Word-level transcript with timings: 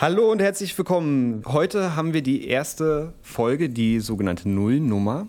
Hallo 0.00 0.32
und 0.32 0.40
herzlich 0.40 0.78
willkommen. 0.78 1.42
Heute 1.44 1.94
haben 1.94 2.14
wir 2.14 2.22
die 2.22 2.48
erste 2.48 3.12
Folge, 3.20 3.68
die 3.68 4.00
sogenannte 4.00 4.48
Nullnummer, 4.48 5.28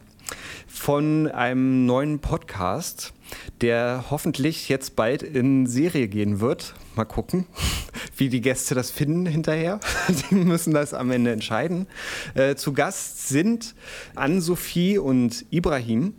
von 0.66 1.28
einem 1.28 1.86
neuen 1.86 2.20
Podcast, 2.20 3.12
der 3.60 4.06
hoffentlich 4.10 4.70
jetzt 4.70 4.96
bald 4.96 5.24
in 5.24 5.68
Serie 5.68 6.08
gehen 6.08 6.40
wird. 6.40 6.74
Mal 6.96 7.04
gucken, 7.04 7.48
wie 8.16 8.30
die 8.30 8.40
Gäste 8.40 8.74
das 8.74 8.92
finden 8.92 9.26
hinterher. 9.26 9.82
Die 10.32 10.36
müssen 10.36 10.74
das 10.74 10.94
am 10.94 11.12
Ende 11.12 11.34
entscheiden. 11.34 11.88
Äh, 12.34 12.56
zu 12.56 12.72
Gast 12.72 13.28
sind 13.28 13.76
Ann-Sophie 14.16 14.98
und 15.00 15.46
Ibrahim 15.50 16.14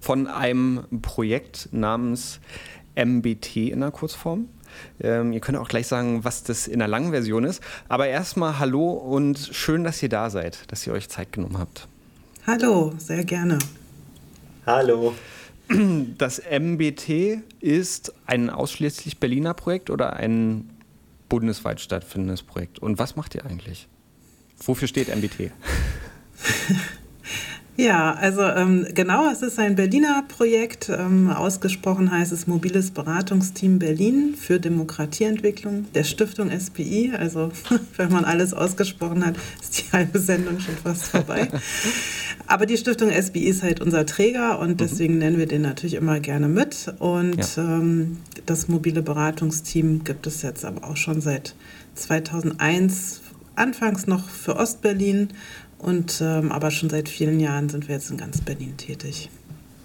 von 0.00 0.26
einem 0.26 0.86
Projekt 1.02 1.68
namens 1.70 2.40
MBT 2.96 3.56
in 3.56 3.80
der 3.80 3.90
Kurzform. 3.90 4.48
Ähm, 5.00 5.32
ihr 5.32 5.40
könnt 5.40 5.58
auch 5.58 5.68
gleich 5.68 5.86
sagen, 5.86 6.24
was 6.24 6.42
das 6.42 6.66
in 6.66 6.78
der 6.78 6.88
langen 6.88 7.10
Version 7.10 7.44
ist. 7.44 7.62
Aber 7.88 8.06
erstmal 8.06 8.58
hallo 8.58 8.92
und 8.92 9.38
schön, 9.52 9.84
dass 9.84 10.02
ihr 10.02 10.08
da 10.08 10.30
seid, 10.30 10.70
dass 10.72 10.86
ihr 10.86 10.92
euch 10.92 11.08
Zeit 11.08 11.32
genommen 11.32 11.58
habt. 11.58 11.88
Hallo, 12.46 12.92
sehr 12.98 13.24
gerne. 13.24 13.58
Hallo. 14.66 15.14
Das 16.18 16.40
MBT 16.40 17.42
ist 17.60 18.12
ein 18.26 18.50
ausschließlich 18.50 19.18
Berliner 19.18 19.54
Projekt 19.54 19.88
oder 19.88 20.14
ein 20.14 20.68
bundesweit 21.28 21.80
stattfindendes 21.80 22.42
Projekt? 22.42 22.78
Und 22.78 22.98
was 22.98 23.16
macht 23.16 23.34
ihr 23.34 23.44
eigentlich? 23.44 23.88
Wofür 24.58 24.88
steht 24.88 25.08
MBT? 25.08 25.50
Ja, 27.76 28.12
also 28.14 28.42
ähm, 28.42 28.86
genau, 28.94 29.28
es 29.30 29.42
ist 29.42 29.58
ein 29.58 29.74
Berliner 29.74 30.24
Projekt. 30.28 30.88
Ähm, 30.88 31.28
ausgesprochen 31.28 32.12
heißt 32.12 32.30
es 32.30 32.46
Mobiles 32.46 32.92
Beratungsteam 32.92 33.80
Berlin 33.80 34.36
für 34.38 34.60
Demokratieentwicklung 34.60 35.86
der 35.92 36.04
Stiftung 36.04 36.50
SPI. 36.56 37.12
Also 37.18 37.50
wenn 37.96 38.12
man 38.12 38.24
alles 38.24 38.54
ausgesprochen 38.54 39.26
hat, 39.26 39.34
ist 39.60 39.78
die 39.78 39.92
halbe 39.92 40.20
Sendung 40.20 40.60
schon 40.60 40.76
fast 40.76 41.06
vorbei. 41.06 41.48
Aber 42.46 42.66
die 42.66 42.76
Stiftung 42.76 43.10
SPI 43.10 43.44
ist 43.44 43.62
halt 43.64 43.80
unser 43.80 44.06
Träger 44.06 44.60
und 44.60 44.70
mhm. 44.70 44.76
deswegen 44.76 45.18
nennen 45.18 45.38
wir 45.38 45.46
den 45.46 45.62
natürlich 45.62 45.94
immer 45.94 46.20
gerne 46.20 46.46
mit. 46.46 46.94
Und 47.00 47.56
ja. 47.56 47.64
ähm, 47.78 48.18
das 48.46 48.68
mobile 48.68 49.02
Beratungsteam 49.02 50.04
gibt 50.04 50.28
es 50.28 50.42
jetzt 50.42 50.64
aber 50.64 50.88
auch 50.88 50.96
schon 50.96 51.20
seit 51.20 51.56
2001, 51.96 53.22
anfangs 53.56 54.06
noch 54.06 54.28
für 54.28 54.56
Ostberlin 54.56 55.28
und 55.84 56.20
ähm, 56.20 56.50
aber 56.50 56.70
schon 56.70 56.90
seit 56.90 57.08
vielen 57.08 57.40
Jahren 57.40 57.68
sind 57.68 57.88
wir 57.88 57.94
jetzt 57.94 58.10
in 58.10 58.16
ganz 58.16 58.40
Berlin 58.40 58.76
tätig. 58.76 59.30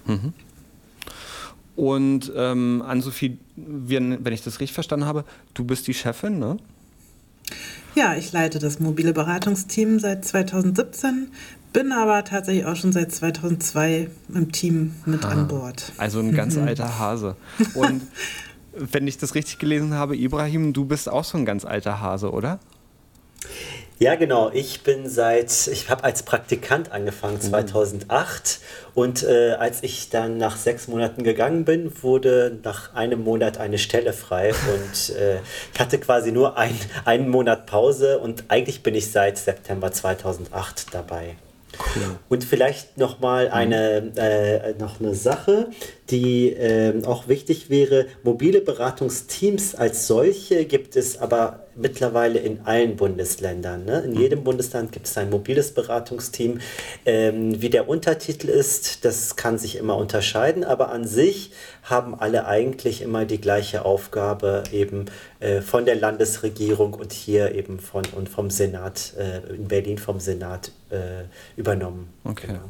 Mhm. 0.06 0.32
Und 1.76 2.32
ähm, 2.34 2.82
Ann-Sophie, 2.86 3.38
wenn 3.56 4.24
ich 4.26 4.42
das 4.42 4.60
richtig 4.60 4.74
verstanden 4.74 5.06
habe, 5.06 5.24
du 5.54 5.64
bist 5.64 5.86
die 5.86 5.94
Chefin, 5.94 6.38
ne? 6.38 6.56
Ja, 7.94 8.14
ich 8.14 8.32
leite 8.32 8.58
das 8.58 8.80
mobile 8.80 9.12
Beratungsteam 9.12 9.98
seit 9.98 10.24
2017, 10.24 11.28
bin 11.72 11.92
aber 11.92 12.24
tatsächlich 12.24 12.64
auch 12.66 12.76
schon 12.76 12.92
seit 12.92 13.12
2002 13.12 14.08
im 14.34 14.52
Team 14.52 14.94
mit 15.06 15.24
ah, 15.24 15.30
an 15.30 15.48
Bord. 15.48 15.92
Also 15.96 16.20
ein 16.20 16.32
ganz 16.32 16.56
mhm. 16.56 16.62
alter 16.66 16.98
Hase. 16.98 17.36
Und 17.74 18.02
wenn 18.72 19.06
ich 19.06 19.18
das 19.18 19.34
richtig 19.34 19.58
gelesen 19.58 19.94
habe, 19.94 20.16
Ibrahim, 20.16 20.72
du 20.72 20.84
bist 20.84 21.08
auch 21.08 21.24
so 21.24 21.38
ein 21.38 21.44
ganz 21.44 21.64
alter 21.64 22.00
Hase, 22.00 22.30
oder? 22.30 22.60
Ja, 24.02 24.14
genau. 24.14 24.50
Ich 24.54 24.82
bin 24.82 25.10
seit, 25.10 25.66
ich 25.66 25.90
habe 25.90 26.04
als 26.04 26.22
Praktikant 26.22 26.90
angefangen 26.90 27.38
2008 27.38 28.08
mhm. 28.58 28.92
und 28.94 29.22
äh, 29.24 29.52
als 29.52 29.82
ich 29.82 30.08
dann 30.08 30.38
nach 30.38 30.56
sechs 30.56 30.88
Monaten 30.88 31.22
gegangen 31.22 31.66
bin, 31.66 31.92
wurde 32.02 32.58
nach 32.64 32.94
einem 32.94 33.22
Monat 33.22 33.58
eine 33.58 33.76
Stelle 33.76 34.14
frei 34.14 34.54
und 34.74 35.14
äh, 35.16 35.40
ich 35.74 35.78
hatte 35.78 35.98
quasi 35.98 36.32
nur 36.32 36.56
ein, 36.56 36.74
einen 37.04 37.28
Monat 37.28 37.66
Pause 37.66 38.20
und 38.20 38.44
eigentlich 38.48 38.82
bin 38.82 38.94
ich 38.94 39.12
seit 39.12 39.36
September 39.36 39.92
2008 39.92 40.94
dabei. 40.94 41.36
Cool. 41.94 42.18
Und 42.30 42.42
vielleicht 42.42 42.96
noch 42.96 43.20
mal 43.20 43.48
mhm. 43.48 43.52
eine, 43.52 44.12
äh, 44.16 44.74
noch 44.78 44.98
eine 44.98 45.14
Sache, 45.14 45.68
die 46.10 46.52
äh, 46.52 47.02
auch 47.04 47.28
wichtig 47.28 47.70
wäre. 47.70 48.06
Mobile 48.22 48.60
Beratungsteams 48.60 49.74
als 49.74 50.06
solche 50.06 50.64
gibt 50.64 50.96
es 50.96 51.18
aber 51.18 51.66
mittlerweile 51.76 52.38
in 52.38 52.60
allen 52.66 52.96
Bundesländern. 52.96 53.84
Ne? 53.84 54.00
In 54.00 54.12
mhm. 54.12 54.20
jedem 54.20 54.44
Bundesland 54.44 54.92
gibt 54.92 55.06
es 55.06 55.16
ein 55.16 55.30
mobiles 55.30 55.72
Beratungsteam. 55.72 56.60
Ähm, 57.06 57.60
wie 57.60 57.70
der 57.70 57.88
Untertitel 57.88 58.48
ist, 58.48 59.04
das 59.04 59.36
kann 59.36 59.58
sich 59.58 59.76
immer 59.76 59.96
unterscheiden, 59.96 60.64
aber 60.64 60.90
an 60.90 61.06
sich 61.06 61.52
haben 61.82 62.14
alle 62.14 62.46
eigentlich 62.46 63.02
immer 63.02 63.24
die 63.24 63.40
gleiche 63.40 63.84
Aufgabe 63.84 64.64
eben 64.72 65.06
äh, 65.38 65.60
von 65.60 65.84
der 65.84 65.96
Landesregierung 65.96 66.94
und 66.94 67.12
hier 67.12 67.54
eben 67.54 67.80
von 67.80 68.04
und 68.16 68.28
vom 68.28 68.50
Senat 68.50 69.14
äh, 69.18 69.54
in 69.54 69.68
Berlin 69.68 69.98
vom 69.98 70.20
Senat 70.20 70.72
äh, 70.90 71.24
übernommen. 71.56 72.08
Okay. 72.24 72.48
Genau. 72.48 72.60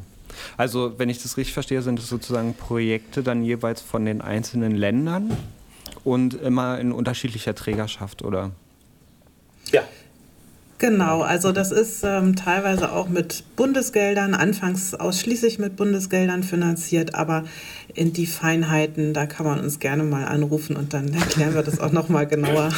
Also, 0.57 0.93
wenn 0.97 1.09
ich 1.09 1.21
das 1.21 1.37
richtig 1.37 1.53
verstehe, 1.53 1.81
sind 1.81 1.99
es 1.99 2.07
sozusagen 2.07 2.53
Projekte 2.53 3.23
dann 3.23 3.43
jeweils 3.43 3.81
von 3.81 4.05
den 4.05 4.21
einzelnen 4.21 4.75
Ländern 4.75 5.35
und 6.03 6.33
immer 6.33 6.79
in 6.79 6.91
unterschiedlicher 6.91 7.55
Trägerschaft, 7.55 8.23
oder? 8.23 8.51
Ja. 9.71 9.81
Genau, 10.81 11.21
also 11.21 11.51
das 11.51 11.71
ist 11.71 12.03
ähm, 12.03 12.35
teilweise 12.35 12.91
auch 12.91 13.07
mit 13.07 13.43
Bundesgeldern, 13.55 14.33
anfangs 14.33 14.95
ausschließlich 14.95 15.59
mit 15.59 15.75
Bundesgeldern 15.75 16.41
finanziert, 16.41 17.13
aber 17.13 17.43
in 17.93 18.13
die 18.13 18.25
Feinheiten, 18.25 19.13
da 19.13 19.27
kann 19.27 19.45
man 19.45 19.59
uns 19.59 19.77
gerne 19.77 20.01
mal 20.01 20.25
anrufen 20.25 20.75
und 20.75 20.95
dann 20.95 21.13
erklären 21.13 21.53
wir 21.53 21.61
das 21.61 21.79
auch 21.79 21.91
nochmal 21.91 22.25
genauer 22.25 22.71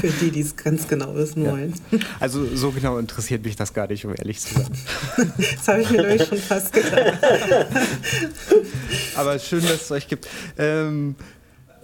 für 0.00 0.08
die, 0.08 0.30
die 0.30 0.40
es 0.40 0.56
ganz 0.56 0.88
genau 0.88 1.14
wissen 1.14 1.44
ja. 1.44 1.52
wollen. 1.52 1.74
Also 2.18 2.44
so 2.56 2.70
genau 2.70 2.98
interessiert 2.98 3.44
mich 3.44 3.56
das 3.56 3.74
gar 3.74 3.86
nicht, 3.88 4.04
um 4.04 4.14
ehrlich 4.16 4.40
zu 4.40 4.54
sein. 4.54 4.70
das 5.36 5.68
habe 5.68 5.82
ich 5.82 5.90
mir 5.90 6.02
nämlich 6.02 6.26
schon 6.26 6.38
fast 6.38 6.72
gedacht. 6.72 7.18
Aber 9.14 9.38
schön, 9.38 9.62
dass 9.62 9.82
es 9.82 9.90
euch 9.90 10.08
gibt. 10.08 10.28
Ähm, 10.58 11.14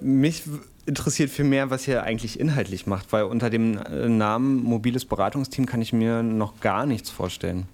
mich 0.00 0.44
interessiert 0.86 1.30
viel 1.30 1.44
mehr, 1.44 1.70
was 1.70 1.86
ihr 1.88 2.02
eigentlich 2.02 2.38
inhaltlich 2.38 2.86
macht, 2.86 3.12
weil 3.12 3.24
unter 3.24 3.50
dem 3.50 3.76
äh, 3.78 4.08
Namen 4.08 4.62
mobiles 4.62 5.04
Beratungsteam 5.04 5.66
kann 5.66 5.82
ich 5.82 5.92
mir 5.92 6.22
noch 6.22 6.60
gar 6.60 6.86
nichts 6.86 7.10
vorstellen. 7.10 7.68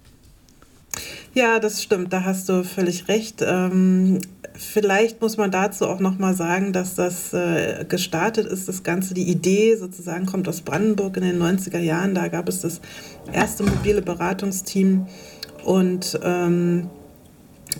Ja, 1.33 1.59
das 1.59 1.81
stimmt, 1.81 2.13
da 2.13 2.23
hast 2.23 2.49
du 2.49 2.63
völlig 2.63 3.07
recht. 3.07 3.43
Ähm, 3.45 4.19
vielleicht 4.53 5.21
muss 5.21 5.37
man 5.37 5.51
dazu 5.51 5.87
auch 5.87 5.99
noch 5.99 6.19
mal 6.19 6.35
sagen, 6.35 6.73
dass 6.73 6.95
das 6.95 7.33
äh, 7.33 7.85
gestartet 7.87 8.45
ist, 8.45 8.67
das 8.67 8.83
Ganze, 8.83 9.13
die 9.13 9.29
Idee 9.29 9.75
sozusagen 9.75 10.25
kommt 10.25 10.47
aus 10.47 10.61
Brandenburg 10.61 11.17
in 11.17 11.23
den 11.23 11.41
90er 11.41 11.79
Jahren. 11.79 12.13
Da 12.13 12.27
gab 12.27 12.47
es 12.47 12.61
das 12.61 12.81
erste 13.31 13.63
mobile 13.63 14.01
Beratungsteam 14.01 15.07
und 15.63 16.19
ähm, 16.23 16.89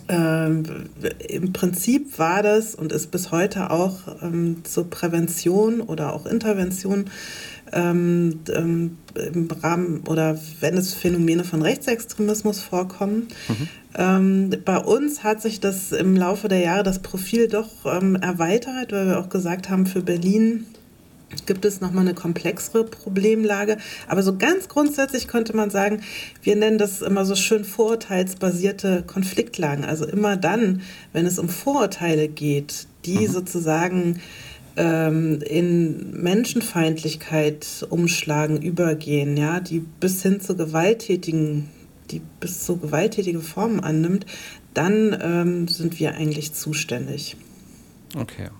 ähm, 0.08 0.64
Im 1.28 1.52
Prinzip 1.52 2.18
war 2.18 2.42
das 2.42 2.74
und 2.74 2.92
ist 2.92 3.10
bis 3.10 3.30
heute 3.30 3.70
auch 3.70 4.22
ähm, 4.22 4.62
zur 4.64 4.90
Prävention 4.90 5.80
oder 5.80 6.12
auch 6.12 6.26
Intervention 6.26 7.06
ähm, 7.72 8.40
ähm 8.54 8.98
im 9.14 9.48
Rahmen 9.48 10.02
oder 10.08 10.38
wenn 10.60 10.76
es 10.76 10.92
Phänomene 10.92 11.44
von 11.44 11.62
Rechtsextremismus 11.62 12.60
vorkommen. 12.60 13.28
Mhm. 13.48 13.68
Ähm, 13.96 14.50
bei 14.64 14.78
uns 14.78 15.22
hat 15.22 15.40
sich 15.40 15.60
das 15.60 15.92
im 15.92 16.16
Laufe 16.16 16.48
der 16.48 16.58
Jahre 16.58 16.82
das 16.82 17.00
Profil 17.00 17.48
doch 17.48 17.68
ähm, 17.86 18.16
erweitert, 18.16 18.90
weil 18.90 19.06
wir 19.06 19.20
auch 19.20 19.28
gesagt 19.28 19.70
haben, 19.70 19.86
für 19.86 20.02
Berlin 20.02 20.66
gibt 21.46 21.64
es 21.64 21.80
nochmal 21.80 22.04
eine 22.04 22.14
komplexere 22.14 22.84
Problemlage. 22.84 23.76
Aber 24.08 24.22
so 24.22 24.36
ganz 24.36 24.68
grundsätzlich 24.68 25.28
könnte 25.28 25.56
man 25.56 25.70
sagen, 25.70 26.02
wir 26.42 26.56
nennen 26.56 26.78
das 26.78 27.02
immer 27.02 27.24
so 27.24 27.34
schön 27.34 27.64
vorurteilsbasierte 27.64 29.04
Konfliktlagen. 29.06 29.84
Also 29.84 30.06
immer 30.06 30.36
dann, 30.36 30.82
wenn 31.12 31.26
es 31.26 31.38
um 31.38 31.48
Vorurteile 31.48 32.28
geht, 32.28 32.86
die 33.04 33.28
mhm. 33.28 33.32
sozusagen 33.32 34.20
ähm, 34.76 35.40
in 35.42 36.22
Menschenfeindlichkeit 36.22 37.86
umschlagen, 37.90 38.60
übergehen, 38.60 39.36
ja, 39.36 39.60
die 39.60 39.80
bis 39.80 40.22
hin 40.22 40.40
zu 40.40 40.56
gewalttätigen, 40.56 41.68
die 42.10 42.20
bis 42.40 42.64
zu 42.64 42.78
gewalttätige 42.78 43.40
Formen 43.40 43.80
annimmt, 43.80 44.26
dann 44.74 45.16
ähm, 45.20 45.68
sind 45.68 45.98
wir 46.00 46.14
eigentlich 46.14 46.52
zuständig. 46.52 47.36
Okay. 48.16 48.50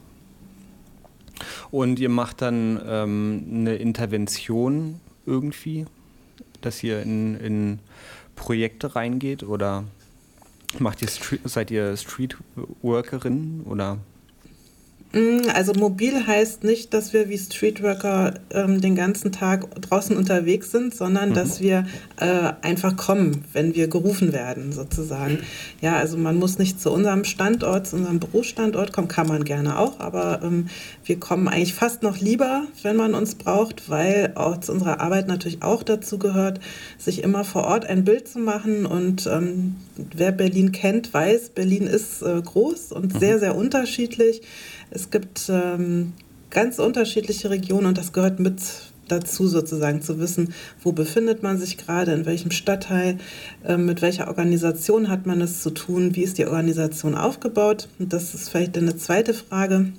Und 1.70 1.98
ihr 1.98 2.08
macht 2.08 2.42
dann 2.42 2.80
ähm, 2.86 3.44
eine 3.50 3.76
Intervention 3.76 5.00
irgendwie, 5.26 5.86
dass 6.60 6.82
ihr 6.82 7.02
in, 7.02 7.34
in 7.36 7.78
Projekte 8.36 8.94
reingeht 8.94 9.42
oder 9.42 9.84
macht 10.78 11.02
ihr 11.02 11.08
seid 11.44 11.70
ihr 11.70 11.96
Streetworkerin 11.96 13.62
oder? 13.64 13.98
Mm, 15.14 15.48
also 15.54 15.72
mobil 15.74 16.26
heißt 16.26 16.64
nicht, 16.64 16.92
dass 16.92 17.12
wir 17.12 17.28
wie 17.28 17.38
Streetworker 17.38 18.34
ähm, 18.50 18.80
den 18.80 18.96
ganzen 18.96 19.30
Tag 19.30 19.80
draußen 19.80 20.16
unterwegs 20.16 20.72
sind, 20.72 20.92
sondern 20.92 21.30
mhm. 21.30 21.34
dass 21.34 21.60
wir 21.60 21.86
äh, 22.18 22.52
einfach 22.62 22.96
kommen, 22.96 23.44
wenn 23.52 23.76
wir 23.76 23.86
gerufen 23.86 24.32
werden, 24.32 24.72
sozusagen. 24.72 25.38
Ja, 25.80 25.96
also 25.96 26.18
man 26.18 26.36
muss 26.36 26.58
nicht 26.58 26.80
zu 26.80 26.90
unserem 26.90 27.22
Standort, 27.22 27.86
zu 27.86 27.96
unserem 27.96 28.18
Berufsstandort 28.18 28.92
kommen, 28.92 29.06
kann 29.06 29.28
man 29.28 29.44
gerne 29.44 29.78
auch, 29.78 30.00
aber 30.00 30.40
ähm, 30.42 30.66
wir 31.04 31.20
kommen 31.20 31.46
eigentlich 31.46 31.74
fast 31.74 32.02
noch 32.02 32.18
lieber, 32.18 32.64
wenn 32.82 32.96
man 32.96 33.14
uns 33.14 33.36
braucht, 33.36 33.88
weil 33.88 34.32
auch 34.34 34.58
zu 34.58 34.72
unserer 34.72 35.00
Arbeit 35.00 35.28
natürlich 35.28 35.62
auch 35.62 35.84
dazu 35.84 36.18
gehört, 36.18 36.58
sich 36.98 37.22
immer 37.22 37.44
vor 37.44 37.64
Ort 37.64 37.86
ein 37.86 38.04
Bild 38.04 38.26
zu 38.26 38.40
machen. 38.40 38.84
Und 38.84 39.26
ähm, 39.26 39.76
wer 39.96 40.32
Berlin 40.32 40.72
kennt, 40.72 41.14
weiß, 41.14 41.50
Berlin 41.50 41.86
ist 41.86 42.22
äh, 42.22 42.42
groß 42.42 42.90
und 42.92 43.14
mhm. 43.14 43.18
sehr, 43.20 43.38
sehr 43.38 43.54
unterschiedlich. 43.54 44.42
Es 44.94 45.10
gibt 45.10 45.50
ähm, 45.50 46.12
ganz 46.50 46.78
unterschiedliche 46.78 47.50
Regionen 47.50 47.86
und 47.86 47.98
das 47.98 48.12
gehört 48.12 48.38
mit 48.38 48.60
dazu 49.08 49.48
sozusagen 49.48 50.00
zu 50.00 50.18
wissen, 50.18 50.54
wo 50.82 50.92
befindet 50.92 51.42
man 51.42 51.58
sich 51.58 51.76
gerade, 51.76 52.12
in 52.12 52.26
welchem 52.26 52.52
Stadtteil, 52.52 53.18
äh, 53.64 53.76
mit 53.76 54.02
welcher 54.02 54.28
Organisation 54.28 55.10
hat 55.10 55.26
man 55.26 55.40
es 55.40 55.62
zu 55.62 55.70
tun, 55.70 56.14
wie 56.14 56.22
ist 56.22 56.38
die 56.38 56.46
Organisation 56.46 57.16
aufgebaut. 57.16 57.88
Und 57.98 58.12
das 58.12 58.34
ist 58.34 58.48
vielleicht 58.48 58.78
eine 58.78 58.96
zweite 58.96 59.34
Frage. 59.34 59.92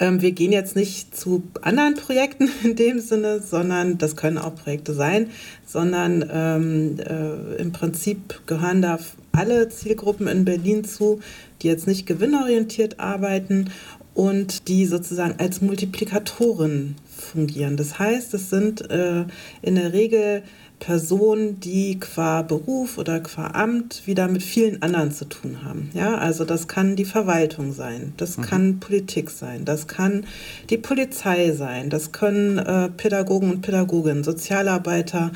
Ähm, 0.00 0.22
wir 0.22 0.32
gehen 0.32 0.50
jetzt 0.50 0.74
nicht 0.74 1.16
zu 1.16 1.42
anderen 1.60 1.94
Projekten 1.94 2.50
in 2.64 2.74
dem 2.74 2.98
Sinne, 2.98 3.40
sondern 3.40 3.98
das 3.98 4.16
können 4.16 4.38
auch 4.38 4.54
Projekte 4.56 4.94
sein, 4.94 5.30
sondern 5.66 6.28
ähm, 6.32 6.96
äh, 6.98 7.60
im 7.60 7.72
Prinzip 7.72 8.40
gehören 8.46 8.82
da 8.82 8.98
alle 9.32 9.68
Zielgruppen 9.68 10.26
in 10.26 10.44
Berlin 10.44 10.84
zu, 10.84 11.20
die 11.62 11.68
jetzt 11.68 11.86
nicht 11.86 12.06
gewinnorientiert 12.06 12.98
arbeiten 12.98 13.70
und 14.14 14.66
die 14.68 14.86
sozusagen 14.86 15.34
als 15.38 15.60
Multiplikatoren 15.60 16.96
fungieren. 17.06 17.76
Das 17.76 17.98
heißt, 17.98 18.34
es 18.34 18.50
sind 18.50 18.90
äh, 18.90 19.24
in 19.62 19.76
der 19.76 19.92
Regel 19.92 20.42
Personen, 20.80 21.60
die 21.60 22.00
qua 22.00 22.42
Beruf 22.42 22.98
oder 22.98 23.20
qua 23.20 23.48
Amt 23.48 24.06
wieder 24.06 24.26
mit 24.28 24.42
vielen 24.42 24.82
anderen 24.82 25.12
zu 25.12 25.26
tun 25.26 25.62
haben. 25.62 25.90
Ja, 25.92 26.16
also 26.16 26.44
das 26.44 26.66
kann 26.66 26.96
die 26.96 27.04
Verwaltung 27.04 27.72
sein, 27.72 28.14
das 28.16 28.38
mhm. 28.38 28.42
kann 28.42 28.80
Politik 28.80 29.30
sein, 29.30 29.64
das 29.64 29.86
kann 29.86 30.26
die 30.70 30.78
Polizei 30.78 31.52
sein, 31.52 31.90
das 31.90 32.12
können 32.12 32.58
äh, 32.58 32.88
Pädagogen 32.88 33.50
und 33.50 33.60
Pädagoginnen, 33.60 34.24
Sozialarbeiter. 34.24 35.32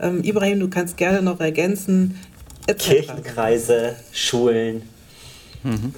Ähm, 0.00 0.24
Ibrahim, 0.24 0.60
du 0.60 0.68
kannst 0.68 0.96
gerne 0.96 1.22
noch 1.22 1.40
ergänzen. 1.40 2.18
Kirchenkreise, 2.66 3.94
Schulen. 4.12 4.82
Mhm. 5.62 5.94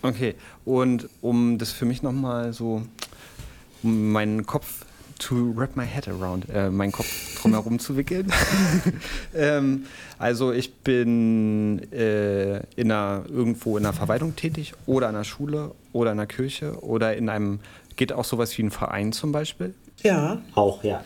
Okay, 0.00 0.34
und 0.64 1.08
um 1.20 1.58
das 1.58 1.72
für 1.72 1.86
mich 1.86 2.02
nochmal 2.02 2.52
so, 2.52 2.82
um 3.82 4.12
meinen 4.12 4.46
Kopf 4.46 4.84
to 5.18 5.52
wrap 5.56 5.76
my 5.76 5.84
head 5.84 6.08
around, 6.08 6.46
äh, 6.52 6.70
meinen 6.70 6.92
Kopf 6.92 7.40
drumherum 7.40 7.78
zu 7.78 7.96
wickeln. 7.96 8.32
ähm, 9.34 9.86
also 10.18 10.52
ich 10.52 10.74
bin 10.74 11.92
äh, 11.92 12.58
in 12.76 12.90
einer, 12.90 13.24
irgendwo 13.28 13.76
in 13.76 13.84
einer 13.84 13.92
Verwaltung 13.92 14.36
tätig 14.36 14.74
oder 14.86 15.08
an 15.08 15.14
einer 15.14 15.24
Schule 15.24 15.72
oder 15.92 16.12
in 16.12 16.18
einer 16.18 16.26
Kirche 16.26 16.82
oder 16.82 17.16
in 17.16 17.28
einem, 17.28 17.60
geht 17.96 18.12
auch 18.12 18.24
sowas 18.24 18.56
wie 18.58 18.62
ein 18.62 18.70
Verein 18.70 19.12
zum 19.12 19.32
Beispiel? 19.32 19.74
Ja. 20.02 20.42
Auch, 20.54 20.84
ja. 20.84 21.02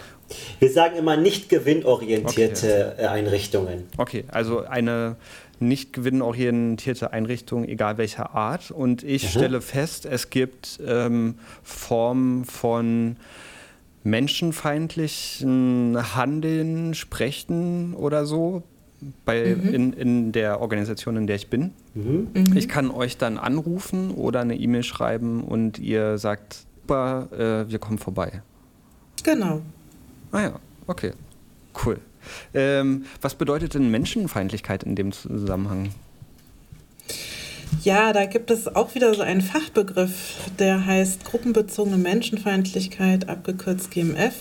Wir 0.58 0.70
sagen 0.70 0.96
immer 0.96 1.16
nicht 1.16 1.48
gewinnorientierte 1.48 2.94
okay. 2.96 3.06
Einrichtungen. 3.06 3.84
Okay, 3.96 4.24
also 4.28 4.64
eine 4.64 5.16
nicht 5.60 5.92
gewinnorientierte 5.92 7.12
Einrichtung, 7.12 7.64
egal 7.64 7.98
welcher 7.98 8.34
Art. 8.34 8.70
Und 8.70 9.02
ich 9.02 9.24
mhm. 9.24 9.28
stelle 9.28 9.60
fest, 9.60 10.06
es 10.06 10.30
gibt 10.30 10.80
ähm, 10.86 11.38
Formen 11.62 12.44
von 12.44 13.16
menschenfeindlichen 14.04 15.96
Handeln, 16.14 16.94
Sprechen 16.94 17.94
oder 17.94 18.26
so 18.26 18.62
bei, 19.24 19.56
mhm. 19.56 19.74
in, 19.74 19.92
in 19.92 20.32
der 20.32 20.60
Organisation, 20.60 21.16
in 21.16 21.26
der 21.26 21.36
ich 21.36 21.50
bin. 21.50 21.72
Mhm. 21.94 22.28
Ich 22.54 22.68
kann 22.68 22.90
euch 22.90 23.16
dann 23.16 23.38
anrufen 23.38 24.10
oder 24.10 24.40
eine 24.40 24.56
E-Mail 24.56 24.82
schreiben 24.82 25.44
und 25.44 25.78
ihr 25.78 26.18
sagt, 26.18 26.66
super, 26.88 27.28
äh, 27.66 27.70
wir 27.70 27.78
kommen 27.78 27.98
vorbei. 27.98 28.42
Genau. 29.22 29.60
Ah 30.32 30.40
ja, 30.40 30.52
okay, 30.86 31.12
cool. 31.84 31.98
Ähm, 32.54 33.04
was 33.20 33.34
bedeutet 33.34 33.74
denn 33.74 33.90
Menschenfeindlichkeit 33.90 34.84
in 34.84 34.96
dem 34.96 35.12
Zusammenhang? 35.12 35.90
Ja, 37.82 38.12
da 38.12 38.26
gibt 38.26 38.50
es 38.50 38.74
auch 38.74 38.94
wieder 38.94 39.14
so 39.14 39.22
einen 39.22 39.40
Fachbegriff, 39.40 40.34
der 40.58 40.84
heißt 40.84 41.24
gruppenbezogene 41.24 41.98
Menschenfeindlichkeit, 41.98 43.28
abgekürzt 43.28 43.90
GMF. 43.90 44.34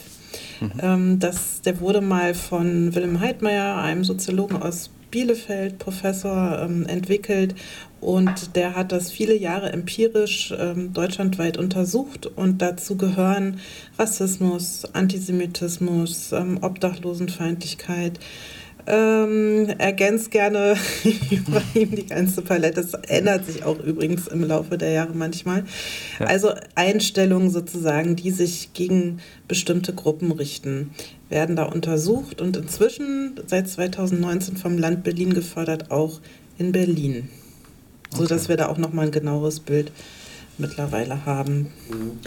Mhm. 0.59 0.71
Ähm, 0.81 1.19
das, 1.19 1.61
der 1.61 1.79
wurde 1.79 2.01
mal 2.01 2.33
von 2.33 2.95
Willem 2.95 3.19
Heidmeier, 3.19 3.77
einem 3.77 4.03
Soziologen 4.03 4.61
aus 4.61 4.89
Bielefeld, 5.11 5.79
Professor, 5.79 6.59
ähm, 6.61 6.85
entwickelt 6.85 7.55
und 8.01 8.55
der 8.55 8.75
hat 8.75 8.91
das 8.91 9.11
viele 9.11 9.35
Jahre 9.35 9.71
empirisch 9.71 10.53
ähm, 10.57 10.93
deutschlandweit 10.93 11.57
untersucht 11.57 12.25
und 12.25 12.61
dazu 12.61 12.97
gehören 12.97 13.59
Rassismus, 13.97 14.85
Antisemitismus, 14.93 16.31
ähm, 16.33 16.59
Obdachlosenfeindlichkeit, 16.61 18.19
ähm, 18.87 19.67
ergänzt 19.77 20.31
gerne 20.31 20.75
über 21.29 21.61
ihm 21.73 21.95
die 21.95 22.05
ganze 22.05 22.41
Palette. 22.41 22.81
Das 22.81 22.93
ändert 22.93 23.45
sich 23.45 23.63
auch 23.63 23.79
übrigens 23.79 24.27
im 24.27 24.43
Laufe 24.43 24.77
der 24.77 24.91
Jahre 24.91 25.13
manchmal. 25.13 25.65
Ja. 26.19 26.27
Also 26.27 26.53
Einstellungen 26.75 27.49
sozusagen, 27.49 28.15
die 28.15 28.31
sich 28.31 28.73
gegen 28.73 29.19
bestimmte 29.47 29.93
Gruppen 29.93 30.31
richten, 30.31 30.91
werden 31.29 31.55
da 31.55 31.63
untersucht 31.63 32.41
und 32.41 32.55
inzwischen 32.55 33.39
seit 33.45 33.67
2019 33.67 34.55
vom 34.55 34.77
Land 34.77 35.03
Berlin 35.03 35.33
gefördert, 35.33 35.91
auch 35.91 36.21
in 36.57 36.71
Berlin. 36.71 37.29
Okay. 38.09 38.21
Sodass 38.21 38.47
wir 38.47 38.55
da 38.55 38.67
auch 38.67 38.77
nochmal 38.77 39.07
ein 39.07 39.11
genaueres 39.11 39.59
Bild 39.59 39.91
mittlerweile 40.57 41.25
haben. 41.25 41.67
Mhm. 41.89 42.19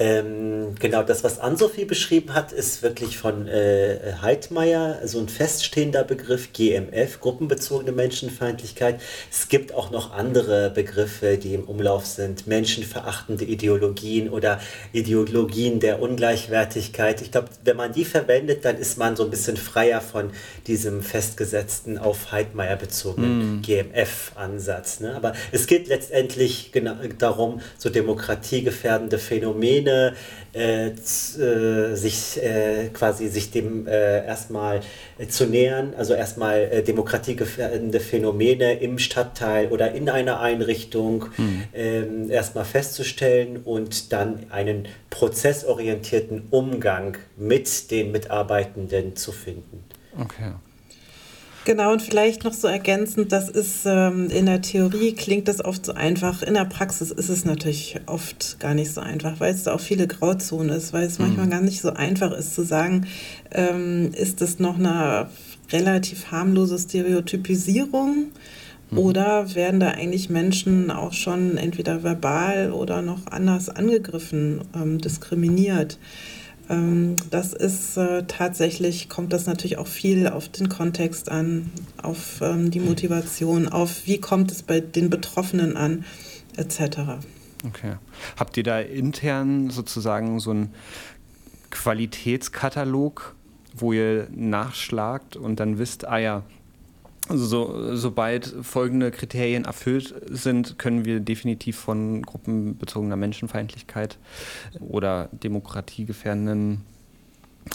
Ähm, 0.00 0.76
genau, 0.80 1.02
das, 1.02 1.24
was 1.24 1.40
Ann-Sophie 1.40 1.84
beschrieben 1.84 2.32
hat, 2.32 2.52
ist 2.52 2.82
wirklich 2.82 3.18
von 3.18 3.46
äh, 3.46 4.14
Heidmeier, 4.22 4.98
so 5.04 5.20
ein 5.20 5.28
feststehender 5.28 6.04
Begriff, 6.04 6.54
GMF, 6.54 7.20
gruppenbezogene 7.20 7.92
Menschenfeindlichkeit. 7.92 8.98
Es 9.30 9.50
gibt 9.50 9.74
auch 9.74 9.90
noch 9.90 10.14
andere 10.14 10.70
Begriffe, 10.70 11.36
die 11.36 11.52
im 11.52 11.64
Umlauf 11.64 12.06
sind, 12.06 12.46
menschenverachtende 12.46 13.44
Ideologien 13.44 14.30
oder 14.30 14.58
Ideologien 14.94 15.80
der 15.80 16.00
Ungleichwertigkeit. 16.00 17.20
Ich 17.20 17.30
glaube, 17.30 17.50
wenn 17.64 17.76
man 17.76 17.92
die 17.92 18.06
verwendet, 18.06 18.64
dann 18.64 18.78
ist 18.78 18.96
man 18.96 19.16
so 19.16 19.24
ein 19.24 19.30
bisschen 19.30 19.58
freier 19.58 20.00
von 20.00 20.30
diesem 20.66 21.02
festgesetzten, 21.02 21.98
auf 21.98 22.32
Heidmeier 22.32 22.76
bezogenen 22.76 23.58
mm. 23.58 23.62
GMF-Ansatz. 23.62 25.00
Ne? 25.00 25.14
Aber 25.14 25.34
es 25.52 25.66
geht 25.66 25.88
letztendlich 25.88 26.72
genau 26.72 26.94
darum, 27.18 27.60
so 27.76 27.90
demokratiegefährdende 27.90 29.18
Phänomene, 29.18 29.89
Szene 29.90 30.14
äh, 30.52 30.88
äh, 30.88 31.94
sich 31.94 32.42
äh, 32.42 32.88
quasi 32.92 33.28
sich 33.28 33.50
dem 33.50 33.86
äh, 33.86 34.26
erstmal 34.26 34.80
zu 35.28 35.46
nähern, 35.46 35.94
also 35.96 36.14
erstmal 36.14 36.60
äh, 36.60 36.82
demokratiegefährdende 36.82 38.00
Phänomene 38.00 38.74
im 38.74 38.98
Stadtteil 38.98 39.68
oder 39.68 39.92
in 39.92 40.08
einer 40.08 40.40
Einrichtung 40.40 41.26
hm. 41.36 41.62
ähm, 41.72 42.30
erstmal 42.30 42.64
festzustellen 42.64 43.60
und 43.64 44.12
dann 44.12 44.46
einen 44.50 44.88
prozessorientierten 45.10 46.48
Umgang 46.50 47.16
mit 47.36 47.90
den 47.90 48.10
Mitarbeitenden 48.10 49.16
zu 49.16 49.32
finden. 49.32 49.84
Okay. 50.18 50.52
Genau, 51.66 51.92
und 51.92 52.00
vielleicht 52.00 52.44
noch 52.44 52.54
so 52.54 52.68
ergänzend, 52.68 53.32
das 53.32 53.50
ist 53.50 53.82
ähm, 53.84 54.30
in 54.30 54.46
der 54.46 54.62
Theorie 54.62 55.12
klingt 55.12 55.46
das 55.46 55.62
oft 55.62 55.84
so 55.84 55.92
einfach, 55.92 56.42
in 56.42 56.54
der 56.54 56.64
Praxis 56.64 57.10
ist 57.10 57.28
es 57.28 57.44
natürlich 57.44 58.00
oft 58.06 58.58
gar 58.60 58.72
nicht 58.72 58.94
so 58.94 59.02
einfach, 59.02 59.40
weil 59.40 59.52
es 59.52 59.64
da 59.64 59.74
auch 59.74 59.80
viele 59.80 60.06
Grauzonen 60.06 60.70
ist, 60.70 60.94
weil 60.94 61.04
es 61.04 61.18
mhm. 61.18 61.26
manchmal 61.26 61.48
gar 61.48 61.60
nicht 61.60 61.82
so 61.82 61.92
einfach 61.92 62.32
ist 62.32 62.54
zu 62.54 62.64
sagen, 62.64 63.06
ähm, 63.50 64.12
ist 64.14 64.40
das 64.40 64.58
noch 64.58 64.78
eine 64.78 65.28
relativ 65.70 66.30
harmlose 66.30 66.78
Stereotypisierung 66.78 68.28
mhm. 68.90 68.98
oder 68.98 69.54
werden 69.54 69.80
da 69.80 69.88
eigentlich 69.90 70.30
Menschen 70.30 70.90
auch 70.90 71.12
schon 71.12 71.58
entweder 71.58 72.02
verbal 72.02 72.72
oder 72.72 73.02
noch 73.02 73.26
anders 73.26 73.68
angegriffen, 73.68 74.62
ähm, 74.74 74.98
diskriminiert? 74.98 75.98
Ähm, 76.70 77.16
das 77.30 77.52
ist 77.52 77.96
äh, 77.96 78.22
tatsächlich, 78.28 79.08
kommt 79.08 79.32
das 79.32 79.46
natürlich 79.46 79.76
auch 79.76 79.88
viel 79.88 80.28
auf 80.28 80.48
den 80.48 80.68
Kontext 80.68 81.28
an, 81.28 81.70
auf 82.00 82.40
ähm, 82.40 82.70
die 82.70 82.78
Motivation, 82.78 83.68
auf 83.68 84.06
wie 84.06 84.18
kommt 84.18 84.52
es 84.52 84.62
bei 84.62 84.78
den 84.78 85.10
Betroffenen 85.10 85.76
an, 85.76 86.04
etc. 86.56 87.18
Okay. 87.66 87.96
Habt 88.38 88.56
ihr 88.56 88.62
da 88.62 88.78
intern 88.78 89.70
sozusagen 89.70 90.38
so 90.38 90.52
einen 90.52 90.74
Qualitätskatalog, 91.70 93.34
wo 93.74 93.92
ihr 93.92 94.28
nachschlagt 94.30 95.36
und 95.36 95.58
dann 95.58 95.78
wisst, 95.78 96.06
ah 96.06 96.18
ja, 96.18 96.42
Also 97.30 97.44
so, 97.46 97.96
sobald 97.96 98.44
folgende 98.62 99.12
Kriterien 99.12 99.64
erfüllt 99.64 100.12
sind, 100.30 100.80
können 100.80 101.04
wir 101.04 101.20
definitiv 101.20 101.78
von 101.78 102.22
gruppenbezogener 102.22 103.14
Menschenfeindlichkeit 103.14 104.18
oder 104.80 105.28
demokratiegefährdenden 105.32 106.80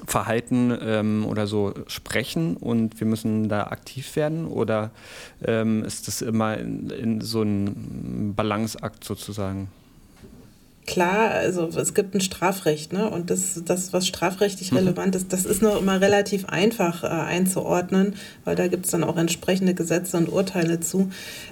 Verhalten 0.05 0.77
ähm, 0.81 1.25
oder 1.25 1.47
so 1.47 1.73
sprechen 1.87 2.57
und 2.57 2.99
wir 2.99 3.07
müssen 3.07 3.47
da 3.47 3.67
aktiv 3.67 4.17
werden 4.17 4.45
oder 4.45 4.91
ähm, 5.45 5.85
ist 5.85 6.09
das 6.09 6.21
immer 6.21 6.57
in, 6.57 6.89
in 6.89 7.21
so 7.21 7.41
ein 7.41 8.33
Balanceakt 8.35 9.05
sozusagen? 9.05 9.69
Klar, 10.85 11.31
also 11.31 11.67
es 11.67 11.95
gibt 11.95 12.13
ein 12.13 12.21
Strafrecht, 12.21 12.93
ne? 12.93 13.09
Und 13.09 13.31
das, 13.31 13.59
das 13.65 13.91
was 13.91 14.05
strafrechtlich 14.05 14.71
mhm. 14.71 14.77
relevant 14.77 15.15
ist, 15.15 15.33
das 15.33 15.45
ist 15.45 15.63
noch 15.63 15.79
immer 15.79 15.99
relativ 15.99 16.45
einfach 16.45 17.03
äh, 17.03 17.07
einzuordnen, 17.07 18.15
weil 18.43 18.55
da 18.55 18.67
gibt 18.67 18.85
es 18.85 18.91
dann 18.91 19.03
auch 19.03 19.17
entsprechende 19.17 19.73
Gesetze 19.73 20.17
und 20.17 20.29
Urteile 20.29 20.79
zu. 20.81 21.09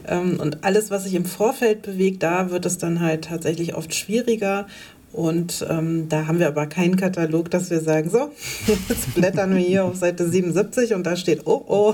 Ähm, 0.07 0.39
und 0.39 0.63
alles, 0.63 0.91
was 0.91 1.05
sich 1.05 1.15
im 1.15 1.25
Vorfeld 1.25 1.81
bewegt, 1.81 2.21
da 2.21 2.51
wird 2.51 2.67
es 2.67 2.77
dann 2.77 2.99
halt 2.99 3.25
tatsächlich 3.25 3.73
oft 3.73 3.95
schwieriger. 3.95 4.67
Und 5.13 5.63
ähm, 5.69 6.09
da 6.09 6.25
haben 6.25 6.39
wir 6.39 6.47
aber 6.47 6.65
keinen 6.65 6.95
Katalog, 6.95 7.51
dass 7.51 7.69
wir 7.69 7.81
sagen, 7.81 8.09
so, 8.09 8.31
jetzt 8.89 9.13
blättern 9.13 9.53
wir 9.53 9.61
hier 9.61 9.85
auf 9.85 9.95
Seite 9.95 10.27
77 10.27 10.95
und 10.95 11.03
da 11.03 11.15
steht, 11.15 11.45
oh, 11.45 11.63
oh, 11.67 11.93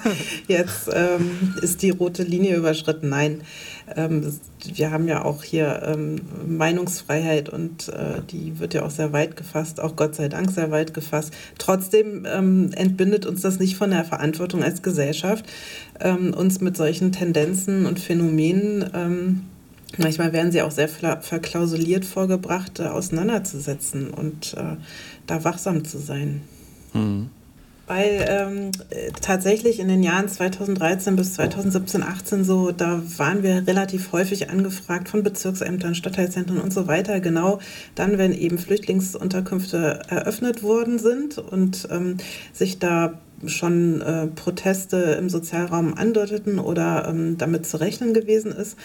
jetzt 0.48 0.88
ähm, 0.90 1.54
ist 1.60 1.82
die 1.82 1.90
rote 1.90 2.22
Linie 2.22 2.56
überschritten. 2.56 3.10
Nein, 3.10 3.42
ähm, 3.94 4.32
wir 4.72 4.90
haben 4.90 5.08
ja 5.08 5.26
auch 5.26 5.44
hier 5.44 5.82
ähm, 5.84 6.22
Meinungsfreiheit 6.46 7.50
und 7.50 7.88
äh, 7.90 8.22
die 8.30 8.58
wird 8.58 8.72
ja 8.72 8.82
auch 8.82 8.90
sehr 8.90 9.12
weit 9.12 9.36
gefasst, 9.36 9.78
auch 9.78 9.94
Gott 9.94 10.14
sei 10.14 10.28
Dank 10.28 10.50
sehr 10.50 10.70
weit 10.70 10.94
gefasst. 10.94 11.34
Trotzdem 11.58 12.26
ähm, 12.26 12.70
entbindet 12.74 13.26
uns 13.26 13.42
das 13.42 13.58
nicht 13.58 13.76
von 13.76 13.90
der 13.90 14.04
Verantwortung 14.04 14.62
als 14.62 14.80
Gesellschaft, 14.80 15.44
ähm, 16.00 16.32
uns 16.32 16.62
mit 16.62 16.78
solchen 16.78 17.12
Tendenzen 17.12 17.84
und 17.84 18.00
Phänomenen 18.00 19.50
Manchmal 19.96 20.32
werden 20.32 20.50
sie 20.50 20.62
auch 20.62 20.70
sehr 20.70 20.88
verklausuliert 20.88 22.04
vorgebracht, 22.04 22.80
äh, 22.80 22.84
auseinanderzusetzen 22.84 24.10
und 24.10 24.54
äh, 24.54 24.76
da 25.26 25.44
wachsam 25.44 25.84
zu 25.84 25.98
sein. 25.98 26.42
Mhm. 26.92 27.30
Weil 27.86 28.24
ähm, 28.26 28.70
tatsächlich 29.20 29.78
in 29.78 29.88
den 29.88 30.02
Jahren 30.02 30.26
2013 30.26 31.16
bis 31.16 31.34
2017, 31.34 32.02
18 32.02 32.44
so, 32.44 32.70
da 32.70 33.02
waren 33.18 33.42
wir 33.42 33.66
relativ 33.66 34.12
häufig 34.12 34.48
angefragt 34.48 35.10
von 35.10 35.22
Bezirksämtern, 35.22 35.94
Stadtteilzentren 35.94 36.60
und 36.60 36.72
so 36.72 36.86
weiter. 36.86 37.20
Genau 37.20 37.58
dann, 37.94 38.16
wenn 38.16 38.32
eben 38.32 38.56
Flüchtlingsunterkünfte 38.56 40.00
eröffnet 40.08 40.62
worden 40.62 40.98
sind 40.98 41.36
und 41.36 41.86
ähm, 41.90 42.16
sich 42.54 42.78
da 42.78 43.18
schon 43.46 44.00
äh, 44.00 44.28
Proteste 44.28 44.96
im 44.96 45.28
Sozialraum 45.28 45.92
andeuteten 45.94 46.58
oder 46.58 47.06
ähm, 47.08 47.36
damit 47.36 47.66
zu 47.66 47.78
rechnen 47.78 48.14
gewesen 48.14 48.52
ist. 48.52 48.78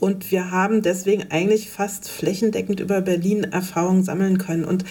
Und 0.00 0.30
wir 0.30 0.50
haben 0.50 0.82
deswegen 0.82 1.24
eigentlich 1.30 1.70
fast 1.70 2.08
flächendeckend 2.08 2.80
über 2.80 3.00
Berlin 3.00 3.44
Erfahrungen 3.44 4.02
sammeln 4.02 4.38
können. 4.38 4.64
Und 4.64 4.84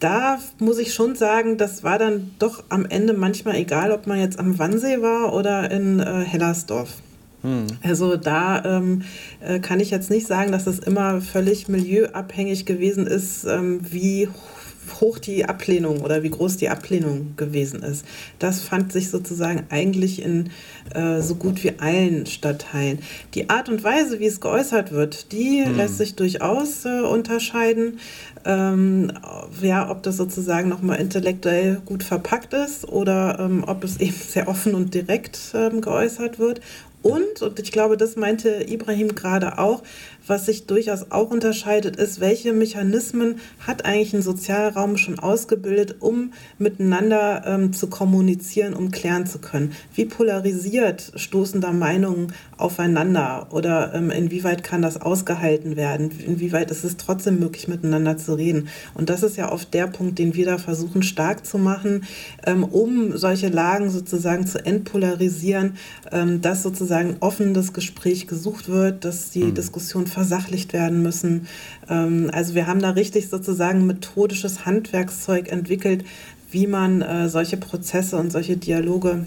da 0.00 0.38
muss 0.58 0.78
ich 0.78 0.92
schon 0.92 1.16
sagen, 1.16 1.56
das 1.56 1.82
war 1.82 1.98
dann 1.98 2.32
doch 2.38 2.62
am 2.68 2.84
Ende 2.86 3.14
manchmal 3.14 3.56
egal, 3.56 3.90
ob 3.90 4.06
man 4.06 4.20
jetzt 4.20 4.38
am 4.38 4.58
Wannsee 4.58 5.00
war 5.00 5.32
oder 5.32 5.70
in 5.70 6.00
äh, 6.00 6.24
Hellersdorf. 6.24 6.90
Hm. 7.42 7.66
Also 7.82 8.16
da 8.16 8.64
ähm, 8.64 9.02
äh, 9.40 9.60
kann 9.60 9.80
ich 9.80 9.90
jetzt 9.90 10.10
nicht 10.10 10.26
sagen, 10.26 10.50
dass 10.50 10.66
es 10.66 10.78
immer 10.78 11.20
völlig 11.20 11.68
milieuabhängig 11.68 12.64
gewesen 12.64 13.06
ist, 13.06 13.44
ähm, 13.44 13.80
wie 13.82 14.28
hoch 15.00 15.18
die 15.18 15.44
Ablehnung 15.44 16.00
oder 16.00 16.22
wie 16.22 16.30
groß 16.30 16.56
die 16.56 16.68
Ablehnung 16.68 17.34
gewesen 17.36 17.82
ist. 17.82 18.04
Das 18.38 18.60
fand 18.60 18.92
sich 18.92 19.10
sozusagen 19.10 19.64
eigentlich 19.70 20.22
in 20.22 20.50
äh, 20.94 21.20
so 21.20 21.34
gut 21.34 21.62
wie 21.64 21.78
allen 21.78 22.26
Stadtteilen. 22.26 22.98
Die 23.34 23.50
Art 23.50 23.68
und 23.68 23.82
Weise, 23.84 24.20
wie 24.20 24.26
es 24.26 24.40
geäußert 24.40 24.92
wird, 24.92 25.32
die 25.32 25.64
hm. 25.64 25.76
lässt 25.76 25.98
sich 25.98 26.14
durchaus 26.14 26.84
äh, 26.84 27.00
unterscheiden. 27.00 27.98
Ähm, 28.44 29.12
ja, 29.62 29.90
ob 29.90 30.02
das 30.02 30.16
sozusagen 30.16 30.68
nochmal 30.68 31.00
intellektuell 31.00 31.80
gut 31.84 32.02
verpackt 32.02 32.52
ist 32.52 32.86
oder 32.88 33.38
ähm, 33.40 33.64
ob 33.66 33.84
es 33.84 34.00
eben 34.00 34.16
sehr 34.28 34.48
offen 34.48 34.74
und 34.74 34.94
direkt 34.94 35.38
ähm, 35.54 35.80
geäußert 35.80 36.38
wird. 36.38 36.60
Und, 37.04 37.42
und 37.42 37.58
ich 37.58 37.70
glaube, 37.70 37.98
das 37.98 38.16
meinte 38.16 38.64
Ibrahim 38.66 39.14
gerade 39.14 39.58
auch, 39.58 39.82
was 40.26 40.46
sich 40.46 40.66
durchaus 40.66 41.10
auch 41.10 41.30
unterscheidet, 41.30 41.96
ist, 41.96 42.20
welche 42.20 42.52
Mechanismen 42.52 43.36
hat 43.66 43.84
eigentlich 43.84 44.14
ein 44.14 44.22
Sozialraum 44.22 44.96
schon 44.96 45.18
ausgebildet, 45.18 45.96
um 46.00 46.32
miteinander 46.58 47.42
ähm, 47.46 47.72
zu 47.72 47.88
kommunizieren, 47.88 48.74
um 48.74 48.90
klären 48.90 49.26
zu 49.26 49.38
können. 49.38 49.72
Wie 49.94 50.06
polarisiert 50.06 51.12
stoßen 51.16 51.60
da 51.60 51.72
Meinungen 51.72 52.32
aufeinander 52.56 53.48
oder 53.50 53.92
ähm, 53.94 54.10
inwieweit 54.10 54.64
kann 54.64 54.82
das 54.82 55.00
ausgehalten 55.00 55.76
werden? 55.76 56.10
Inwieweit 56.10 56.70
ist 56.70 56.84
es 56.84 56.96
trotzdem 56.96 57.38
möglich, 57.38 57.68
miteinander 57.68 58.16
zu 58.16 58.34
reden? 58.34 58.68
Und 58.94 59.10
das 59.10 59.22
ist 59.22 59.36
ja 59.36 59.52
oft 59.52 59.74
der 59.74 59.86
Punkt, 59.88 60.18
den 60.18 60.34
wir 60.34 60.46
da 60.46 60.58
versuchen 60.58 61.02
stark 61.02 61.44
zu 61.44 61.58
machen, 61.58 62.04
ähm, 62.46 62.64
um 62.64 63.16
solche 63.16 63.48
Lagen 63.48 63.90
sozusagen 63.90 64.46
zu 64.46 64.64
entpolarisieren, 64.64 65.76
ähm, 66.12 66.40
dass 66.40 66.62
sozusagen 66.62 67.16
offen 67.20 67.54
das 67.54 67.72
Gespräch 67.72 68.26
gesucht 68.26 68.68
wird, 68.68 69.04
dass 69.04 69.30
die 69.30 69.44
mhm. 69.44 69.54
Diskussion 69.54 70.06
versachlicht 70.14 70.72
werden 70.72 71.02
müssen. 71.02 71.46
Ähm, 71.88 72.30
also 72.32 72.54
wir 72.54 72.66
haben 72.66 72.80
da 72.80 72.90
richtig 72.90 73.28
sozusagen 73.28 73.86
methodisches 73.86 74.64
Handwerkszeug 74.64 75.52
entwickelt, 75.52 76.04
wie 76.50 76.66
man 76.66 77.02
äh, 77.02 77.28
solche 77.28 77.56
Prozesse 77.56 78.16
und 78.16 78.30
solche 78.30 78.56
Dialoge 78.56 79.26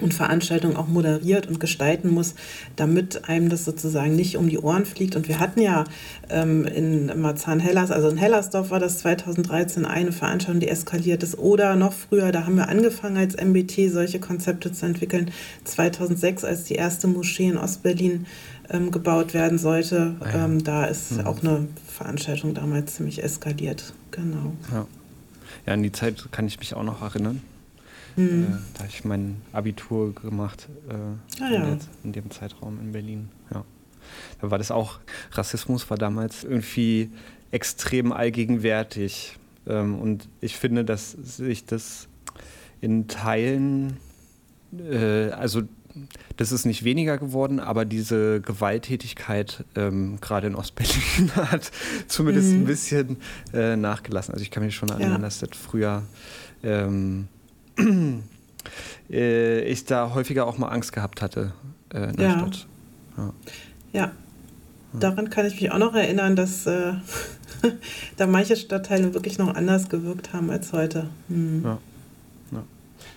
und 0.00 0.14
Veranstaltungen 0.14 0.76
auch 0.76 0.88
moderiert 0.88 1.46
und 1.46 1.60
gestalten 1.60 2.10
muss, 2.10 2.34
damit 2.76 3.28
einem 3.28 3.48
das 3.48 3.64
sozusagen 3.64 4.14
nicht 4.14 4.36
um 4.36 4.48
die 4.48 4.58
Ohren 4.58 4.86
fliegt. 4.86 5.16
Und 5.16 5.28
wir 5.28 5.40
hatten 5.40 5.60
ja 5.60 5.84
ähm, 6.28 6.64
in 6.64 7.20
Marzahn-Hellas, 7.20 7.90
also 7.90 8.08
in 8.08 8.16
Hellersdorf 8.16 8.70
war 8.70 8.80
das 8.80 8.98
2013 8.98 9.84
eine 9.84 10.12
Veranstaltung, 10.12 10.60
die 10.60 10.68
eskaliert 10.68 11.22
ist. 11.22 11.38
Oder 11.38 11.76
noch 11.76 11.92
früher, 11.92 12.32
da 12.32 12.44
haben 12.46 12.56
wir 12.56 12.68
angefangen 12.68 13.16
als 13.16 13.36
MBT 13.36 13.90
solche 13.90 14.20
Konzepte 14.20 14.72
zu 14.72 14.86
entwickeln. 14.86 15.30
2006, 15.64 16.44
als 16.44 16.64
die 16.64 16.74
erste 16.74 17.06
Moschee 17.08 17.48
in 17.48 17.58
Ostberlin 17.58 18.26
ähm, 18.70 18.90
gebaut 18.90 19.34
werden 19.34 19.58
sollte. 19.58 20.16
Ah, 20.20 20.28
ja. 20.28 20.44
ähm, 20.44 20.64
da 20.64 20.84
ist 20.84 21.12
mhm. 21.12 21.26
auch 21.26 21.42
eine 21.42 21.68
Veranstaltung 21.86 22.54
damals 22.54 22.94
ziemlich 22.94 23.22
eskaliert. 23.22 23.92
Genau. 24.10 24.54
Ja. 24.72 24.86
ja, 25.66 25.72
an 25.74 25.82
die 25.82 25.92
Zeit 25.92 26.30
kann 26.32 26.46
ich 26.46 26.58
mich 26.58 26.74
auch 26.74 26.84
noch 26.84 27.02
erinnern. 27.02 27.42
Mhm. 28.16 28.44
Äh, 28.44 28.46
da 28.74 28.80
habe 28.80 28.88
ich 28.88 29.04
mein 29.04 29.42
Abitur 29.52 30.14
gemacht 30.14 30.68
äh, 30.88 30.94
ah, 31.42 31.46
in, 31.46 31.50
der, 31.50 31.78
in, 32.04 32.12
dem 32.12 32.30
Zeitraum 32.30 32.78
in 32.80 32.92
Berlin. 32.92 33.28
Ja. 33.52 33.64
Da 34.40 34.50
war 34.50 34.58
das 34.58 34.70
auch, 34.70 34.98
Rassismus 35.32 35.90
war 35.90 35.98
damals 35.98 36.44
irgendwie 36.44 37.10
extrem 37.50 38.12
allgegenwärtig. 38.12 39.36
Ähm, 39.66 39.98
und 39.98 40.28
ich 40.40 40.56
finde, 40.56 40.84
dass 40.84 41.12
sich 41.12 41.64
das 41.64 42.08
in 42.80 43.08
Teilen, 43.08 43.98
äh, 44.78 45.30
also 45.30 45.62
das 46.36 46.52
ist 46.52 46.64
nicht 46.64 46.84
weniger 46.84 47.18
geworden, 47.18 47.60
aber 47.60 47.84
diese 47.84 48.40
Gewalttätigkeit 48.40 49.64
ähm, 49.76 50.18
gerade 50.20 50.46
in 50.46 50.54
Ostberlin 50.54 51.34
hat 51.50 51.70
zumindest 52.06 52.48
mhm. 52.48 52.60
ein 52.60 52.64
bisschen 52.64 53.16
äh, 53.52 53.76
nachgelassen. 53.76 54.32
Also 54.32 54.42
ich 54.42 54.50
kann 54.50 54.64
mich 54.64 54.74
schon 54.74 54.88
erinnern, 54.88 55.12
ja. 55.12 55.18
dass 55.18 55.40
das 55.40 55.50
früher 55.52 56.02
ähm, 56.62 57.28
äh, 59.10 59.60
ich 59.62 59.84
da 59.84 60.14
häufiger 60.14 60.46
auch 60.46 60.58
mal 60.58 60.68
Angst 60.68 60.92
gehabt 60.92 61.22
hatte 61.22 61.52
äh, 61.92 62.10
in 62.10 62.16
der 62.16 62.28
ja. 62.28 62.38
Stadt. 62.38 62.66
Ja. 63.16 63.32
ja. 63.92 64.12
Daran 64.92 65.30
kann 65.30 65.46
ich 65.46 65.60
mich 65.60 65.70
auch 65.70 65.78
noch 65.78 65.94
erinnern, 65.94 66.34
dass 66.34 66.66
äh, 66.66 66.94
da 68.16 68.26
manche 68.26 68.56
Stadtteile 68.56 69.14
wirklich 69.14 69.38
noch 69.38 69.54
anders 69.54 69.88
gewirkt 69.88 70.32
haben 70.32 70.50
als 70.50 70.72
heute. 70.72 71.06
Hm. 71.28 71.62
Ja. 71.64 71.78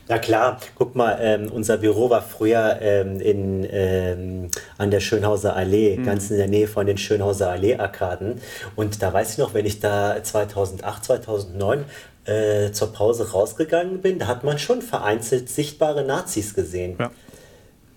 Na 0.10 0.18
klar, 0.18 0.60
guck 0.76 0.96
mal, 0.96 1.18
ähm, 1.22 1.50
unser 1.52 1.78
Büro 1.78 2.10
war 2.10 2.22
früher 2.22 2.78
ähm, 2.82 3.22
in, 3.22 3.66
ähm, 3.72 4.50
an 4.78 4.92
der 4.92 5.00
Schönhauser 5.00 5.56
Allee, 5.56 5.98
mhm. 5.98 6.06
ganz 6.06 6.30
in 6.30 6.38
der 6.38 6.50
Nähe 6.50 6.68
von 6.68 6.86
den 6.86 6.98
Schönhauser 6.98 7.50
Allee-Arkaden. 7.50 8.42
Und 8.76 9.02
da 9.02 9.14
weiß 9.14 9.32
ich 9.32 9.38
noch, 9.38 9.54
wenn 9.54 9.66
ich 9.66 9.80
da 9.80 10.22
2008, 10.22 11.06
2009 11.06 11.86
äh, 12.26 12.72
zur 12.72 12.92
Pause 12.92 13.32
rausgegangen 13.32 14.02
bin, 14.02 14.20
da 14.20 14.28
hat 14.28 14.44
man 14.44 14.60
schon 14.60 14.82
vereinzelt 14.82 15.50
sichtbare 15.50 16.04
Nazis 16.04 16.54
gesehen. 16.54 16.98
Ja. 17.00 17.12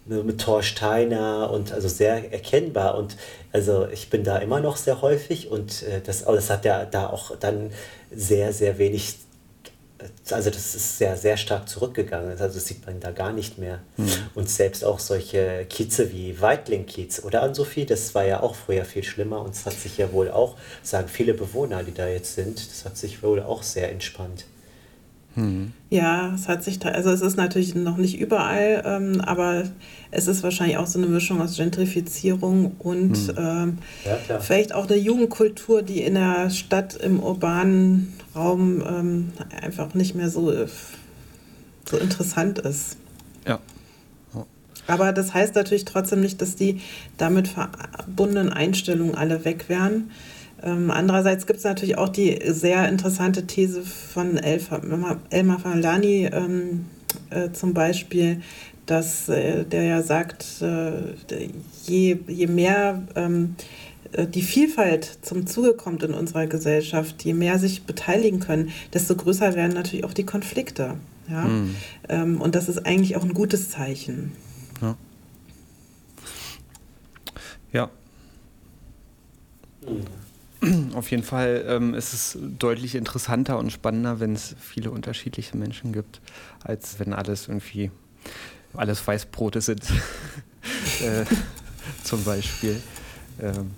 Mit 0.08 0.40
Thor 0.40 0.62
Steiner 0.62 1.50
und 1.50 1.72
also 1.72 1.88
sehr 1.88 2.32
erkennbar. 2.32 2.96
Und 2.96 3.16
also 3.50 3.88
ich 3.92 4.10
bin 4.10 4.22
da 4.22 4.38
immer 4.38 4.60
noch 4.60 4.76
sehr 4.76 5.02
häufig 5.02 5.50
und 5.50 5.82
äh, 5.82 6.00
das, 6.00 6.24
das 6.24 6.50
hat 6.50 6.64
ja 6.64 6.84
da 6.84 7.08
auch 7.08 7.34
dann 7.34 7.72
sehr, 8.12 8.52
sehr 8.52 8.78
wenig 8.78 9.16
also 10.30 10.50
das 10.50 10.74
ist 10.74 10.98
sehr, 10.98 11.16
sehr 11.16 11.36
stark 11.36 11.68
zurückgegangen. 11.68 12.30
Also 12.30 12.54
das 12.54 12.66
sieht 12.66 12.84
man 12.86 13.00
da 13.00 13.12
gar 13.12 13.32
nicht 13.32 13.58
mehr. 13.58 13.80
Mhm. 13.96 14.10
Und 14.34 14.48
selbst 14.48 14.84
auch 14.84 14.98
solche 14.98 15.66
Kieze 15.68 16.12
wie 16.12 16.40
Weitling-Kiez 16.40 17.24
oder 17.24 17.42
an 17.42 17.54
Sophie, 17.54 17.86
das 17.86 18.14
war 18.14 18.24
ja 18.24 18.42
auch 18.42 18.54
früher 18.54 18.84
viel 18.84 19.04
schlimmer 19.04 19.40
und 19.40 19.54
es 19.54 19.64
hat 19.64 19.74
sich 19.74 19.96
ja 19.98 20.12
wohl 20.12 20.30
auch, 20.30 20.56
sagen 20.82 21.08
viele 21.08 21.34
Bewohner, 21.34 21.82
die 21.82 21.94
da 21.94 22.08
jetzt 22.08 22.34
sind, 22.34 22.58
das 22.70 22.84
hat 22.84 22.96
sich 22.96 23.22
wohl 23.22 23.42
auch 23.42 23.62
sehr 23.62 23.90
entspannt. 23.90 24.44
Mhm. 25.36 25.72
Ja, 25.90 26.34
es 26.34 26.48
hat 26.48 26.64
sich, 26.64 26.84
also 26.84 27.10
es 27.10 27.20
ist 27.20 27.36
natürlich 27.36 27.74
noch 27.74 27.98
nicht 27.98 28.18
überall, 28.18 28.82
ähm, 28.84 29.20
aber 29.20 29.64
es 30.10 30.26
ist 30.28 30.42
wahrscheinlich 30.42 30.78
auch 30.78 30.86
so 30.86 30.98
eine 30.98 31.08
Mischung 31.08 31.40
aus 31.40 31.56
Gentrifizierung 31.56 32.72
und 32.78 33.28
mhm. 33.28 33.34
ähm, 33.36 33.78
ja, 34.04 34.38
vielleicht 34.40 34.74
auch 34.74 34.88
eine 34.88 34.96
Jugendkultur, 34.96 35.82
die 35.82 36.02
in 36.02 36.14
der 36.14 36.50
Stadt, 36.50 36.96
im 36.96 37.20
urbanen 37.20 38.15
Raum 38.36 38.82
ähm, 38.86 39.32
einfach 39.62 39.94
nicht 39.94 40.14
mehr 40.14 40.28
so, 40.28 40.52
so 41.88 41.96
interessant 41.96 42.58
ist. 42.58 42.96
Ja. 43.46 43.60
Aber 44.86 45.12
das 45.12 45.34
heißt 45.34 45.54
natürlich 45.54 45.84
trotzdem 45.84 46.20
nicht, 46.20 46.40
dass 46.40 46.54
die 46.56 46.80
damit 47.16 47.48
verbundenen 47.48 48.52
Einstellungen 48.52 49.14
alle 49.14 49.44
weg 49.44 49.68
wären. 49.68 50.10
Ähm, 50.62 50.90
andererseits 50.90 51.46
gibt 51.46 51.58
es 51.58 51.64
natürlich 51.64 51.98
auch 51.98 52.08
die 52.08 52.38
sehr 52.46 52.88
interessante 52.88 53.46
These 53.46 53.82
von 53.82 54.36
Elmar 54.38 55.58
Falani 55.58 56.30
ähm, 56.32 56.86
äh, 57.30 57.50
zum 57.52 57.74
Beispiel, 57.74 58.40
dass 58.86 59.28
äh, 59.28 59.64
der 59.64 59.82
ja 59.82 60.02
sagt, 60.02 60.62
äh, 60.62 61.14
je, 61.84 62.18
je 62.28 62.46
mehr 62.46 63.02
ähm, 63.16 63.56
äh, 63.58 63.85
die 64.24 64.42
Vielfalt 64.42 65.18
zum 65.22 65.46
Zuge 65.46 65.74
kommt 65.74 66.02
in 66.02 66.14
unserer 66.14 66.46
Gesellschaft, 66.46 67.22
je 67.24 67.34
mehr 67.34 67.58
sich 67.58 67.82
beteiligen 67.84 68.40
können, 68.40 68.70
desto 68.92 69.14
größer 69.14 69.54
werden 69.54 69.72
natürlich 69.72 70.04
auch 70.04 70.14
die 70.14 70.24
Konflikte. 70.26 70.94
Ja? 71.28 71.44
Mhm. 71.44 72.40
und 72.40 72.54
das 72.54 72.68
ist 72.68 72.86
eigentlich 72.86 73.16
auch 73.16 73.24
ein 73.24 73.34
gutes 73.34 73.70
Zeichen. 73.70 74.32
Ja. 74.80 74.96
ja. 77.72 77.90
Auf 80.94 81.10
jeden 81.10 81.22
Fall 81.22 81.64
ähm, 81.68 81.94
ist 81.94 82.12
es 82.12 82.38
deutlich 82.58 82.94
interessanter 82.94 83.58
und 83.58 83.70
spannender, 83.70 84.20
wenn 84.20 84.34
es 84.34 84.54
viele 84.60 84.90
unterschiedliche 84.90 85.56
Menschen 85.56 85.92
gibt, 85.92 86.20
als 86.62 86.98
wenn 86.98 87.12
alles 87.12 87.48
irgendwie 87.48 87.90
alles 88.74 89.06
Weißbrote 89.06 89.60
sind. 89.60 89.82
äh, 91.02 91.24
zum 92.04 92.24
Beispiel. 92.24 92.80
Ähm, 93.40 93.70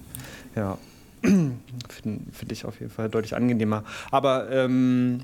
ja, 0.59 0.79
finde 1.23 2.21
find 2.33 2.53
ich 2.53 2.65
auf 2.65 2.81
jeden 2.81 2.91
Fall 2.91 3.09
deutlich 3.09 3.35
angenehmer. 3.35 3.85
Aber 4.11 4.51
ähm, 4.51 5.21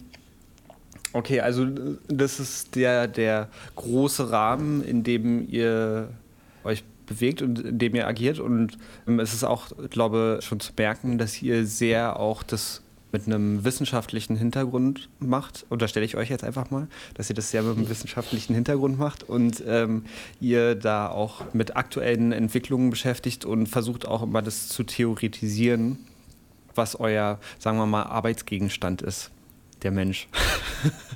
okay, 1.13 1.41
also 1.41 1.67
das 2.09 2.39
ist 2.39 2.77
der, 2.77 3.09
der 3.09 3.49
große 3.75 4.31
Rahmen, 4.31 4.83
in 4.83 5.03
dem 5.03 5.49
ihr 5.49 6.09
euch 6.63 6.85
bewegt 7.07 7.43
und 7.43 7.59
in 7.59 7.79
dem 7.79 7.95
ihr 7.97 8.07
agiert. 8.07 8.39
Und 8.39 8.79
ähm, 9.09 9.19
es 9.19 9.35
ist 9.35 9.45
auch, 9.45 9.69
glaube 9.91 10.37
ich, 10.39 10.47
schon 10.47 10.61
zu 10.61 10.73
merken, 10.77 11.19
dass 11.19 11.43
ihr 11.43 11.67
sehr 11.67 12.19
auch 12.19 12.43
das 12.45 12.84
mit 13.15 13.29
einem 13.29 13.63
wissenschaftlichen 13.63 14.35
Hintergrund 14.35 15.09
macht, 15.21 15.67
unterstelle 15.69 16.05
ich 16.05 16.17
euch 16.17 16.31
jetzt 16.31 16.43
einfach 16.43 16.73
mal, 16.73 16.89
dass 17.15 17.31
ihr 17.31 17.37
das 17.37 17.53
sehr 17.53 17.63
mit 17.63 17.77
einem 17.77 17.89
wissenschaftlichen 17.89 18.57
Hintergrund 18.57 18.99
macht 18.99 19.23
und 19.23 19.63
ähm, 19.69 20.03
ihr 20.41 20.75
da 20.75 21.09
auch 21.09 21.55
mit 21.55 21.77
aktuellen 21.77 22.33
Entwicklungen 22.33 22.91
beschäftigt 22.91 23.45
und 23.45 23.69
versucht 23.69 24.05
auch 24.05 24.25
immer 24.25 24.43
das 24.43 24.67
zu 24.67 24.83
theoretisieren, 24.83 26.01
was 26.75 26.99
euer, 26.99 27.39
sagen 27.61 27.79
wir 27.79 27.87
mal, 27.87 28.03
Arbeitsgegenstand 28.03 29.01
ist, 29.01 29.31
der 29.85 29.93
Mensch. 29.93 30.27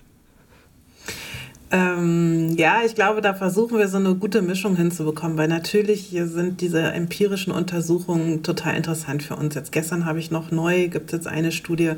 Ähm, 1.71 2.55
ja, 2.57 2.81
ich 2.87 2.95
glaube, 2.95 3.21
da 3.21 3.35
versuchen 3.35 3.77
wir 3.79 3.89
so 3.89 3.99
eine 3.99 4.15
gute 4.15 4.41
Mischung 4.41 4.77
hinzubekommen, 4.77 5.37
weil 5.37 5.49
natürlich 5.49 6.09
sind 6.25 6.63
diese 6.63 6.81
empirischen 6.81 7.53
Untersuchungen 7.53 8.43
total 8.43 8.75
interessant 8.75 9.23
für 9.23 9.37
uns. 9.37 9.55
Jetzt 9.55 9.73
gestern 9.73 10.07
habe 10.07 10.19
ich 10.19 10.31
noch 10.31 10.51
neu, 10.51 10.89
gibt 10.89 11.13
es 11.13 11.19
jetzt 11.19 11.27
eine 11.27 11.53
Studie 11.53 11.93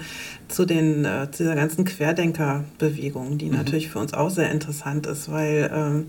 zu, 0.49 0.67
den, 0.67 1.05
äh, 1.05 1.31
zu 1.31 1.45
dieser 1.45 1.55
ganzen 1.55 1.85
Querdenkerbewegung, 1.85 3.39
die 3.39 3.47
mhm. 3.47 3.57
natürlich 3.57 3.91
für 3.91 4.01
uns 4.01 4.13
auch 4.13 4.31
sehr 4.31 4.51
interessant 4.51 5.07
ist, 5.07 5.31
weil 5.31 5.71
ähm, 5.73 6.07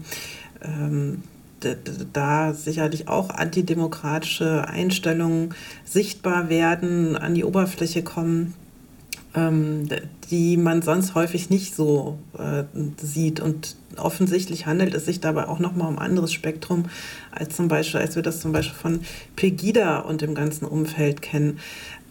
ähm, 0.63 1.23
da 2.13 2.55
sicherlich 2.55 3.07
auch 3.07 3.29
antidemokratische 3.29 4.67
Einstellungen 4.67 5.53
sichtbar 5.85 6.49
werden, 6.49 7.15
an 7.15 7.35
die 7.35 7.43
Oberfläche 7.43 8.01
kommen 8.01 8.55
ähm, 9.35 9.87
die 10.31 10.57
man 10.57 10.81
sonst 10.81 11.13
häufig 11.13 11.49
nicht 11.49 11.75
so 11.75 12.17
äh, 12.37 12.63
sieht. 12.97 13.39
Und 13.41 13.75
offensichtlich 13.97 14.65
handelt 14.65 14.93
es 14.93 15.05
sich 15.05 15.19
dabei 15.19 15.47
auch 15.47 15.59
nochmal 15.59 15.89
um 15.89 15.99
ein 15.99 16.05
anderes 16.05 16.31
Spektrum, 16.33 16.85
als 17.31 17.55
zum 17.55 17.67
Beispiel, 17.67 17.99
als 17.99 18.15
wir 18.15 18.23
das 18.23 18.39
zum 18.39 18.53
Beispiel 18.53 18.77
von 18.77 19.01
Pegida 19.35 19.99
und 19.99 20.21
dem 20.21 20.33
ganzen 20.33 20.65
Umfeld 20.65 21.21
kennen. 21.21 21.59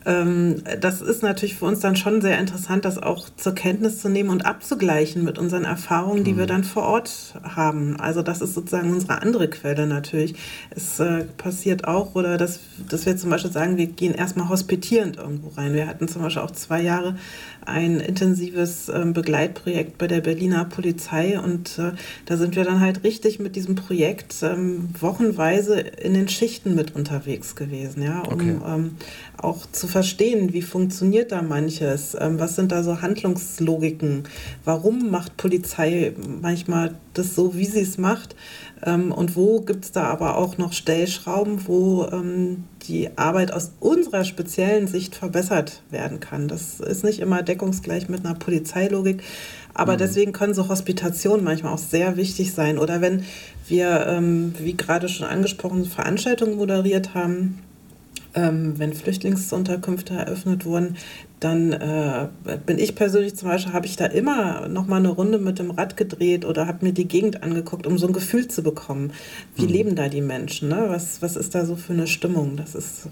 Ähm, 0.07 0.63
das 0.81 1.03
ist 1.03 1.23
natürlich 1.23 1.57
für 1.57 1.67
uns 1.67 1.81
dann 1.81 1.97
schon 1.97 2.23
sehr 2.23 2.39
interessant, 2.39 2.85
das 2.85 2.99
auch 2.99 3.29
zur 3.37 3.55
Kenntnis 3.55 4.01
zu 4.01 4.09
nehmen 4.09 4.31
und 4.31 4.47
abzugleichen 4.47 5.25
mit 5.25 5.39
unseren 5.39 5.65
Erfahrungen, 5.65 6.25
die 6.25 6.33
mhm. 6.33 6.39
wir 6.39 6.47
dann 6.47 6.65
vor 6.65 6.85
Ort 6.85 7.35
haben. 7.43 7.99
Also 8.01 8.23
das 8.23 8.41
ist 8.41 8.55
sozusagen 8.55 8.91
unsere 8.91 9.21
andere 9.21 9.49
Quelle 9.49 9.87
natürlich. 9.87 10.35
Es 10.71 11.01
äh, 11.01 11.25
passiert 11.37 11.87
auch, 11.87 12.15
oder 12.15 12.39
dass, 12.39 12.61
dass 12.89 13.05
wir 13.05 13.17
zum 13.17 13.31
Beispiel 13.31 13.53
sagen, 13.53 13.77
wir 13.77 13.87
gehen 13.87 14.15
erstmal 14.15 14.49
hospitierend 14.49 15.19
irgendwo 15.19 15.49
rein. 15.51 15.75
Wir 15.75 15.87
hatten 15.87 16.09
zum 16.09 16.23
Beispiel 16.23 16.43
auch 16.43 16.53
zwei 16.53 16.81
Jahre 16.81 17.17
ein 17.67 18.01
intensives 18.01 18.89
äh, 18.89 19.05
Begleitprojekt 19.07 19.99
bei 19.99 20.07
der 20.07 20.21
Berliner 20.21 20.65
Polizei. 20.65 21.39
Und 21.39 21.79
äh, 21.79 21.93
da 22.27 22.37
sind 22.37 22.57
wir 22.57 22.65
dann 22.65 22.81
halt 22.81 23.05
richtig 23.05 23.39
mit 23.39 23.57
diesem 23.57 23.75
Projekt 23.75 24.37
ähm, 24.43 24.91
wochenweise 24.99 25.81
in 25.81 26.15
den 26.15 26.29
Schichten 26.29 26.75
mit 26.75 26.95
unterwegs 26.95 27.57
gewesen, 27.57 28.03
ja, 28.03 28.21
um 28.21 28.33
okay. 28.33 28.57
ähm, 28.67 28.97
auch 29.37 29.67
zu 29.73 29.87
verstehen, 29.87 30.53
wie 30.53 30.63
funktioniert 30.63 31.33
da 31.33 31.43
manches, 31.43 32.17
ähm, 32.19 32.39
was 32.39 32.57
sind 32.57 32.73
da 32.73 32.83
so 32.83 33.01
Handlungslogiken, 33.03 34.25
warum 34.65 35.11
macht 35.11 35.37
Polizei 35.37 36.13
manchmal 36.41 36.95
das 37.15 37.35
so, 37.35 37.57
wie 37.57 37.67
sie 37.67 37.81
es 37.81 37.99
macht 37.99 38.37
ähm, 38.85 39.13
und 39.13 39.37
wo 39.37 39.61
gibt 39.61 39.85
es 39.85 39.93
da 39.93 40.05
aber 40.05 40.37
auch 40.37 40.59
noch 40.59 40.73
Stellschrauben, 40.73 41.67
wo 41.67 42.07
ähm, 42.07 42.65
die 42.83 43.17
Arbeit 43.17 43.53
aus 43.53 43.73
unserer 43.81 44.25
speziellen 44.25 44.87
Sicht 44.87 45.15
verbessert 45.15 45.83
werden 45.91 46.21
kann. 46.21 46.49
Das 46.49 46.81
ist 46.81 47.05
nicht 47.05 47.21
immer 47.21 47.43
deckungsgleich 47.43 48.09
mit 48.09 48.25
einer 48.25 48.35
Polizeilogik, 48.35 49.23
aber 49.75 49.95
mhm. 49.95 49.99
deswegen 49.99 50.33
können 50.33 50.55
so 50.55 50.69
Hospitationen 50.69 51.45
manchmal 51.45 51.75
auch 51.75 51.79
sehr 51.79 52.17
wichtig 52.17 52.53
sein. 52.53 52.79
Oder 52.79 53.01
wenn 53.01 53.25
wir, 53.69 54.07
ähm, 54.07 54.55
wie 54.59 54.77
gerade 54.77 55.09
schon 55.09 55.27
angesprochen, 55.27 55.85
Veranstaltungen 55.85 56.57
moderiert 56.57 57.15
haben, 57.15 57.59
ähm, 58.35 58.79
wenn 58.79 58.93
Flüchtlingsunterkünfte 58.93 60.15
eröffnet 60.15 60.65
wurden, 60.65 60.97
dann 61.41 61.73
äh, 61.73 62.29
bin 62.67 62.79
ich 62.79 62.95
persönlich 62.95 63.35
zum 63.35 63.49
Beispiel, 63.49 63.73
habe 63.73 63.87
ich 63.87 63.97
da 63.97 64.05
immer 64.05 64.69
noch 64.69 64.87
mal 64.87 64.99
eine 64.99 65.09
Runde 65.09 65.39
mit 65.39 65.59
dem 65.59 65.71
Rad 65.71 65.97
gedreht 65.97 66.45
oder 66.45 66.67
habe 66.67 66.85
mir 66.85 66.93
die 66.93 67.09
Gegend 67.09 67.43
angeguckt, 67.43 67.87
um 67.87 67.97
so 67.97 68.07
ein 68.07 68.13
Gefühl 68.13 68.47
zu 68.47 68.63
bekommen. 68.63 69.13
Wie 69.57 69.63
mhm. 69.63 69.69
leben 69.69 69.97
da 69.97 70.11
die 70.11 70.21
Menschen? 70.21 70.69
Ne? 70.69 70.85
Was, 70.89 71.23
was 71.23 71.37
ist 71.37 71.55
da 71.55 71.65
so 71.65 71.77
für 71.77 71.95
eine 71.95 72.07
Stimmung? 72.07 72.57
Das, 72.57 72.75
ist, 72.75 73.09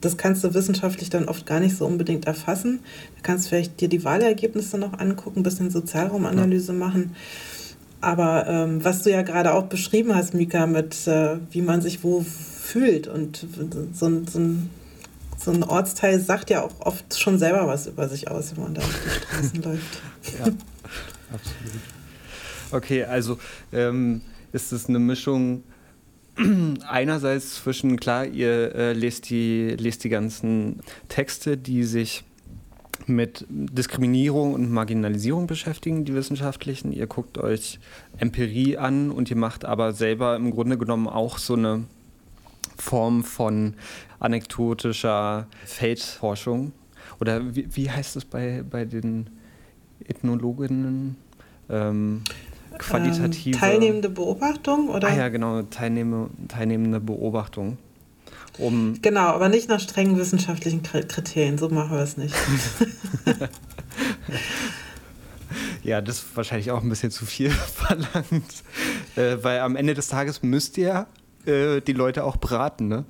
das 0.00 0.16
kannst 0.16 0.44
du 0.44 0.54
wissenschaftlich 0.54 1.10
dann 1.10 1.24
oft 1.24 1.46
gar 1.46 1.58
nicht 1.58 1.76
so 1.76 1.84
unbedingt 1.84 2.28
erfassen. 2.28 2.78
Du 3.16 3.22
kannst 3.24 3.48
vielleicht 3.48 3.80
dir 3.80 3.88
die 3.88 4.04
Wahlergebnisse 4.04 4.78
noch 4.78 5.00
angucken, 5.00 5.40
ein 5.40 5.42
bisschen 5.42 5.70
Sozialraumanalyse 5.70 6.72
ja. 6.72 6.78
machen. 6.78 7.16
Aber 8.00 8.46
ähm, 8.46 8.84
was 8.84 9.02
du 9.02 9.10
ja 9.10 9.22
gerade 9.22 9.52
auch 9.52 9.64
beschrieben 9.64 10.14
hast, 10.14 10.32
Mika, 10.32 10.68
mit 10.68 11.08
äh, 11.08 11.38
wie 11.50 11.62
man 11.62 11.82
sich 11.82 12.04
wo 12.04 12.24
fühlt 12.24 13.08
und 13.08 13.46
so, 13.92 14.10
so 14.30 14.38
ein 14.38 14.70
so 15.44 15.50
ein 15.50 15.62
Ortsteil 15.62 16.20
sagt 16.20 16.50
ja 16.50 16.62
auch 16.62 16.80
oft 16.80 17.18
schon 17.18 17.38
selber 17.38 17.66
was 17.66 17.86
über 17.86 18.08
sich 18.08 18.28
aus, 18.28 18.56
wenn 18.56 18.64
man 18.64 18.74
da 18.74 18.82
auf 18.82 19.00
die 19.04 19.10
Straßen 19.10 19.62
läuft. 19.62 20.02
Ja, 20.38 20.44
absolut. 21.32 21.82
Okay, 22.70 23.04
also 23.04 23.38
ähm, 23.72 24.22
ist 24.52 24.72
es 24.72 24.88
eine 24.88 24.98
Mischung 24.98 25.62
einerseits 26.88 27.56
zwischen, 27.56 27.98
klar, 28.00 28.26
ihr 28.26 28.74
äh, 28.74 28.92
lest, 28.94 29.28
die, 29.28 29.76
lest 29.78 30.02
die 30.04 30.08
ganzen 30.08 30.80
Texte, 31.08 31.56
die 31.56 31.84
sich 31.84 32.24
mit 33.06 33.44
Diskriminierung 33.50 34.54
und 34.54 34.70
Marginalisierung 34.70 35.46
beschäftigen, 35.46 36.06
die 36.06 36.14
wissenschaftlichen. 36.14 36.90
Ihr 36.90 37.06
guckt 37.06 37.36
euch 37.36 37.78
Empirie 38.16 38.78
an 38.78 39.10
und 39.10 39.28
ihr 39.28 39.36
macht 39.36 39.64
aber 39.64 39.92
selber 39.92 40.36
im 40.36 40.50
Grunde 40.50 40.78
genommen 40.78 41.06
auch 41.06 41.36
so 41.36 41.54
eine 41.54 41.84
Form 42.78 43.24
von 43.24 43.74
anekdotischer 44.20 45.46
Feldforschung. 45.64 46.72
Oder 47.20 47.54
wie, 47.54 47.68
wie 47.74 47.90
heißt 47.90 48.16
es 48.16 48.24
bei, 48.24 48.62
bei 48.68 48.84
den 48.84 49.30
Ethnologinnen? 50.06 51.16
Ähm, 51.68 52.22
qualitative. 52.78 53.54
Ähm, 53.56 53.60
teilnehmende 53.60 54.08
Beobachtung, 54.08 54.88
oder? 54.88 55.08
Ah 55.08 55.14
ja, 55.14 55.28
genau, 55.28 55.62
teilnehme, 55.62 56.30
teilnehmende 56.48 57.00
Beobachtung. 57.00 57.78
Um 58.58 59.00
genau, 59.02 59.28
aber 59.28 59.48
nicht 59.48 59.68
nach 59.68 59.80
strengen 59.80 60.16
wissenschaftlichen 60.16 60.82
Kriterien, 60.82 61.58
so 61.58 61.68
machen 61.68 61.90
wir 61.90 62.02
es 62.02 62.16
nicht. 62.16 62.34
ja, 65.82 66.00
das 66.00 66.18
ist 66.18 66.36
wahrscheinlich 66.36 66.70
auch 66.70 66.82
ein 66.82 66.88
bisschen 66.88 67.10
zu 67.10 67.26
viel 67.26 67.50
verlangt, 67.74 68.62
äh, 69.16 69.38
weil 69.42 69.60
am 69.60 69.74
Ende 69.74 69.94
des 69.94 70.06
Tages 70.08 70.42
müsst 70.42 70.78
ihr 70.78 71.06
äh, 71.46 71.80
die 71.80 71.92
Leute 71.92 72.24
auch 72.24 72.36
braten, 72.36 72.88
ne? 72.88 73.04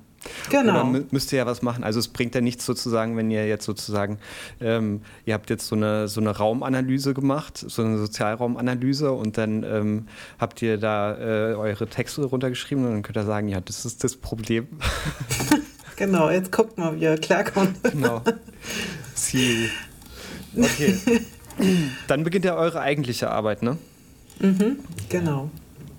Genau. 0.50 0.88
Oder 0.88 1.04
müsst 1.10 1.32
ihr 1.32 1.38
ja 1.38 1.46
was 1.46 1.62
machen. 1.62 1.84
Also 1.84 1.98
es 1.98 2.08
bringt 2.08 2.34
ja 2.34 2.40
nichts 2.40 2.64
sozusagen, 2.64 3.16
wenn 3.16 3.30
ihr 3.30 3.46
jetzt 3.46 3.64
sozusagen, 3.64 4.18
ähm, 4.60 5.02
ihr 5.24 5.34
habt 5.34 5.50
jetzt 5.50 5.66
so 5.66 5.76
eine, 5.76 6.08
so 6.08 6.20
eine 6.20 6.30
Raumanalyse 6.30 7.14
gemacht, 7.14 7.58
so 7.58 7.82
eine 7.82 7.98
Sozialraumanalyse 7.98 9.12
und 9.12 9.38
dann 9.38 9.62
ähm, 9.64 10.08
habt 10.38 10.62
ihr 10.62 10.78
da 10.78 11.16
äh, 11.16 11.54
eure 11.54 11.86
Texte 11.86 12.24
runtergeschrieben 12.24 12.84
und 12.84 12.92
dann 12.92 13.02
könnt 13.02 13.16
ihr 13.16 13.24
sagen, 13.24 13.48
ja, 13.48 13.60
das 13.60 13.84
ist 13.84 14.04
das 14.04 14.16
Problem. 14.16 14.68
genau, 15.96 16.30
jetzt 16.30 16.52
guckt 16.52 16.78
mal, 16.78 16.96
wie 16.96 17.04
ihr 17.04 17.18
klarkommt. 17.18 17.82
genau. 17.82 18.22
Ziel. 19.14 19.70
Okay. 20.56 20.96
dann 22.06 22.24
beginnt 22.24 22.44
ja 22.44 22.56
eure 22.56 22.80
eigentliche 22.80 23.30
Arbeit, 23.30 23.62
ne? 23.62 23.78
Mhm, 24.40 24.78
genau. 25.08 25.50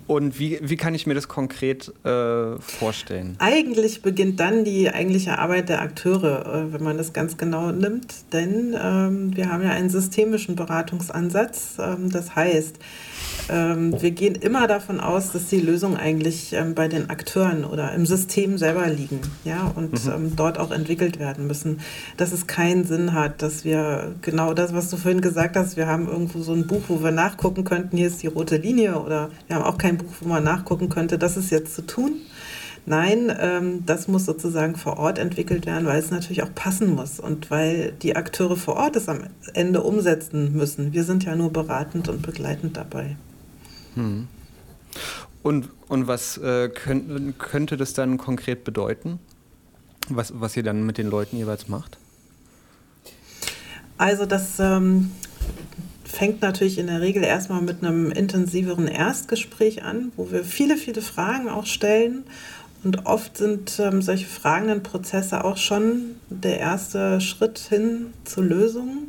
Und 0.06 0.38
wie, 0.38 0.58
wie 0.62 0.76
kann 0.76 0.94
ich 0.94 1.06
mir 1.06 1.14
das 1.14 1.26
konkret 1.26 1.92
äh, 2.04 2.58
vorstellen? 2.60 3.36
Eigentlich 3.38 4.02
beginnt 4.02 4.38
dann 4.38 4.64
die 4.64 4.88
eigentliche 4.88 5.38
Arbeit 5.38 5.68
der 5.68 5.82
Akteure, 5.82 6.46
äh, 6.46 6.72
wenn 6.72 6.82
man 6.82 6.96
das 6.96 7.12
ganz 7.12 7.36
genau 7.36 7.72
nimmt. 7.72 8.14
Denn 8.32 8.76
ähm, 8.80 9.36
wir 9.36 9.50
haben 9.50 9.64
ja 9.64 9.70
einen 9.70 9.90
systemischen 9.90 10.54
Beratungsansatz. 10.54 11.76
Ähm, 11.80 12.10
das 12.10 12.36
heißt, 12.36 12.78
ähm, 13.48 14.00
wir 14.00 14.10
gehen 14.10 14.34
immer 14.34 14.66
davon 14.66 15.00
aus, 15.00 15.32
dass 15.32 15.46
die 15.46 15.60
Lösungen 15.60 15.96
eigentlich 15.96 16.52
ähm, 16.52 16.74
bei 16.74 16.88
den 16.88 17.10
Akteuren 17.10 17.64
oder 17.64 17.92
im 17.92 18.04
System 18.04 18.58
selber 18.58 18.86
liegen 18.88 19.20
ja, 19.44 19.72
und 19.74 20.04
mhm. 20.04 20.12
ähm, 20.12 20.32
dort 20.36 20.58
auch 20.58 20.72
entwickelt 20.72 21.18
werden 21.18 21.46
müssen. 21.46 21.80
Dass 22.16 22.32
es 22.32 22.46
keinen 22.46 22.84
Sinn 22.84 23.12
hat, 23.12 23.42
dass 23.42 23.64
wir 23.64 24.14
genau 24.22 24.54
das, 24.54 24.74
was 24.74 24.90
du 24.90 24.96
vorhin 24.96 25.20
gesagt 25.20 25.56
hast, 25.56 25.76
wir 25.76 25.86
haben 25.86 26.08
irgendwo 26.08 26.40
so 26.40 26.52
ein 26.52 26.66
Buch, 26.66 26.82
wo 26.88 27.02
wir 27.02 27.12
nachgucken 27.12 27.64
könnten, 27.64 27.96
hier 27.96 28.08
ist 28.08 28.22
die 28.22 28.26
rote 28.28 28.56
Linie 28.56 28.98
oder 29.00 29.30
wir 29.46 29.56
haben 29.56 29.64
auch 29.64 29.78
kein 29.78 29.96
Buch, 29.96 30.12
wo 30.20 30.28
man 30.28 30.42
nachgucken 30.42 30.88
könnte, 30.88 31.18
das 31.18 31.36
ist 31.36 31.50
jetzt 31.50 31.74
zu 31.74 31.82
tun. 31.82 32.14
Nein, 32.88 33.36
ähm, 33.40 33.84
das 33.84 34.06
muss 34.06 34.26
sozusagen 34.26 34.76
vor 34.76 34.98
Ort 34.98 35.18
entwickelt 35.18 35.66
werden, 35.66 35.86
weil 35.86 35.98
es 35.98 36.12
natürlich 36.12 36.44
auch 36.44 36.54
passen 36.54 36.94
muss 36.94 37.18
und 37.18 37.50
weil 37.50 37.92
die 38.00 38.14
Akteure 38.14 38.56
vor 38.56 38.76
Ort 38.76 38.94
es 38.94 39.08
am 39.08 39.24
Ende 39.54 39.82
umsetzen 39.82 40.52
müssen. 40.52 40.92
Wir 40.92 41.02
sind 41.02 41.24
ja 41.24 41.34
nur 41.34 41.52
beratend 41.52 42.08
und 42.08 42.22
begleitend 42.22 42.76
dabei. 42.76 43.16
Und, 45.42 45.68
und 45.88 46.06
was 46.06 46.38
äh, 46.38 46.68
könnt, 46.68 47.38
könnte 47.38 47.76
das 47.76 47.94
dann 47.94 48.18
konkret 48.18 48.64
bedeuten, 48.64 49.18
was, 50.08 50.32
was 50.40 50.56
ihr 50.56 50.62
dann 50.62 50.84
mit 50.84 50.98
den 50.98 51.08
Leuten 51.08 51.36
jeweils 51.36 51.68
macht? 51.68 51.98
Also 53.98 54.26
das 54.26 54.58
ähm, 54.58 55.12
fängt 56.04 56.42
natürlich 56.42 56.78
in 56.78 56.86
der 56.86 57.00
Regel 57.00 57.22
erstmal 57.22 57.62
mit 57.62 57.82
einem 57.82 58.10
intensiveren 58.10 58.88
Erstgespräch 58.88 59.82
an, 59.82 60.12
wo 60.16 60.30
wir 60.30 60.44
viele, 60.44 60.76
viele 60.76 61.02
Fragen 61.02 61.48
auch 61.48 61.66
stellen. 61.66 62.24
Und 62.84 63.06
oft 63.06 63.36
sind 63.36 63.78
ähm, 63.78 64.02
solche 64.02 64.26
fragenden 64.26 64.82
Prozesse 64.82 65.44
auch 65.44 65.56
schon 65.56 66.16
der 66.28 66.58
erste 66.58 67.20
Schritt 67.20 67.58
hin 67.58 68.12
zur 68.24 68.44
Lösung. 68.44 69.08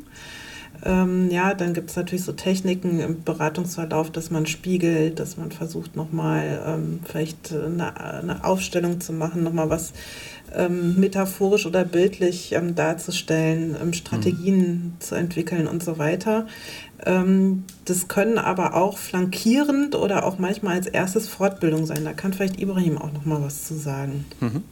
Ähm, 0.84 1.30
ja, 1.30 1.54
dann 1.54 1.74
gibt 1.74 1.90
es 1.90 1.96
natürlich 1.96 2.24
so 2.24 2.32
Techniken 2.32 3.00
im 3.00 3.24
Beratungsverlauf, 3.24 4.10
dass 4.10 4.30
man 4.30 4.46
spiegelt, 4.46 5.18
dass 5.18 5.36
man 5.36 5.50
versucht 5.50 5.96
nochmal 5.96 6.62
ähm, 6.66 7.00
vielleicht 7.04 7.52
eine, 7.52 7.98
eine, 8.00 8.44
Aufstellung 8.44 9.00
zu 9.00 9.12
machen, 9.12 9.42
nochmal 9.42 9.70
was 9.70 9.92
ähm, 10.54 10.98
metaphorisch 10.98 11.66
oder 11.66 11.84
bildlich 11.84 12.52
ähm, 12.52 12.74
darzustellen, 12.74 13.76
ähm, 13.80 13.92
Strategien 13.92 14.66
mhm. 14.68 14.92
zu 15.00 15.16
entwickeln 15.16 15.66
und 15.66 15.82
so 15.82 15.98
weiter. 15.98 16.46
Ähm, 17.04 17.64
das 17.84 18.08
können 18.08 18.38
aber 18.38 18.74
auch 18.74 18.98
flankierend 18.98 19.94
oder 19.94 20.24
auch 20.24 20.38
manchmal 20.38 20.76
als 20.76 20.86
erstes 20.86 21.28
Fortbildung 21.28 21.86
sein. 21.86 22.04
Da 22.04 22.12
kann 22.12 22.32
vielleicht 22.32 22.60
Ibrahim 22.60 22.98
auch 22.98 23.12
nochmal 23.12 23.42
was 23.42 23.64
zu 23.64 23.74
sagen. 23.74 24.26
Mhm. 24.40 24.62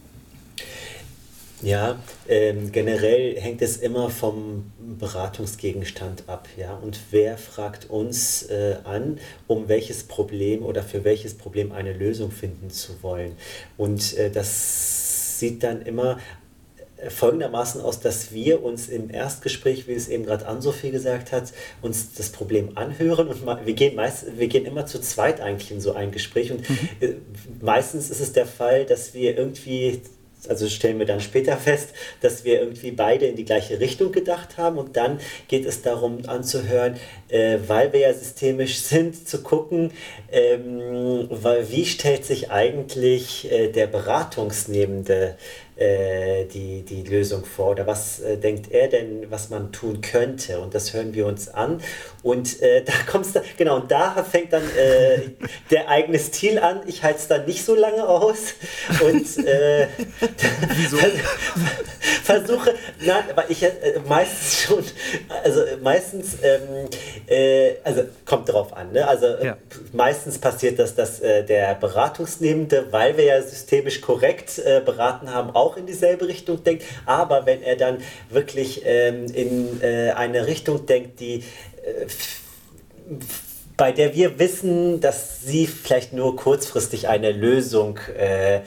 Ja, 1.61 1.99
ähm, 2.27 2.71
generell 2.71 3.39
hängt 3.39 3.63
es 3.63 3.77
immer 3.77 4.11
vom 4.11 4.71
Beratungsgegenstand 4.99 6.23
ab. 6.27 6.47
Ja? 6.55 6.75
Und 6.75 6.99
wer 7.09 7.37
fragt 7.37 7.89
uns 7.89 8.43
äh, 8.43 8.77
an, 8.83 9.19
um 9.47 9.67
welches 9.67 10.03
Problem 10.03 10.63
oder 10.63 10.83
für 10.83 11.03
welches 11.03 11.33
Problem 11.33 11.71
eine 11.71 11.93
Lösung 11.93 12.31
finden 12.31 12.69
zu 12.69 13.01
wollen? 13.01 13.35
Und 13.75 14.15
äh, 14.17 14.29
das 14.29 15.39
sieht 15.39 15.63
dann 15.63 15.81
immer 15.81 16.19
äh, 16.97 17.09
folgendermaßen 17.09 17.81
aus, 17.81 18.01
dass 18.01 18.31
wir 18.31 18.63
uns 18.63 18.87
im 18.87 19.09
Erstgespräch, 19.09 19.87
wie 19.87 19.93
es 19.93 20.09
eben 20.09 20.27
gerade 20.27 20.45
Ann-Sophie 20.45 20.91
gesagt 20.91 21.31
hat, 21.31 21.53
uns 21.81 22.13
das 22.13 22.29
Problem 22.29 22.77
anhören 22.77 23.29
und 23.29 23.43
wir 23.65 23.73
gehen, 23.73 23.95
meist, 23.95 24.37
wir 24.37 24.47
gehen 24.47 24.65
immer 24.65 24.85
zu 24.85 25.01
zweit 25.01 25.41
eigentlich 25.41 25.71
in 25.71 25.81
so 25.81 25.93
ein 25.93 26.11
Gespräch 26.11 26.51
und 26.51 26.69
mhm. 26.69 26.77
Äh, 26.99 27.13
meistens 27.61 28.11
ist 28.11 28.19
es 28.19 28.31
der 28.31 28.45
Fall, 28.45 28.85
dass 28.85 29.15
wir 29.15 29.35
irgendwie 29.35 30.01
also 30.47 30.69
stellen 30.69 30.99
wir 30.99 31.05
dann 31.05 31.19
später 31.19 31.57
fest, 31.57 31.89
dass 32.21 32.45
wir 32.45 32.59
irgendwie 32.61 32.91
beide 32.91 33.25
in 33.25 33.35
die 33.35 33.45
gleiche 33.45 33.79
Richtung 33.79 34.11
gedacht 34.11 34.57
haben. 34.57 34.77
Und 34.77 34.95
dann 34.95 35.19
geht 35.47 35.65
es 35.65 35.81
darum 35.81 36.19
anzuhören, 36.27 36.97
äh, 37.29 37.57
weil 37.67 37.91
wir 37.93 38.01
ja 38.01 38.13
systemisch 38.13 38.79
sind, 38.79 39.27
zu 39.27 39.41
gucken, 39.41 39.91
ähm, 40.31 41.27
weil, 41.29 41.71
wie 41.71 41.85
stellt 41.85 42.25
sich 42.25 42.51
eigentlich 42.51 43.51
äh, 43.51 43.69
der 43.71 43.87
Beratungsnehmende 43.87 45.37
die, 46.47 46.81
die 46.81 47.03
Lösung 47.03 47.45
vor 47.45 47.71
oder 47.71 47.85
was 47.85 48.19
äh, 48.19 48.37
denkt 48.37 48.71
er 48.71 48.87
denn, 48.87 49.29
was 49.29 49.49
man 49.49 49.71
tun 49.71 50.01
könnte? 50.01 50.59
Und 50.59 50.73
das 50.73 50.93
hören 50.93 51.13
wir 51.13 51.27
uns 51.27 51.49
an. 51.49 51.81
Und 52.23 52.61
äh, 52.61 52.83
da 52.85 52.93
kommst 53.09 53.35
du, 53.35 53.41
genau, 53.57 53.75
und 53.75 53.91
da 53.91 54.23
fängt 54.23 54.53
dann 54.53 54.63
äh, 54.63 55.29
der 55.69 55.89
eigene 55.89 56.17
Stil 56.17 56.57
an, 56.57 56.81
ich 56.87 57.03
halte 57.03 57.19
es 57.19 57.27
dann 57.27 57.45
nicht 57.45 57.63
so 57.63 57.75
lange 57.75 58.07
aus. 58.07 58.55
Und 59.01 59.45
äh, 59.45 59.87
versuche, 62.23 62.73
nein, 62.99 63.23
aber 63.29 63.49
ich 63.49 63.65
meistens 64.07 64.61
schon, 64.61 64.83
also 65.43 65.61
meistens, 65.81 66.37
ähm, 66.41 66.89
also 67.83 68.03
kommt 68.25 68.49
drauf 68.49 68.73
an, 68.73 68.91
ne? 68.91 69.07
also 69.07 69.27
ja. 69.41 69.57
meistens 69.93 70.39
passiert 70.39 70.79
das, 70.79 70.95
dass 70.95 71.21
der 71.21 71.75
Beratungsnehmende, 71.75 72.87
weil 72.91 73.17
wir 73.17 73.25
ja 73.25 73.41
systemisch 73.41 74.01
korrekt 74.01 74.61
beraten 74.85 75.33
haben, 75.33 75.51
auch 75.51 75.66
auch 75.67 75.77
in 75.77 75.85
dieselbe 75.85 76.27
Richtung 76.27 76.63
denkt, 76.63 76.83
aber 77.05 77.45
wenn 77.45 77.61
er 77.61 77.75
dann 77.75 77.97
wirklich 78.29 78.81
ähm, 78.85 79.25
in 79.33 79.81
äh, 79.81 80.11
eine 80.11 80.47
Richtung 80.47 80.85
denkt, 80.85 81.19
die 81.19 81.43
äh, 81.83 82.05
bei 83.75 83.91
der 83.91 84.15
wir 84.15 84.39
wissen, 84.39 85.01
dass 85.01 85.41
sie 85.41 85.67
vielleicht 85.67 86.13
nur 86.13 86.35
kurzfristig 86.35 87.07
eine 87.07 87.31
Lösung 87.31 87.99
äh, 88.17 88.61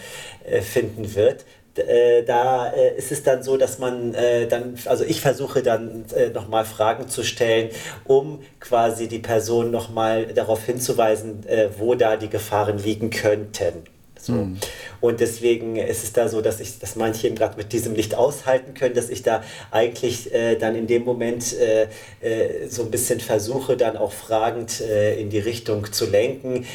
äh 0.45 0.61
finden 0.63 1.15
wird, 1.17 1.45
äh, 1.77 2.23
da 2.25 2.73
äh, 2.73 2.97
ist 2.97 3.13
es 3.13 3.23
dann 3.23 3.43
so, 3.43 3.57
dass 3.57 3.79
man 3.79 4.13
dann, 4.13 4.75
also 4.87 5.05
ich 5.05 5.21
versuche 5.21 5.63
dann 5.63 6.05
äh, 6.15 6.29
nochmal 6.29 6.65
Fragen 6.65 7.09
zu 7.09 7.23
stellen, 7.23 7.71
um 8.05 8.41
quasi 8.59 9.09
die 9.09 9.19
Person 9.19 9.71
nochmal 9.71 10.27
darauf 10.27 10.65
hinzuweisen, 10.65 11.45
wo 11.79 11.95
da 11.95 12.17
die 12.17 12.29
Gefahren 12.29 12.79
liegen 12.79 13.11
könnten. 13.11 13.85
So. 14.21 14.33
Mhm. 14.33 14.59
Und 15.01 15.21
deswegen 15.21 15.77
ist 15.77 16.05
es 16.05 16.13
da 16.13 16.29
so, 16.29 16.41
dass 16.41 16.61
ich, 16.61 16.79
dass 16.79 16.97
manche 16.97 17.27
eben 17.27 17.37
gerade 17.37 17.57
mit 17.57 17.73
diesem 17.73 17.95
nicht 17.95 18.15
aushalten 18.15 18.75
können, 18.75 18.95
dass 18.95 19.09
ich 19.09 19.23
da 19.23 19.43
eigentlich 19.71 20.33
äh, 20.33 20.57
dann 20.57 20.75
in 20.75 20.87
dem 20.87 21.05
Moment 21.05 21.55
äh, 21.59 21.85
äh, 22.21 22.69
so 22.69 22.83
ein 22.83 22.91
bisschen 22.91 23.21
versuche, 23.21 23.77
dann 23.77 23.97
auch 23.97 24.13
fragend 24.13 24.81
äh, 24.81 25.19
in 25.21 25.31
die 25.31 25.39
Richtung 25.39 25.91
zu 25.93 26.07
lenken, 26.07 26.67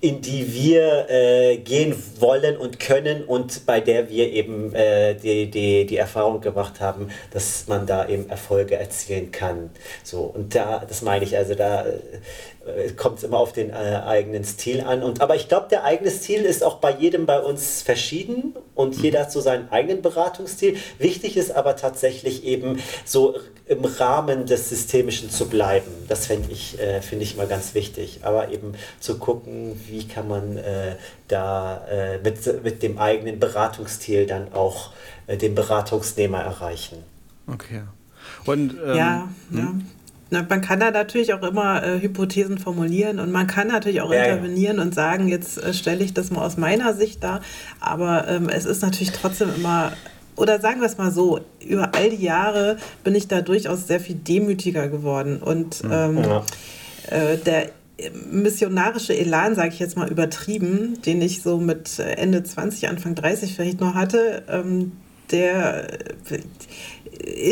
in 0.00 0.22
die 0.22 0.54
wir 0.54 1.10
äh, 1.10 1.58
gehen 1.58 1.94
wollen 2.18 2.56
und 2.56 2.80
können 2.80 3.22
und 3.22 3.66
bei 3.66 3.80
der 3.80 4.08
wir 4.08 4.32
eben 4.32 4.74
äh, 4.74 5.14
die, 5.14 5.50
die, 5.50 5.84
die 5.84 5.96
Erfahrung 5.98 6.40
gemacht 6.40 6.80
haben, 6.80 7.10
dass 7.32 7.68
man 7.68 7.86
da 7.86 8.08
eben 8.08 8.28
Erfolge 8.30 8.76
erzielen 8.76 9.30
kann. 9.30 9.70
So, 10.02 10.22
und 10.22 10.54
da, 10.54 10.84
das 10.88 11.02
meine 11.02 11.24
ich, 11.24 11.36
also 11.36 11.54
da 11.54 11.84
äh, 11.84 11.98
kommt 12.96 13.18
es 13.18 13.24
immer 13.24 13.38
auf 13.38 13.52
den 13.52 13.70
äh, 13.70 14.02
eigenen 14.04 14.44
Stil 14.44 14.82
an. 14.82 15.02
Und, 15.02 15.20
aber 15.20 15.34
ich 15.34 15.48
glaube, 15.48 15.68
der 15.70 15.84
eigene 15.84 16.10
Stil 16.10 16.42
ist 16.42 16.62
auch 16.62 16.76
bei 16.76 16.92
jedem 16.92 17.24
bei 17.24 17.40
uns 17.40 17.82
verschieden 17.82 18.54
und 18.74 18.98
mhm. 18.98 19.04
jeder 19.04 19.20
hat 19.20 19.32
so 19.32 19.40
seinen 19.40 19.70
eigenen 19.70 20.02
Beratungsstil. 20.02 20.76
Wichtig 20.98 21.36
ist 21.36 21.52
aber 21.52 21.76
tatsächlich 21.76 22.44
eben 22.44 22.78
so 23.04 23.36
im 23.66 23.84
Rahmen 23.84 24.46
des 24.46 24.68
Systemischen 24.68 25.30
zu 25.30 25.48
bleiben. 25.48 25.90
Das 26.08 26.26
finde 26.26 26.52
ich, 26.52 26.78
äh, 26.78 27.00
find 27.00 27.22
ich 27.22 27.34
immer 27.34 27.46
ganz 27.46 27.74
wichtig. 27.74 28.20
Aber 28.22 28.50
eben 28.50 28.74
zu 28.98 29.18
gucken, 29.18 29.80
wie 29.86 30.06
kann 30.06 30.28
man 30.28 30.58
äh, 30.58 30.96
da 31.28 31.86
äh, 31.88 32.18
mit, 32.18 32.62
mit 32.62 32.82
dem 32.82 32.98
eigenen 32.98 33.38
Beratungsstil 33.38 34.26
dann 34.26 34.52
auch 34.52 34.90
äh, 35.26 35.36
den 35.36 35.54
Beratungsnehmer 35.54 36.40
erreichen. 36.40 37.04
Okay. 37.46 37.82
Und, 38.44 38.74
ähm, 38.84 38.96
ja, 38.96 39.28
hm? 39.50 39.58
ja. 39.58 39.72
Na, 40.30 40.46
man 40.48 40.60
kann 40.60 40.78
da 40.78 40.92
natürlich 40.92 41.34
auch 41.34 41.42
immer 41.42 41.82
äh, 41.82 42.00
Hypothesen 42.00 42.58
formulieren 42.58 43.18
und 43.18 43.32
man 43.32 43.48
kann 43.48 43.66
natürlich 43.66 44.00
auch 44.00 44.12
ja, 44.12 44.24
intervenieren 44.24 44.76
ja. 44.76 44.82
und 44.82 44.94
sagen, 44.94 45.26
jetzt 45.26 45.62
äh, 45.62 45.74
stelle 45.74 46.04
ich 46.04 46.14
das 46.14 46.30
mal 46.30 46.44
aus 46.44 46.56
meiner 46.56 46.94
Sicht 46.94 47.22
dar. 47.24 47.40
Aber 47.80 48.28
ähm, 48.28 48.48
es 48.48 48.64
ist 48.64 48.82
natürlich 48.82 49.10
trotzdem 49.10 49.52
immer, 49.54 49.92
oder 50.36 50.60
sagen 50.60 50.80
wir 50.80 50.86
es 50.86 50.98
mal 50.98 51.10
so, 51.10 51.40
über 51.60 51.94
all 51.94 52.10
die 52.10 52.24
Jahre 52.24 52.76
bin 53.02 53.16
ich 53.16 53.26
da 53.26 53.40
durchaus 53.40 53.88
sehr 53.88 53.98
viel 53.98 54.14
demütiger 54.14 54.88
geworden. 54.88 55.42
Und 55.42 55.82
ähm, 55.90 56.18
ja. 56.18 56.44
äh, 57.10 57.36
der 57.36 57.70
missionarische 58.30 59.16
Elan, 59.16 59.56
sage 59.56 59.70
ich 59.74 59.80
jetzt 59.80 59.96
mal 59.96 60.08
übertrieben, 60.08 61.02
den 61.02 61.20
ich 61.20 61.42
so 61.42 61.58
mit 61.58 61.98
Ende 61.98 62.42
20, 62.42 62.88
Anfang 62.88 63.14
30 63.14 63.54
vielleicht 63.54 63.80
noch 63.80 63.94
hatte, 63.94 64.44
ähm, 64.48 64.92
der 65.30 65.86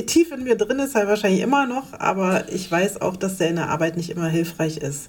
tief 0.07 0.33
in 0.33 0.45
mir 0.45 0.57
drin 0.57 0.79
ist, 0.79 0.95
halt 0.95 1.09
wahrscheinlich 1.09 1.43
immer 1.43 1.67
noch, 1.67 1.93
aber 1.99 2.53
ich 2.53 2.71
weiß 2.71 3.01
auch, 3.01 3.17
dass 3.17 3.37
der 3.37 3.51
in 3.51 3.57
der 3.57 3.71
Arbeit 3.71 3.97
nicht 3.97 4.11
immer 4.11 4.29
hilfreich 4.29 4.79
ist 4.79 5.09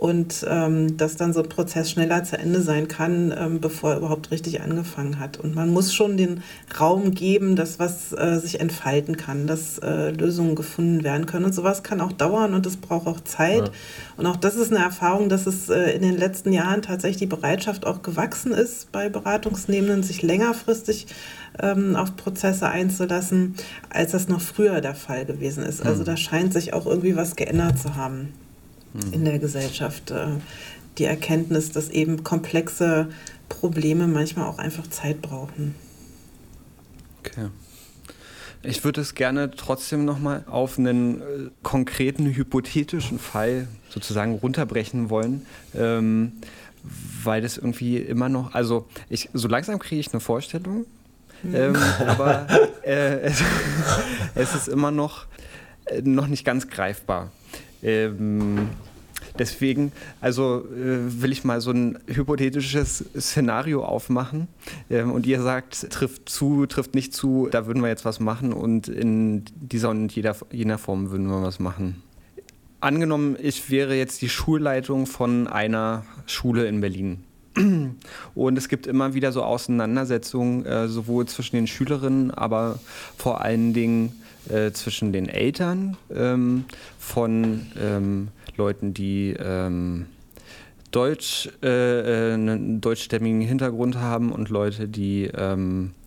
und 0.00 0.46
ähm, 0.48 0.96
dass 0.96 1.16
dann 1.16 1.34
so 1.34 1.42
ein 1.42 1.48
Prozess 1.50 1.90
schneller 1.90 2.24
zu 2.24 2.38
Ende 2.38 2.62
sein 2.62 2.88
kann, 2.88 3.34
ähm, 3.36 3.60
bevor 3.60 3.90
er 3.92 3.98
überhaupt 3.98 4.30
richtig 4.30 4.62
angefangen 4.62 5.20
hat. 5.20 5.36
Und 5.36 5.54
man 5.54 5.68
muss 5.68 5.92
schon 5.92 6.16
den 6.16 6.42
Raum 6.80 7.10
geben, 7.10 7.54
dass 7.54 7.78
was 7.78 8.14
äh, 8.14 8.38
sich 8.38 8.60
entfalten 8.60 9.18
kann, 9.18 9.46
dass 9.46 9.78
äh, 9.78 10.10
Lösungen 10.10 10.54
gefunden 10.54 11.04
werden 11.04 11.26
können. 11.26 11.44
Und 11.44 11.54
sowas 11.54 11.82
kann 11.82 12.00
auch 12.00 12.12
dauern 12.12 12.54
und 12.54 12.64
es 12.64 12.78
braucht 12.78 13.06
auch 13.06 13.20
Zeit. 13.20 13.66
Ja. 13.66 13.72
Und 14.16 14.24
auch 14.24 14.36
das 14.36 14.56
ist 14.56 14.72
eine 14.72 14.82
Erfahrung, 14.82 15.28
dass 15.28 15.46
es 15.46 15.68
äh, 15.68 15.90
in 15.90 16.00
den 16.00 16.16
letzten 16.16 16.54
Jahren 16.54 16.80
tatsächlich 16.80 17.18
die 17.18 17.26
Bereitschaft 17.26 17.84
auch 17.84 18.00
gewachsen 18.00 18.52
ist, 18.52 18.90
bei 18.92 19.10
Beratungsnehmenden 19.10 20.02
sich 20.02 20.22
längerfristig 20.22 21.08
ähm, 21.58 21.96
auf 21.96 22.16
Prozesse 22.16 22.68
einzulassen, 22.68 23.54
als 23.88 24.12
das 24.12 24.28
noch 24.28 24.40
früher 24.40 24.80
der 24.80 24.94
Fall 24.94 25.26
gewesen 25.26 25.64
ist. 25.64 25.84
Also 25.84 26.00
hm. 26.00 26.06
da 26.06 26.16
scheint 26.16 26.52
sich 26.52 26.72
auch 26.72 26.86
irgendwie 26.86 27.16
was 27.16 27.36
geändert 27.36 27.78
zu 27.78 27.96
haben 27.96 28.32
mhm. 28.92 29.12
in 29.12 29.24
der 29.24 29.38
Gesellschaft. 29.38 30.10
Äh, 30.10 30.28
die 30.98 31.04
Erkenntnis, 31.04 31.72
dass 31.72 31.88
eben 31.88 32.24
komplexe 32.24 33.08
Probleme 33.48 34.06
manchmal 34.06 34.46
auch 34.46 34.58
einfach 34.58 34.86
Zeit 34.88 35.22
brauchen. 35.22 35.74
Okay. 37.20 37.48
Ich 38.62 38.84
würde 38.84 39.00
es 39.00 39.14
gerne 39.14 39.50
trotzdem 39.50 40.04
nochmal 40.04 40.44
auf 40.46 40.78
einen 40.78 41.20
äh, 41.20 41.24
konkreten 41.62 42.26
hypothetischen 42.26 43.18
Fall 43.18 43.68
sozusagen 43.88 44.34
runterbrechen 44.34 45.08
wollen, 45.08 45.46
ähm, 45.74 46.32
weil 47.22 47.40
das 47.40 47.56
irgendwie 47.56 47.96
immer 47.96 48.28
noch, 48.28 48.52
also 48.52 48.86
ich, 49.08 49.30
so 49.32 49.48
langsam 49.48 49.78
kriege 49.78 50.00
ich 50.00 50.12
eine 50.12 50.20
Vorstellung, 50.20 50.80
mhm. 50.80 50.99
ähm, 51.54 51.76
aber 52.06 52.46
äh, 52.82 53.20
es, 53.20 53.42
es, 54.34 54.54
ist 54.54 54.68
immer 54.68 54.90
noch, 54.90 55.26
äh, 55.86 56.02
noch 56.02 56.26
nicht 56.26 56.44
ganz 56.44 56.68
greifbar. 56.68 57.30
Ähm, 57.82 58.68
deswegen, 59.38 59.92
also 60.20 60.66
äh, 60.70 61.22
will 61.22 61.32
ich 61.32 61.44
mal 61.44 61.60
so 61.60 61.70
ein 61.70 61.98
hypothetisches 62.06 63.04
Szenario 63.18 63.84
aufmachen 63.84 64.48
ähm, 64.90 65.12
und 65.12 65.26
ihr 65.26 65.40
sagt, 65.40 65.90
trifft 65.90 66.28
zu, 66.28 66.66
trifft 66.66 66.94
nicht 66.94 67.14
zu, 67.14 67.48
da 67.50 67.66
würden 67.66 67.82
wir 67.82 67.88
jetzt 67.88 68.04
was 68.04 68.20
machen 68.20 68.52
und 68.52 68.88
in 68.88 69.44
dieser 69.54 69.90
und 69.90 70.14
jeder, 70.14 70.36
jener 70.50 70.78
Form 70.78 71.10
würden 71.10 71.26
wir 71.26 71.42
was 71.42 71.58
machen. 71.58 72.02
Angenommen, 72.80 73.36
ich 73.40 73.70
wäre 73.70 73.94
jetzt 73.94 74.22
die 74.22 74.30
Schulleitung 74.30 75.06
von 75.06 75.46
einer 75.46 76.04
Schule 76.26 76.66
in 76.66 76.80
Berlin. 76.80 77.24
Und 78.34 78.58
es 78.58 78.68
gibt 78.68 78.86
immer 78.86 79.14
wieder 79.14 79.32
so 79.32 79.42
Auseinandersetzungen, 79.42 80.64
äh, 80.64 80.88
sowohl 80.88 81.26
zwischen 81.26 81.56
den 81.56 81.66
Schülerinnen, 81.66 82.30
aber 82.30 82.78
vor 83.16 83.40
allen 83.40 83.72
Dingen 83.72 84.22
äh, 84.48 84.70
zwischen 84.72 85.12
den 85.12 85.28
Eltern 85.28 85.96
ähm, 86.14 86.64
von 86.98 87.66
ähm, 87.78 88.28
Leuten, 88.56 88.94
die 88.94 89.34
ähm, 89.38 90.06
Deutsch, 90.90 91.48
äh, 91.62 92.30
äh, 92.30 92.34
einen 92.34 92.80
deutschstämmigen 92.80 93.40
Hintergrund 93.40 93.96
haben 93.96 94.32
und 94.32 94.48
Leute, 94.48 94.88
die 94.88 95.30
ähm, 95.34 95.92
äh, 95.92 95.99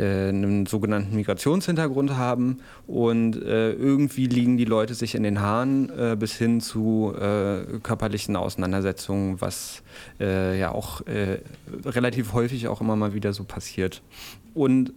einen 0.00 0.66
sogenannten 0.66 1.16
Migrationshintergrund 1.16 2.16
haben. 2.16 2.58
Und 2.86 3.36
äh, 3.42 3.72
irgendwie 3.72 4.26
liegen 4.26 4.56
die 4.56 4.64
Leute 4.64 4.94
sich 4.94 5.14
in 5.14 5.22
den 5.22 5.40
Haaren 5.40 5.90
äh, 5.90 6.16
bis 6.18 6.34
hin 6.34 6.60
zu 6.60 7.14
äh, 7.14 7.78
körperlichen 7.82 8.36
Auseinandersetzungen, 8.36 9.40
was 9.40 9.82
ja 10.18 10.70
auch 10.70 11.02
relativ 11.84 12.32
häufig 12.32 12.68
auch 12.68 12.80
immer 12.80 12.96
mal 12.96 13.12
wieder 13.14 13.32
so 13.32 13.44
passiert. 13.44 14.02
Und 14.54 14.92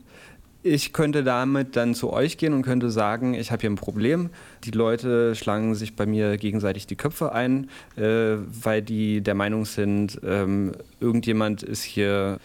ich 0.65 0.93
könnte 0.93 1.23
damit 1.23 1.75
dann 1.75 1.93
zu 1.93 2.11
euch 2.11 2.37
gehen 2.37 2.51
und 2.51 2.63
könnte 2.63 2.89
sagen, 2.89 3.35
ich 3.35 3.51
habe 3.51 3.61
hier 3.61 3.69
ein 3.69 3.75
Problem. 3.75 4.31
Die 4.63 4.71
Leute 4.71 5.35
schlagen 5.35 5.75
sich 5.75 5.95
bei 5.95 6.07
mir 6.07 6.37
gegenseitig 6.37 6.87
die 6.87 6.95
Köpfe 6.95 7.33
ein, 7.33 7.69
äh, 7.97 8.37
weil 8.63 8.81
die 8.81 9.21
der 9.21 9.35
Meinung 9.35 9.65
sind, 9.65 10.19
ähm, 10.25 10.71
irgendjemand 10.99 11.61
ist 11.61 11.83
hier 11.83 12.39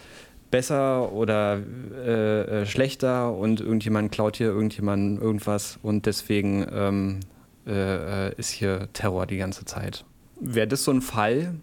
besser 0.51 1.11
oder 1.11 1.59
äh, 1.95 2.41
äh 2.61 2.65
schlechter 2.65 3.33
und 3.33 3.61
irgendjemand 3.61 4.11
klaut 4.11 4.37
hier 4.37 4.47
irgendjemand 4.47 5.21
irgendwas 5.21 5.79
und 5.81 6.05
deswegen 6.05 6.67
ähm, 6.71 7.19
äh, 7.65 8.27
äh, 8.27 8.33
ist 8.37 8.49
hier 8.51 8.89
Terror 8.93 9.25
die 9.25 9.37
ganze 9.37 9.65
Zeit. 9.65 10.05
Wäre 10.39 10.67
das 10.67 10.83
so 10.83 10.91
ein 10.91 11.01
Fall, 11.01 11.55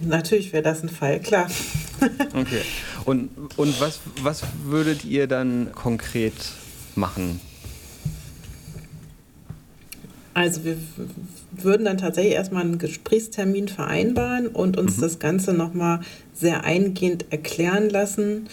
Natürlich 0.00 0.52
wäre 0.52 0.62
das 0.62 0.82
ein 0.82 0.88
Fall, 0.88 1.20
klar. 1.20 1.46
okay. 2.34 2.62
Und, 3.04 3.30
und 3.58 3.78
was, 3.80 4.00
was 4.22 4.42
würdet 4.64 5.04
ihr 5.04 5.26
dann 5.26 5.72
konkret 5.72 6.32
machen? 6.94 7.40
Also 10.32 10.64
wir 10.64 10.78
würden 11.52 11.84
dann 11.84 11.98
tatsächlich 11.98 12.34
erstmal 12.34 12.62
einen 12.62 12.78
Gesprächstermin 12.78 13.68
vereinbaren 13.68 14.46
und 14.46 14.78
uns 14.78 14.96
mhm. 14.96 15.00
das 15.02 15.18
Ganze 15.18 15.52
nochmal 15.52 16.00
sehr 16.34 16.64
eingehend 16.64 17.26
erklären 17.30 17.90
lassen 17.90 18.48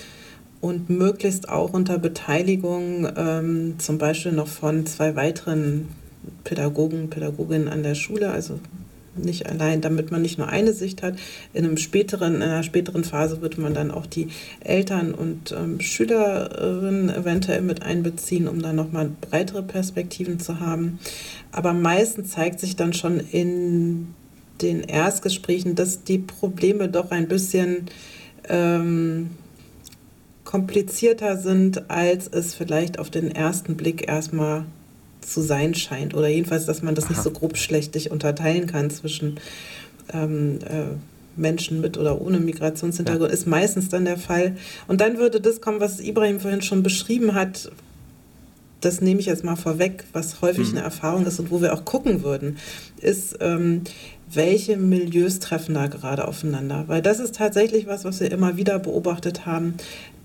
und 0.61 0.89
möglichst 0.89 1.49
auch 1.49 1.73
unter 1.73 1.99
Beteiligung 1.99 3.07
ähm, 3.15 3.75
zum 3.77 3.97
Beispiel 3.97 4.31
noch 4.31 4.47
von 4.47 4.85
zwei 4.85 5.15
weiteren 5.15 5.87
Pädagogen, 6.43 7.09
Pädagoginnen 7.09 7.67
an 7.67 7.83
der 7.83 7.95
Schule, 7.95 8.31
also 8.31 8.59
nicht 9.19 9.47
allein, 9.47 9.81
damit 9.81 10.11
man 10.11 10.21
nicht 10.21 10.37
nur 10.37 10.47
eine 10.47 10.73
Sicht 10.73 11.03
hat. 11.03 11.15
In, 11.53 11.65
einem 11.65 11.77
späteren, 11.77 12.35
in 12.35 12.41
einer 12.41 12.63
späteren 12.63 13.03
Phase 13.03 13.41
wird 13.41 13.57
man 13.57 13.73
dann 13.73 13.91
auch 13.91 14.05
die 14.05 14.27
Eltern 14.59 15.13
und 15.13 15.51
ähm, 15.51 15.79
Schülerinnen 15.79 17.09
eventuell 17.09 17.61
mit 17.61 17.83
einbeziehen, 17.83 18.47
um 18.47 18.61
dann 18.61 18.75
nochmal 18.75 19.11
breitere 19.21 19.63
Perspektiven 19.63 20.39
zu 20.39 20.59
haben. 20.59 20.99
Aber 21.51 21.73
meistens 21.73 22.31
zeigt 22.31 22.59
sich 22.59 22.75
dann 22.75 22.93
schon 22.93 23.19
in 23.19 24.13
den 24.61 24.81
Erstgesprächen, 24.81 25.75
dass 25.75 26.03
die 26.03 26.19
Probleme 26.19 26.89
doch 26.89 27.11
ein 27.11 27.27
bisschen 27.27 27.85
ähm, 28.49 29.31
komplizierter 30.43 31.37
sind, 31.37 31.89
als 31.89 32.27
es 32.27 32.55
vielleicht 32.55 32.99
auf 32.99 33.09
den 33.09 33.29
ersten 33.29 33.75
Blick 33.75 34.07
erstmal 34.07 34.65
zu 35.27 35.41
sein 35.41 35.75
scheint. 35.75 36.15
Oder 36.15 36.27
jedenfalls, 36.27 36.65
dass 36.65 36.81
man 36.81 36.95
das 36.95 37.05
Aha. 37.05 37.13
nicht 37.13 37.23
so 37.23 37.31
grobschlächtig 37.31 38.11
unterteilen 38.11 38.67
kann 38.67 38.89
zwischen 38.89 39.39
ähm, 40.13 40.59
äh, 40.67 40.95
Menschen 41.35 41.81
mit 41.81 41.97
oder 41.97 42.21
ohne 42.21 42.39
Migrationshintergrund, 42.39 43.29
ja. 43.29 43.33
ist 43.33 43.47
meistens 43.47 43.89
dann 43.89 44.05
der 44.05 44.17
Fall. 44.17 44.55
Und 44.87 45.01
dann 45.01 45.17
würde 45.17 45.39
das 45.39 45.61
kommen, 45.61 45.79
was 45.79 45.99
Ibrahim 45.99 46.39
vorhin 46.39 46.61
schon 46.61 46.83
beschrieben 46.83 47.33
hat. 47.33 47.71
Das 48.81 49.01
nehme 49.01 49.19
ich 49.19 49.25
jetzt 49.25 49.43
mal 49.43 49.55
vorweg, 49.55 50.05
was 50.13 50.41
häufig 50.41 50.71
mhm. 50.71 50.77
eine 50.77 50.85
Erfahrung 50.85 51.25
ist 51.25 51.39
und 51.39 51.51
wo 51.51 51.61
wir 51.61 51.73
auch 51.73 51.83
gucken 51.83 52.23
würden, 52.23 52.57
ist, 53.01 53.37
ähm, 53.39 53.81
welche 54.31 54.77
Milieus 54.77 55.39
treffen 55.39 55.73
da 55.73 55.87
gerade 55.87 56.27
aufeinander. 56.27 56.85
Weil 56.87 57.01
das 57.01 57.19
ist 57.19 57.35
tatsächlich 57.35 57.87
was, 57.87 58.05
was 58.05 58.19
wir 58.19 58.31
immer 58.31 58.57
wieder 58.57 58.77
beobachtet 58.79 59.45
haben, 59.45 59.75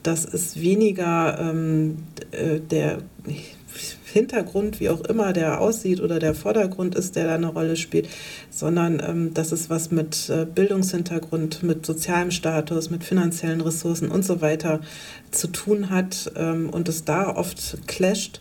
dass 0.02 0.24
es 0.24 0.60
weniger 0.60 1.38
ähm, 1.40 1.98
äh, 2.32 2.58
der 2.58 2.98
Hintergrund, 4.12 4.80
wie 4.80 4.90
auch 4.90 5.00
immer 5.02 5.32
der 5.32 5.60
aussieht 5.60 6.00
oder 6.00 6.18
der 6.18 6.34
Vordergrund 6.34 6.94
ist, 6.94 7.16
der 7.16 7.26
da 7.26 7.34
eine 7.34 7.48
Rolle 7.48 7.76
spielt, 7.76 8.08
sondern 8.50 9.02
ähm, 9.06 9.34
dass 9.34 9.52
es 9.52 9.70
was 9.70 9.90
mit 9.90 10.28
äh, 10.28 10.44
Bildungshintergrund, 10.44 11.62
mit 11.62 11.86
sozialem 11.86 12.30
Status, 12.30 12.90
mit 12.90 13.04
finanziellen 13.04 13.60
Ressourcen 13.60 14.10
und 14.10 14.24
so 14.24 14.40
weiter 14.40 14.80
zu 15.30 15.48
tun 15.48 15.90
hat 15.90 16.32
ähm, 16.36 16.70
und 16.70 16.88
es 16.88 17.04
da 17.04 17.34
oft 17.34 17.78
clasht. 17.86 18.40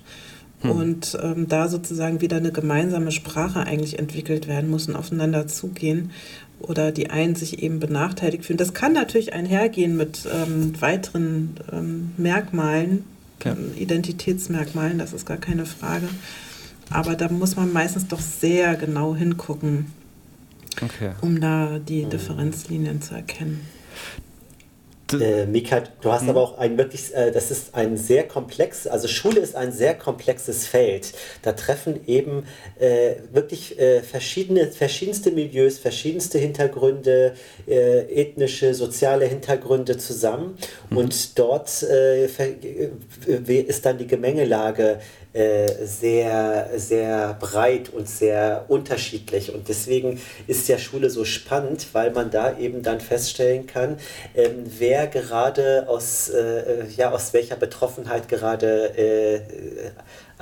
Hm. 0.62 0.72
Und 0.72 1.18
ähm, 1.22 1.48
da 1.48 1.68
sozusagen 1.68 2.22
wieder 2.22 2.38
eine 2.38 2.52
gemeinsame 2.52 3.12
Sprache 3.12 3.62
eigentlich 3.62 3.98
entwickelt 3.98 4.48
werden 4.48 4.70
muss 4.70 4.88
und 4.88 4.96
aufeinander 4.96 5.48
zugehen 5.48 6.12
oder 6.60 6.92
die 6.92 7.10
einen 7.10 7.36
sich 7.36 7.62
eben 7.64 7.80
benachteiligt 7.80 8.46
fühlen. 8.46 8.58
Das 8.58 8.74
kann 8.74 8.94
natürlich 8.94 9.34
einhergehen 9.34 9.98
mit 9.98 10.28
ähm, 10.32 10.80
weiteren 10.80 11.56
ähm, 11.72 12.12
Merkmalen, 12.18 13.04
ja. 13.44 13.56
Identitätsmerkmalen, 13.76 14.98
das 14.98 15.14
ist 15.14 15.26
gar 15.26 15.38
keine 15.38 15.66
Frage. 15.66 16.08
Aber 16.90 17.16
da 17.16 17.30
muss 17.30 17.56
man 17.56 17.72
meistens 17.72 18.08
doch 18.08 18.20
sehr 18.20 18.76
genau 18.76 19.16
hingucken, 19.16 19.88
okay. 20.82 21.12
um 21.22 21.40
da 21.40 21.80
die 21.80 22.06
Differenzlinien 22.06 23.02
zu 23.02 23.16
erkennen. 23.16 23.62
Äh, 25.14 25.46
Mika, 25.46 25.84
du 26.02 26.12
hast 26.12 26.22
hm. 26.22 26.30
aber 26.30 26.42
auch 26.42 26.58
ein 26.58 26.78
wirklich, 26.78 27.14
äh, 27.14 27.32
das 27.32 27.52
ist 27.52 27.76
ein 27.76 27.98
sehr 27.98 28.28
komplex, 28.28 28.88
also 28.88 29.08
Schule 29.08 29.40
ist 29.40 29.56
ein 29.56 29.72
sehr 29.72 29.96
komplexes 29.96 30.68
Feld. 30.68 31.14
Da 31.42 31.54
treffen 31.54 32.02
eben 32.08 32.46
äh, 32.80 33.16
wirklich 33.32 33.80
äh, 33.80 34.02
verschiedene, 34.02 34.68
verschiedenste 34.68 35.32
Milieus, 35.32 35.80
verschiedenste 35.80 36.38
Hintergründe, 36.38 37.34
äh, 37.68 38.22
ethnische, 38.22 38.74
soziale 38.74 39.26
Hintergründe 39.26 39.98
zusammen. 39.98 40.58
Mhm. 40.90 40.98
Und 40.98 41.40
dort 41.40 41.84
äh, 41.84 42.26
ist 42.26 43.86
dann 43.86 43.98
die 43.98 44.08
Gemengelage 44.08 45.00
sehr, 45.34 46.70
sehr 46.76 47.34
breit 47.40 47.90
und 47.90 48.10
sehr 48.10 48.66
unterschiedlich. 48.68 49.54
Und 49.54 49.70
deswegen 49.70 50.20
ist 50.48 50.68
ja 50.68 50.78
Schule 50.78 51.10
so 51.10 51.24
spannend, 51.24 51.88
weil 51.94 52.12
man 52.12 52.32
da 52.32 52.58
eben 52.58 52.84
dann 52.84 53.00
feststellen 53.00 53.66
kann, 53.66 53.98
ähm, 54.36 54.66
wer 54.78 55.08
gerade 55.08 55.88
aus, 55.88 56.30
äh, 56.30 56.86
ja, 56.98 57.12
aus 57.12 57.34
welcher 57.34 57.56
Betroffenheit 57.56 58.28
gerade 58.28 58.98
äh, 58.98 59.42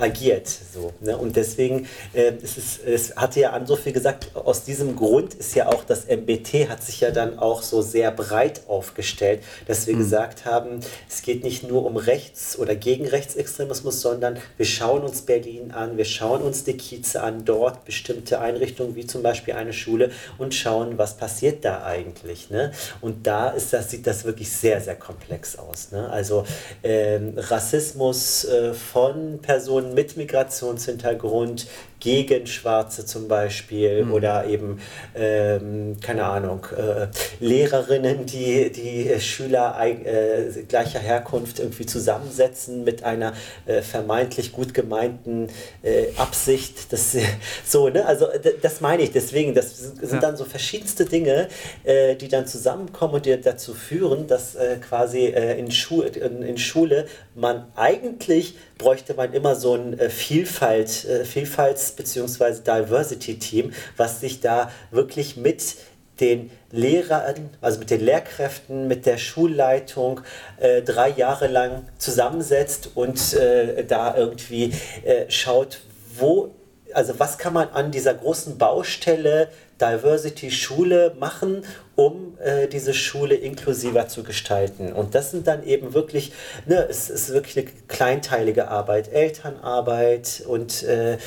agiert. 0.00 0.48
So, 0.48 0.92
ne? 1.00 1.16
Und 1.16 1.36
deswegen, 1.36 1.86
äh, 2.12 2.32
es, 2.42 2.56
ist, 2.56 2.84
es 2.84 3.16
hatte 3.16 3.40
ja 3.40 3.50
an 3.50 3.66
so 3.66 3.76
viel 3.76 3.92
gesagt, 3.92 4.34
aus 4.34 4.64
diesem 4.64 4.96
Grund 4.96 5.34
ist 5.34 5.54
ja 5.54 5.68
auch 5.68 5.84
das 5.84 6.06
MBT 6.06 6.68
hat 6.68 6.82
sich 6.82 7.00
ja 7.00 7.10
dann 7.10 7.38
auch 7.38 7.62
so 7.62 7.82
sehr 7.82 8.10
breit 8.10 8.62
aufgestellt, 8.68 9.42
dass 9.66 9.86
wir 9.86 9.94
mhm. 9.94 9.98
gesagt 9.98 10.44
haben, 10.44 10.80
es 11.08 11.22
geht 11.22 11.44
nicht 11.44 11.68
nur 11.68 11.84
um 11.84 11.96
Rechts- 11.96 12.58
oder 12.58 12.74
gegen 12.74 13.06
Rechtsextremismus, 13.06 14.00
sondern 14.00 14.38
wir 14.56 14.66
schauen 14.66 15.02
uns 15.02 15.22
Berlin 15.22 15.70
an, 15.72 15.96
wir 15.96 16.04
schauen 16.04 16.42
uns 16.42 16.64
die 16.64 16.76
Kieze 16.76 17.22
an, 17.22 17.44
dort 17.44 17.84
bestimmte 17.84 18.40
Einrichtungen 18.40 18.94
wie 18.94 19.06
zum 19.06 19.22
Beispiel 19.22 19.54
eine 19.54 19.72
Schule 19.72 20.10
und 20.38 20.54
schauen, 20.54 20.98
was 20.98 21.16
passiert 21.16 21.64
da 21.64 21.84
eigentlich. 21.84 22.50
Ne? 22.50 22.72
Und 23.00 23.26
da 23.26 23.50
ist 23.50 23.72
das, 23.72 23.90
sieht 23.90 24.06
das 24.06 24.24
wirklich 24.24 24.50
sehr, 24.50 24.80
sehr 24.80 24.96
komplex 24.96 25.58
aus. 25.58 25.92
Ne? 25.92 26.08
Also 26.08 26.44
ähm, 26.82 27.34
Rassismus 27.36 28.44
äh, 28.44 28.72
von 28.74 29.38
Personen 29.40 29.89
mit 29.94 30.16
Migrationshintergrund 30.16 31.66
gegen 32.00 32.46
Schwarze 32.46 33.04
zum 33.04 33.28
Beispiel 33.28 34.04
mhm. 34.04 34.12
oder 34.12 34.46
eben, 34.46 34.80
ähm, 35.14 35.96
keine 36.00 36.24
Ahnung, 36.24 36.66
äh, 36.76 37.06
Lehrerinnen, 37.38 38.26
die 38.26 38.72
die 38.72 39.20
Schüler 39.20 39.76
äh, 39.80 40.62
gleicher 40.66 40.98
Herkunft 40.98 41.58
irgendwie 41.58 41.86
zusammensetzen 41.86 42.84
mit 42.84 43.04
einer 43.04 43.34
äh, 43.66 43.82
vermeintlich 43.82 44.52
gut 44.52 44.72
gemeinten 44.72 45.48
äh, 45.82 46.06
Absicht. 46.16 46.92
Das, 46.92 47.16
so, 47.66 47.88
ne? 47.88 48.06
Also 48.06 48.28
das 48.62 48.80
meine 48.80 49.02
ich 49.02 49.12
deswegen, 49.12 49.54
das 49.54 49.78
sind 49.78 50.12
ja. 50.12 50.20
dann 50.20 50.36
so 50.36 50.44
verschiedenste 50.44 51.04
Dinge, 51.04 51.48
äh, 51.84 52.16
die 52.16 52.28
dann 52.28 52.46
zusammenkommen 52.46 53.14
und 53.14 53.26
die 53.26 53.38
dazu 53.38 53.74
führen, 53.74 54.26
dass 54.26 54.54
äh, 54.54 54.76
quasi 54.76 55.26
in, 55.26 55.70
Schu 55.70 56.02
in, 56.02 56.42
in 56.42 56.56
Schule 56.56 57.06
man 57.34 57.66
eigentlich 57.76 58.56
bräuchte 58.78 59.14
man 59.14 59.32
immer 59.34 59.54
so 59.54 59.74
ein 59.74 59.98
Vielfalt, 60.08 61.06
Vielfalts 61.24 61.89
bzw. 61.96 62.60
Diversity-Team, 62.64 63.72
was 63.96 64.20
sich 64.20 64.40
da 64.40 64.70
wirklich 64.90 65.36
mit 65.36 65.76
den 66.20 66.50
Lehrern, 66.70 67.50
also 67.60 67.78
mit 67.78 67.90
den 67.90 68.00
Lehrkräften, 68.00 68.86
mit 68.88 69.06
der 69.06 69.18
Schulleitung 69.18 70.20
äh, 70.58 70.82
drei 70.82 71.08
Jahre 71.08 71.46
lang 71.46 71.88
zusammensetzt 71.98 72.90
und 72.94 73.34
äh, 73.34 73.84
da 73.84 74.16
irgendwie 74.16 74.72
äh, 75.04 75.30
schaut, 75.30 75.80
wo, 76.16 76.54
also 76.92 77.18
was 77.18 77.38
kann 77.38 77.54
man 77.54 77.68
an 77.70 77.90
dieser 77.90 78.14
großen 78.14 78.58
Baustelle 78.58 79.48
Diversity 79.80 80.50
Schule 80.50 81.14
machen, 81.18 81.64
um 81.96 82.38
äh, 82.38 82.66
diese 82.66 82.94
Schule 82.94 83.34
inklusiver 83.34 84.08
zu 84.08 84.22
gestalten. 84.22 84.92
Und 84.92 85.14
das 85.14 85.30
sind 85.30 85.46
dann 85.46 85.64
eben 85.64 85.92
wirklich, 85.92 86.32
ne, 86.66 86.86
es 86.88 87.10
ist 87.10 87.32
wirklich 87.32 87.58
eine 87.58 87.66
kleinteilige 87.88 88.68
Arbeit, 88.68 89.12
Elternarbeit 89.12 90.42
und 90.46 90.82
äh, 90.82 91.14
äh 91.14 91.18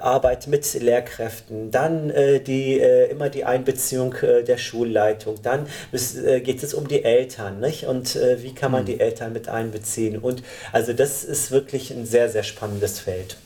Arbeit 0.00 0.46
mit 0.46 0.72
Lehrkräften, 0.74 1.70
dann 1.70 2.10
äh, 2.10 2.40
die, 2.40 2.80
äh, 2.80 3.10
immer 3.10 3.30
die 3.30 3.44
Einbeziehung 3.44 4.14
äh, 4.22 4.42
der 4.44 4.58
Schulleitung, 4.58 5.36
dann 5.42 5.66
geht 5.92 6.62
es 6.62 6.74
um 6.74 6.88
die 6.88 7.04
Eltern, 7.04 7.60
nicht? 7.60 7.86
Und 7.86 8.14
wie 8.14 8.54
kann 8.54 8.72
man 8.72 8.82
mhm. 8.82 8.86
die 8.86 9.00
Eltern 9.00 9.32
mit 9.32 9.48
einbeziehen? 9.48 10.18
Und 10.18 10.42
also 10.72 10.92
das 10.92 11.24
ist 11.24 11.50
wirklich 11.50 11.90
ein 11.90 12.06
sehr, 12.06 12.28
sehr 12.28 12.42
spannendes 12.42 12.98
Feld. 13.00 13.36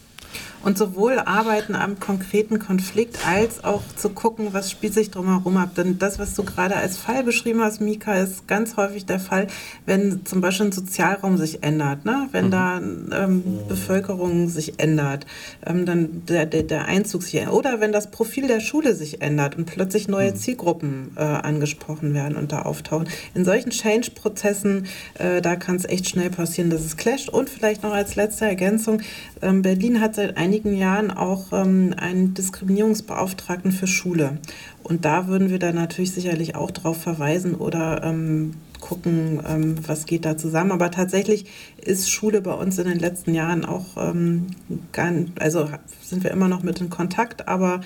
Und 0.66 0.76
sowohl 0.76 1.20
arbeiten 1.20 1.76
am 1.76 2.00
konkreten 2.00 2.58
Konflikt 2.58 3.24
als 3.24 3.62
auch 3.62 3.82
zu 3.94 4.08
gucken, 4.08 4.48
was 4.50 4.68
spielt 4.68 4.94
sich 4.94 5.12
drumherum 5.12 5.58
ab. 5.58 5.76
Denn 5.76 6.00
das, 6.00 6.18
was 6.18 6.34
du 6.34 6.42
gerade 6.42 6.74
als 6.74 6.98
Fall 6.98 7.22
beschrieben 7.22 7.60
hast, 7.60 7.80
Mika, 7.80 8.14
ist 8.14 8.48
ganz 8.48 8.76
häufig 8.76 9.06
der 9.06 9.20
Fall, 9.20 9.46
wenn 9.84 10.24
zum 10.24 10.40
Beispiel 10.40 10.66
ein 10.66 10.72
Sozialraum 10.72 11.36
sich 11.36 11.62
ändert, 11.62 12.04
ne? 12.04 12.28
wenn 12.32 12.46
mhm. 12.46 12.50
da 12.50 12.78
ähm, 12.78 13.44
Bevölkerung 13.68 14.48
sich 14.48 14.80
ändert, 14.80 15.24
ähm, 15.64 15.86
dann 15.86 16.24
der, 16.26 16.46
der, 16.46 16.64
der 16.64 16.86
Einzug 16.86 17.22
sich 17.22 17.36
ändert. 17.36 17.54
Oder 17.54 17.78
wenn 17.78 17.92
das 17.92 18.10
Profil 18.10 18.48
der 18.48 18.58
Schule 18.58 18.96
sich 18.96 19.22
ändert 19.22 19.56
und 19.56 19.66
plötzlich 19.66 20.08
neue 20.08 20.32
mhm. 20.32 20.36
Zielgruppen 20.36 21.12
äh, 21.14 21.20
angesprochen 21.20 22.12
werden 22.12 22.36
und 22.36 22.50
da 22.50 22.62
auftauchen. 22.62 23.06
In 23.36 23.44
solchen 23.44 23.70
Change-Prozessen, 23.70 24.88
äh, 25.14 25.40
da 25.40 25.54
kann 25.54 25.76
es 25.76 25.84
echt 25.84 26.08
schnell 26.08 26.30
passieren, 26.30 26.70
dass 26.70 26.84
es 26.84 26.96
clasht. 26.96 27.28
Und 27.28 27.48
vielleicht 27.50 27.84
noch 27.84 27.92
als 27.92 28.16
letzte 28.16 28.46
Ergänzung, 28.46 29.00
ähm, 29.42 29.62
Berlin 29.62 30.00
hat 30.00 30.16
seit 30.16 30.36
einigen 30.36 30.55
einigen 30.56 30.76
Jahren 30.76 31.10
auch 31.10 31.52
ähm, 31.52 31.94
einen 31.98 32.34
Diskriminierungsbeauftragten 32.34 33.72
für 33.72 33.86
Schule. 33.86 34.38
Und 34.82 35.04
da 35.04 35.28
würden 35.28 35.50
wir 35.50 35.58
dann 35.58 35.74
natürlich 35.74 36.12
sicherlich 36.12 36.54
auch 36.54 36.70
darauf 36.70 37.00
verweisen 37.00 37.54
oder 37.54 38.02
ähm, 38.02 38.54
gucken, 38.80 39.42
ähm, 39.46 39.76
was 39.86 40.06
geht 40.06 40.24
da 40.24 40.38
zusammen. 40.38 40.72
Aber 40.72 40.90
tatsächlich 40.90 41.46
ist 41.76 42.10
Schule 42.10 42.40
bei 42.40 42.54
uns 42.54 42.78
in 42.78 42.88
den 42.88 42.98
letzten 42.98 43.34
Jahren 43.34 43.64
auch 43.66 43.96
ähm, 43.98 44.46
gar, 44.92 45.12
also 45.38 45.68
sind 46.02 46.24
wir 46.24 46.30
immer 46.30 46.48
noch 46.48 46.62
mit 46.62 46.80
in 46.80 46.88
Kontakt, 46.88 47.48
aber 47.48 47.82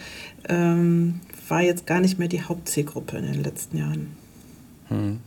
ähm, 0.49 1.21
war 1.49 1.63
jetzt 1.63 1.87
gar 1.87 2.01
nicht 2.01 2.19
mehr 2.19 2.29
die 2.29 2.43
Hauptzielgruppe 2.43 3.17
in 3.17 3.33
den 3.33 3.43
letzten 3.43 3.79
Jahren. 3.79 4.17
Hm. 4.89 5.19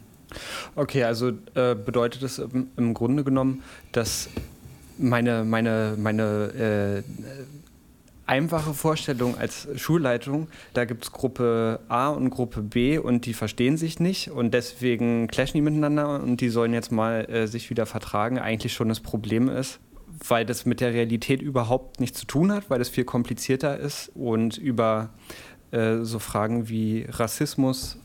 Okay, 0.76 1.04
also 1.04 1.30
äh, 1.54 1.76
bedeutet 1.76 2.24
das 2.24 2.40
im, 2.40 2.68
im 2.78 2.94
Grunde 2.94 3.24
genommen, 3.24 3.62
dass 3.92 4.30
meine, 4.98 5.44
meine, 5.44 5.96
meine 5.98 7.04
äh, 7.04 7.44
einfache 8.26 8.74
Vorstellung 8.74 9.38
als 9.38 9.68
Schulleitung, 9.76 10.48
da 10.74 10.86
gibt 10.86 11.04
es 11.04 11.12
Gruppe 11.12 11.80
A 11.88 12.10
und 12.10 12.30
Gruppe 12.30 12.62
B 12.62 12.98
und 12.98 13.26
die 13.26 13.34
verstehen 13.34 13.78
sich 13.78 14.00
nicht 14.00 14.32
und 14.32 14.54
deswegen 14.54 15.28
clashen 15.28 15.56
die 15.56 15.62
miteinander 15.62 16.22
und 16.22 16.42
die 16.42 16.50
sollen 16.50 16.74
jetzt 16.74 16.92
mal 16.92 17.30
äh, 17.30 17.48
sich 17.48 17.70
wieder 17.70 17.86
vertragen, 17.86 18.40
eigentlich 18.40 18.74
schon 18.74 18.90
das 18.90 19.02
Problem 19.02 19.50
ist, 19.50 19.80
weil 20.28 20.46
das 20.46 20.66
mit 20.66 20.80
der 20.80 20.94
Realität 20.94 21.42
überhaupt 21.42 22.00
nichts 22.00 22.20
zu 22.20 22.26
tun 22.26 22.52
hat, 22.52 22.70
weil 22.70 22.82
es 22.82 22.90
viel 22.90 23.04
komplizierter 23.04 23.78
ist 23.78 24.12
und 24.16 24.58
über 24.58 25.10
äh, 25.72 25.98
so 26.04 26.20
Fragen 26.20 26.70
wie 26.70 27.06
Rassismus 27.10 27.98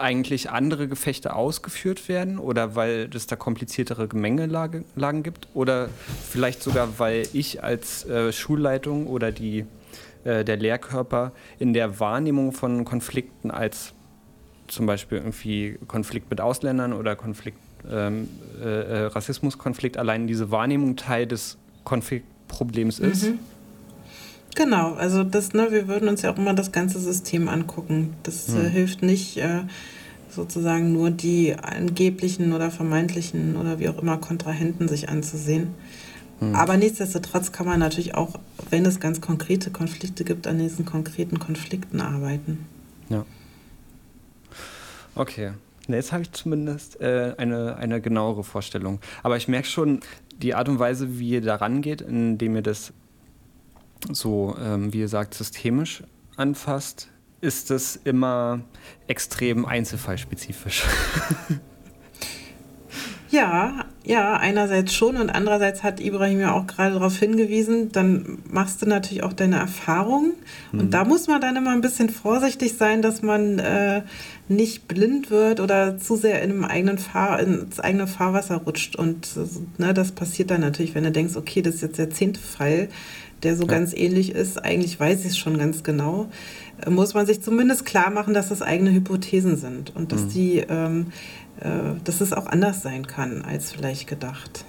eigentlich 0.00 0.50
andere 0.50 0.88
Gefechte 0.88 1.34
ausgeführt 1.34 2.08
werden 2.08 2.38
oder 2.38 2.74
weil 2.74 3.08
es 3.14 3.26
da 3.26 3.36
kompliziertere 3.36 4.08
Gemengelagen 4.08 5.22
gibt 5.22 5.48
oder 5.54 5.88
vielleicht 6.28 6.62
sogar, 6.62 6.98
weil 6.98 7.26
ich 7.32 7.62
als 7.62 8.04
äh, 8.06 8.32
Schulleitung 8.32 9.06
oder 9.06 9.32
die, 9.32 9.66
äh, 10.24 10.44
der 10.44 10.56
Lehrkörper 10.56 11.32
in 11.58 11.72
der 11.72 12.00
Wahrnehmung 12.00 12.52
von 12.52 12.84
Konflikten 12.84 13.50
als 13.50 13.92
zum 14.68 14.86
Beispiel 14.86 15.18
irgendwie 15.18 15.78
Konflikt 15.88 16.30
mit 16.30 16.40
Ausländern 16.40 16.92
oder 16.92 17.16
Konflikt, 17.16 17.58
ähm, 17.90 18.28
äh, 18.62 18.66
äh 18.66 19.06
Rassismuskonflikt 19.06 19.96
allein 19.96 20.26
diese 20.26 20.50
Wahrnehmung 20.50 20.96
Teil 20.96 21.26
des 21.26 21.58
Konfliktproblems 21.84 22.98
ist. 23.00 23.32
Genau, 24.56 24.94
also 24.94 25.22
das, 25.22 25.52
ne, 25.52 25.68
wir 25.70 25.88
würden 25.88 26.08
uns 26.08 26.22
ja 26.22 26.32
auch 26.32 26.38
immer 26.38 26.54
das 26.54 26.72
ganze 26.72 26.98
System 26.98 27.48
angucken. 27.48 28.14
Das 28.22 28.48
äh, 28.48 28.52
hm. 28.52 28.66
äh, 28.66 28.68
hilft 28.68 29.02
nicht, 29.02 29.36
äh, 29.38 29.60
sozusagen 30.28 30.92
nur 30.92 31.10
die 31.10 31.54
angeblichen 31.54 32.52
oder 32.52 32.70
vermeintlichen 32.70 33.56
oder 33.56 33.78
wie 33.78 33.88
auch 33.88 33.98
immer 33.98 34.18
Kontrahenten 34.18 34.88
sich 34.88 35.08
anzusehen. 35.08 35.68
Hm. 36.40 36.54
Aber 36.54 36.76
nichtsdestotrotz 36.76 37.52
kann 37.52 37.66
man 37.66 37.78
natürlich 37.78 38.14
auch, 38.14 38.38
wenn 38.70 38.84
es 38.86 39.00
ganz 39.00 39.20
konkrete 39.20 39.70
Konflikte 39.70 40.24
gibt, 40.24 40.46
an 40.46 40.58
diesen 40.58 40.84
konkreten 40.84 41.38
Konflikten 41.38 42.00
arbeiten. 42.00 42.66
Ja. 43.08 43.24
Okay. 45.14 45.52
Jetzt 45.88 46.12
habe 46.12 46.22
ich 46.22 46.32
zumindest 46.32 47.00
äh, 47.00 47.34
eine, 47.36 47.76
eine 47.76 48.00
genauere 48.00 48.44
Vorstellung. 48.44 49.00
Aber 49.22 49.36
ich 49.36 49.48
merke 49.48 49.66
schon, 49.66 50.00
die 50.40 50.54
Art 50.54 50.68
und 50.68 50.78
Weise, 50.78 51.18
wie 51.18 51.30
ihr 51.30 51.40
da 51.40 51.56
rangeht, 51.56 52.00
indem 52.00 52.56
ihr 52.56 52.62
das 52.62 52.92
so, 54.12 54.56
ähm, 54.60 54.92
wie 54.92 55.00
ihr 55.00 55.08
sagt, 55.08 55.34
systemisch 55.34 56.02
anfasst, 56.36 57.08
ist 57.40 57.70
es 57.70 57.96
immer 57.96 58.60
extrem 59.06 59.64
einzelfallspezifisch. 59.64 60.84
Ja, 63.30 63.84
ja, 64.02 64.36
einerseits 64.36 64.92
schon 64.92 65.16
und 65.16 65.30
andererseits 65.30 65.84
hat 65.84 66.00
Ibrahim 66.00 66.40
ja 66.40 66.52
auch 66.52 66.66
gerade 66.66 66.94
darauf 66.94 67.16
hingewiesen, 67.16 67.92
dann 67.92 68.38
machst 68.50 68.82
du 68.82 68.86
natürlich 68.86 69.22
auch 69.22 69.32
deine 69.32 69.56
Erfahrungen 69.56 70.32
und 70.72 70.86
mhm. 70.86 70.90
da 70.90 71.04
muss 71.04 71.28
man 71.28 71.40
dann 71.40 71.54
immer 71.54 71.70
ein 71.70 71.80
bisschen 71.80 72.08
vorsichtig 72.08 72.76
sein, 72.76 73.02
dass 73.02 73.22
man 73.22 73.60
äh, 73.60 74.02
nicht 74.48 74.88
blind 74.88 75.30
wird 75.30 75.60
oder 75.60 75.96
zu 75.96 76.16
sehr 76.16 76.42
in 76.42 76.50
einem 76.50 76.64
eigenen 76.64 76.98
Fahr 76.98 77.38
ins 77.38 77.78
eigene 77.78 78.08
Fahrwasser 78.08 78.56
rutscht 78.56 78.96
und 78.96 79.28
ne, 79.78 79.94
das 79.94 80.10
passiert 80.10 80.50
dann 80.50 80.62
natürlich, 80.62 80.96
wenn 80.96 81.04
du 81.04 81.12
denkst, 81.12 81.36
okay, 81.36 81.62
das 81.62 81.76
ist 81.76 81.82
jetzt 81.82 81.98
der 81.98 82.10
zehnte 82.10 82.40
Fall, 82.40 82.88
der 83.42 83.56
so 83.56 83.64
ja. 83.64 83.68
ganz 83.68 83.92
ähnlich 83.92 84.32
ist, 84.32 84.58
eigentlich 84.58 84.98
weiß 84.98 85.20
ich 85.20 85.32
es 85.32 85.38
schon 85.38 85.58
ganz 85.58 85.82
genau, 85.82 86.28
äh, 86.84 86.90
muss 86.90 87.14
man 87.14 87.26
sich 87.26 87.42
zumindest 87.42 87.86
klar 87.86 88.10
machen, 88.10 88.34
dass 88.34 88.48
das 88.48 88.62
eigene 88.62 88.92
Hypothesen 88.92 89.56
sind 89.56 89.94
und 89.96 90.12
dass 90.12 90.22
mhm. 90.22 90.28
die, 90.30 90.58
ähm, 90.58 91.06
äh, 91.60 91.98
dass 92.04 92.20
es 92.20 92.32
auch 92.32 92.46
anders 92.46 92.82
sein 92.82 93.06
kann 93.06 93.42
als 93.42 93.72
vielleicht 93.72 94.06
gedacht. 94.06 94.64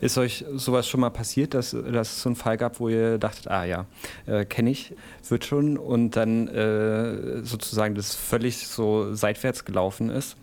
Ist 0.00 0.18
euch 0.18 0.44
sowas 0.54 0.86
schon 0.86 1.00
mal 1.00 1.10
passiert, 1.10 1.54
dass, 1.54 1.70
dass 1.70 2.12
es 2.12 2.22
so 2.22 2.28
einen 2.28 2.36
Fall 2.36 2.56
gab, 2.56 2.80
wo 2.80 2.88
ihr 2.88 3.18
dachtet, 3.18 3.48
ah 3.48 3.64
ja, 3.64 3.86
äh, 4.26 4.44
kenne 4.44 4.70
ich, 4.70 4.92
wird 5.28 5.44
schon 5.44 5.78
und 5.78 6.16
dann 6.16 6.48
äh, 6.48 7.42
sozusagen 7.42 7.94
das 7.94 8.14
völlig 8.14 8.68
so 8.68 9.14
seitwärts 9.14 9.64
gelaufen 9.64 10.10
ist 10.10 10.36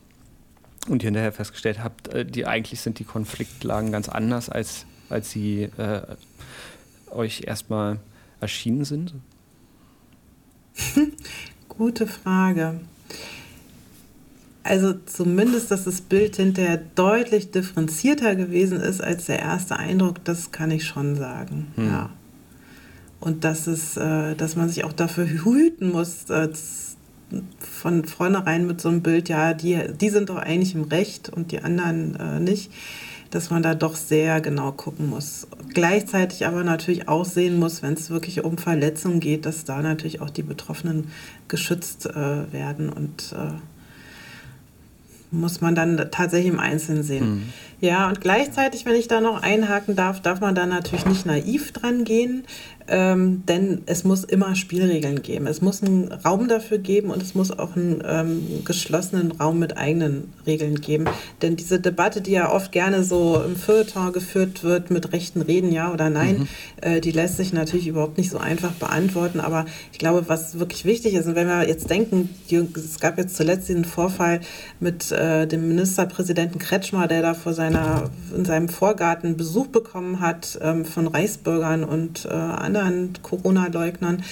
und 0.89 1.03
ihr 1.03 1.07
hinterher 1.07 1.31
festgestellt 1.31 1.83
habt, 1.83 2.07
äh, 2.09 2.25
die 2.25 2.45
eigentlich 2.45 2.81
sind 2.81 2.99
die 2.99 3.03
Konfliktlagen 3.03 3.91
ganz 3.91 4.09
anders, 4.09 4.49
als, 4.49 4.85
als 5.09 5.31
sie 5.31 5.63
äh, 5.77 6.01
euch 7.11 7.43
erstmal 7.45 7.99
erschienen 8.39 8.85
sind? 8.85 9.13
Gute 11.69 12.07
Frage. 12.07 12.79
Also 14.63 14.93
zumindest, 15.05 15.71
dass 15.71 15.85
das 15.85 16.01
Bild 16.01 16.35
hinterher 16.35 16.81
deutlich 16.95 17.51
differenzierter 17.51 18.35
gewesen 18.35 18.81
ist 18.81 19.01
als 19.01 19.25
der 19.25 19.39
erste 19.39 19.77
Eindruck, 19.77 20.23
das 20.25 20.51
kann 20.51 20.71
ich 20.71 20.85
schon 20.85 21.15
sagen. 21.15 21.67
Hm. 21.75 21.87
Ja. 21.87 22.09
Und 23.19 23.43
dass, 23.43 23.67
es, 23.67 23.95
äh, 23.97 24.35
dass 24.35 24.55
man 24.55 24.67
sich 24.69 24.83
auch 24.83 24.93
dafür 24.93 25.25
hüten 25.25 25.91
muss, 25.91 26.25
von 27.59 28.05
vornherein 28.05 28.67
mit 28.67 28.81
so 28.81 28.89
einem 28.89 29.01
Bild, 29.01 29.29
ja, 29.29 29.53
die, 29.53 29.79
die 29.99 30.09
sind 30.09 30.29
doch 30.29 30.37
eigentlich 30.37 30.75
im 30.75 30.83
Recht 30.83 31.29
und 31.29 31.51
die 31.51 31.61
anderen 31.61 32.15
äh, 32.15 32.39
nicht, 32.39 32.71
dass 33.31 33.49
man 33.49 33.63
da 33.63 33.75
doch 33.75 33.95
sehr 33.95 34.41
genau 34.41 34.71
gucken 34.71 35.09
muss. 35.09 35.47
Gleichzeitig 35.73 36.45
aber 36.45 36.63
natürlich 36.63 37.07
auch 37.07 37.25
sehen 37.25 37.59
muss, 37.59 37.83
wenn 37.83 37.93
es 37.93 38.09
wirklich 38.09 38.43
um 38.43 38.57
Verletzungen 38.57 39.19
geht, 39.19 39.45
dass 39.45 39.65
da 39.65 39.81
natürlich 39.81 40.21
auch 40.21 40.29
die 40.29 40.43
Betroffenen 40.43 41.11
geschützt 41.47 42.05
äh, 42.05 42.51
werden 42.51 42.89
und 42.89 43.33
äh, 43.33 43.53
muss 45.31 45.61
man 45.61 45.75
dann 45.75 45.97
tatsächlich 46.11 46.51
im 46.51 46.59
Einzelnen 46.59 47.03
sehen. 47.03 47.29
Mhm. 47.29 47.43
Ja, 47.79 48.07
und 48.07 48.21
gleichzeitig, 48.21 48.85
wenn 48.85 48.95
ich 48.95 49.07
da 49.07 49.21
noch 49.21 49.41
einhaken 49.41 49.95
darf, 49.95 50.21
darf 50.21 50.39
man 50.39 50.55
da 50.55 50.65
natürlich 50.65 51.05
nicht 51.05 51.25
naiv 51.25 51.71
dran 51.73 52.03
gehen 52.03 52.45
ähm, 52.87 53.43
denn 53.47 53.81
es 53.85 54.03
muss 54.03 54.23
immer 54.23 54.55
Spielregeln 54.55 55.21
geben. 55.21 55.47
Es 55.47 55.61
muss 55.61 55.83
einen 55.83 56.11
Raum 56.11 56.47
dafür 56.47 56.77
geben 56.77 57.09
und 57.09 57.21
es 57.21 57.35
muss 57.35 57.57
auch 57.57 57.75
einen 57.75 58.01
ähm, 58.05 58.63
geschlossenen 58.63 59.31
Raum 59.33 59.59
mit 59.59 59.77
eigenen 59.77 60.33
Regeln 60.45 60.79
geben. 60.79 61.05
Denn 61.41 61.55
diese 61.55 61.79
Debatte, 61.79 62.21
die 62.21 62.31
ja 62.31 62.51
oft 62.51 62.71
gerne 62.71 63.03
so 63.03 63.41
im 63.45 63.55
Feuilleton 63.55 64.13
geführt 64.13 64.63
wird 64.63 64.89
mit 64.89 65.11
rechten 65.11 65.41
Reden, 65.41 65.71
ja 65.71 65.91
oder 65.91 66.09
nein, 66.09 66.39
mhm. 66.39 66.47
äh, 66.81 67.01
die 67.01 67.11
lässt 67.11 67.37
sich 67.37 67.51
natürlich 67.51 67.87
überhaupt 67.87 68.17
nicht 68.17 68.29
so 68.29 68.37
einfach 68.37 68.71
beantworten. 68.71 69.39
Aber 69.39 69.65
ich 69.91 69.99
glaube, 69.99 70.23
was 70.27 70.59
wirklich 70.59 70.85
wichtig 70.85 71.13
ist, 71.13 71.27
und 71.27 71.35
wenn 71.35 71.47
wir 71.47 71.67
jetzt 71.67 71.89
denken, 71.89 72.29
es 72.49 72.99
gab 72.99 73.17
jetzt 73.17 73.35
zuletzt 73.35 73.67
diesen 73.67 73.85
Vorfall 73.85 74.39
mit 74.79 75.11
äh, 75.11 75.45
dem 75.45 75.67
Ministerpräsidenten 75.67 76.59
Kretschmer, 76.59 77.07
der 77.07 77.21
da 77.21 77.33
vor 77.33 77.53
seiner, 77.73 78.09
in 78.35 78.45
seinem 78.45 78.69
Vorgarten 78.69 79.37
Besuch 79.37 79.67
bekommen 79.67 80.19
hat 80.19 80.57
ähm, 80.61 80.85
von 80.85 81.07
Reichsbürgern 81.07 81.83
und 81.83 82.25
äh, 82.25 82.29
anderen 82.29 83.13
Corona-Leugnern 83.21 84.23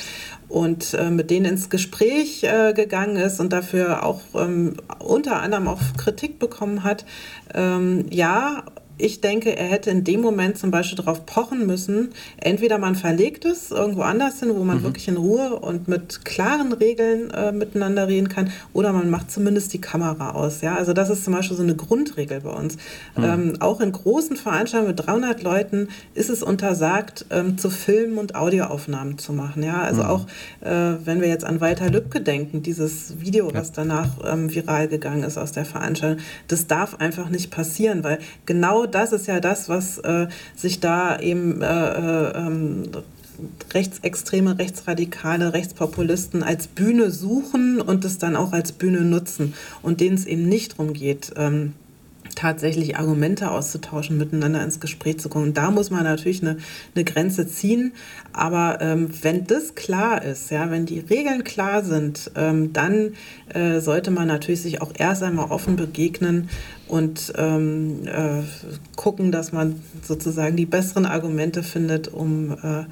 und 0.48 0.94
äh, 0.94 1.10
mit 1.10 1.30
denen 1.32 1.46
ins 1.46 1.70
Gespräch 1.70 2.44
äh, 2.44 2.74
gegangen 2.74 3.18
ist 3.18 3.40
und 3.40 3.52
dafür 3.52 4.04
auch 4.04 4.22
ähm, 4.36 4.76
unter 5.00 5.42
anderem 5.42 5.68
auch 5.68 5.82
Kritik 5.98 6.40
bekommen 6.40 6.84
hat. 6.84 7.06
Ähm, 7.54 8.06
ja, 8.10 8.64
ich 8.98 9.22
denke, 9.22 9.56
er 9.58 9.68
hätte 9.68 9.90
in 9.90 10.04
dem 10.04 10.22
Moment 10.22 10.58
zum 10.58 10.72
Beispiel 10.72 10.98
darauf 10.98 11.26
pochen 11.26 11.66
müssen, 11.66 12.10
entweder 12.38 12.78
man 12.78 12.96
verlegt 12.96 13.46
es 13.46 13.72
irgendwo 13.72 14.02
anders 14.02 14.40
hin, 14.40 14.52
wo 14.56 14.64
man 14.64 14.80
mhm. 14.80 14.84
wirklich 14.84 15.08
in 15.08 15.18
Ruhe 15.18 15.60
und 15.60 15.88
mit 15.88 16.24
klaren 16.24 16.72
Regeln 16.72 17.30
äh, 17.32 17.52
miteinander 17.52 18.08
reden 18.08 18.30
kann, 18.30 18.52
oder 18.74 18.94
man 18.94 19.10
macht 19.10 19.32
zumindest 19.32 19.74
die 19.74 19.82
Kamera 19.82 20.32
aus. 20.32 20.62
Ja? 20.62 20.76
Also 20.76 20.94
das 20.94 21.10
ist 21.10 21.26
zum 21.26 21.34
Beispiel 21.34 21.58
so 21.58 21.64
eine 21.64 21.76
Grundregel 21.76 22.42
bei 22.42 22.52
uns. 22.52 22.78
Mhm. 23.18 23.24
Ähm, 23.24 23.54
auch 23.60 23.82
in 23.82 23.92
großen 23.92 24.38
Veranstaltungen 24.38 24.96
mit 24.96 25.06
300 25.06 25.44
Leuten 25.44 25.90
ist 26.14 26.30
es 26.30 26.42
untersagt, 26.42 27.26
ähm, 27.32 27.58
zu 27.58 27.70
filmen 27.70 28.18
und 28.18 28.36
Audioaufnahmen 28.36 29.18
zu 29.18 29.34
machen. 29.34 29.64
Ja? 29.64 29.82
Also 29.82 30.04
mhm. 30.04 30.10
auch, 30.10 30.26
äh, 30.62 30.96
wenn 31.04 31.20
wir 31.20 31.28
jetzt 31.28 31.44
an 31.44 31.60
Walter 31.60 31.90
Lübcke 31.90 32.22
denken, 32.22 32.64
dieses 32.64 33.20
Video, 33.20 33.50
ja. 33.50 33.56
was 33.56 33.74
danach 33.74 34.10
ähm, 34.26 34.54
viral 34.54 34.88
gegangen 34.88 35.24
ist 35.24 35.38
aus 35.38 35.52
der 35.52 35.66
Veranstaltung, 35.66 36.24
das 36.48 36.68
darf 36.68 36.96
einfach 36.96 37.30
nicht 37.30 37.52
passieren, 37.52 38.04
weil 38.04 38.20
genau 38.46 38.85
das 38.88 39.12
ist 39.12 39.28
ja 39.28 39.40
das, 39.40 39.70
was 39.70 39.98
äh, 40.00 40.28
sich 40.56 40.80
da 40.80 41.20
eben 41.20 41.62
äh, 41.62 41.68
äh, 41.68 42.38
ähm, 42.38 42.84
rechtsextreme, 43.74 44.58
rechtsradikale, 44.58 45.54
Rechtspopulisten 45.54 46.44
als 46.44 46.68
Bühne 46.68 47.12
suchen 47.12 47.82
und 47.82 48.06
es 48.06 48.18
dann 48.18 48.36
auch 48.36 48.54
als 48.54 48.72
Bühne 48.72 49.02
nutzen 49.02 49.54
und 49.82 50.00
denen 50.00 50.16
es 50.16 50.26
eben 50.26 50.48
nicht 50.48 50.74
darum 50.74 50.94
geht, 50.94 51.34
ähm, 51.36 51.74
tatsächlich 52.36 52.98
Argumente 52.98 53.50
auszutauschen, 53.50 54.18
miteinander 54.18 54.64
ins 54.64 54.80
Gespräch 54.80 55.20
zu 55.20 55.30
kommen. 55.30 55.48
Und 55.48 55.58
da 55.58 55.72
muss 55.72 55.90
man 55.90 56.04
natürlich 56.04 56.42
eine, 56.42 56.58
eine 56.94 57.04
Grenze 57.04 57.48
ziehen. 57.48 57.94
Aber 58.34 58.80
ähm, 58.82 59.10
wenn 59.22 59.48
das 59.48 59.76
klar 59.76 60.24
ist, 60.24 60.52
ja, 60.52 60.70
wenn 60.70 60.86
die 60.86 61.00
Regeln 61.00 61.44
klar 61.44 61.84
sind, 61.84 62.32
ähm, 62.36 62.74
dann 62.74 63.14
äh, 63.54 63.80
sollte 63.80 64.12
man 64.12 64.28
natürlich 64.28 64.62
sich 64.62 64.82
auch 64.82 64.92
erst 64.98 65.24
einmal 65.24 65.52
offen 65.52 65.76
begegnen 65.76 66.50
und 66.88 67.34
ähm, 67.38 68.02
äh, 68.06 68.44
gucken, 68.96 69.32
dass 69.32 69.52
man 69.52 69.82
sozusagen 70.04 70.56
die 70.56 70.68
besseren 70.68 71.06
Argumente 71.06 71.64
findet, 71.64 72.10
um 72.10 72.52
äh, 72.52 72.86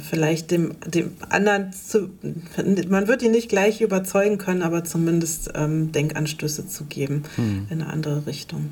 vielleicht 0.00 0.50
dem, 0.50 0.74
dem 0.86 1.12
anderen 1.30 1.72
zu, 1.72 2.10
man 2.88 3.08
wird 3.08 3.22
ihn 3.22 3.30
nicht 3.30 3.48
gleich 3.48 3.80
überzeugen 3.80 4.38
können, 4.38 4.62
aber 4.62 4.84
zumindest 4.84 5.50
ähm, 5.54 5.92
Denkanstöße 5.92 6.66
zu 6.68 6.84
geben 6.84 7.22
hm. 7.36 7.66
in 7.70 7.80
eine 7.80 7.90
andere 7.90 8.26
Richtung. 8.26 8.70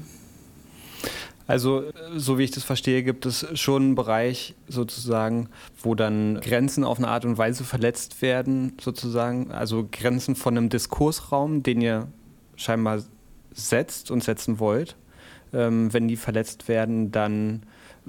Also, 1.50 1.82
so 2.14 2.38
wie 2.38 2.44
ich 2.44 2.52
das 2.52 2.62
verstehe, 2.62 3.02
gibt 3.02 3.26
es 3.26 3.44
schon 3.58 3.82
einen 3.82 3.94
Bereich 3.96 4.54
sozusagen, 4.68 5.48
wo 5.82 5.96
dann 5.96 6.40
Grenzen 6.40 6.84
auf 6.84 6.98
eine 6.98 7.08
Art 7.08 7.24
und 7.24 7.38
Weise 7.38 7.64
verletzt 7.64 8.22
werden, 8.22 8.74
sozusagen. 8.80 9.50
Also 9.50 9.88
Grenzen 9.90 10.36
von 10.36 10.56
einem 10.56 10.68
Diskursraum, 10.68 11.64
den 11.64 11.80
ihr 11.80 12.06
scheinbar 12.54 13.02
setzt 13.52 14.12
und 14.12 14.22
setzen 14.22 14.60
wollt. 14.60 14.94
Ähm, 15.52 15.92
wenn 15.92 16.06
die 16.06 16.14
verletzt 16.14 16.68
werden, 16.68 17.10
dann 17.10 17.64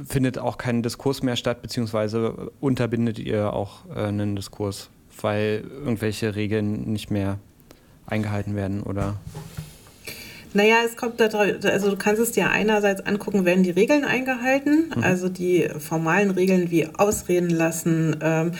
findet 0.05 0.37
auch 0.37 0.57
kein 0.57 0.83
Diskurs 0.83 1.23
mehr 1.23 1.35
statt, 1.35 1.61
beziehungsweise 1.61 2.51
unterbindet 2.59 3.19
ihr 3.19 3.53
auch 3.53 3.85
äh, 3.95 4.05
einen 4.05 4.35
Diskurs, 4.35 4.89
weil 5.21 5.63
irgendwelche 5.71 6.35
Regeln 6.35 6.91
nicht 6.91 7.11
mehr 7.11 7.39
eingehalten 8.05 8.55
werden 8.55 8.83
oder 8.83 9.15
naja, 10.53 10.77
es 10.85 10.97
kommt 10.97 11.19
da 11.19 11.27
also 11.27 11.89
du 11.89 11.97
kannst 11.97 12.21
es 12.21 12.31
dir 12.31 12.49
einerseits 12.49 13.05
angucken, 13.05 13.45
werden 13.45 13.63
die 13.63 13.71
Regeln 13.71 14.03
eingehalten, 14.03 14.91
mhm. 14.95 15.03
also 15.03 15.29
die 15.29 15.69
formalen 15.79 16.31
Regeln 16.31 16.71
wie 16.71 16.87
ausreden 16.87 17.49
lassen, 17.49 18.17
ähm, 18.21 18.51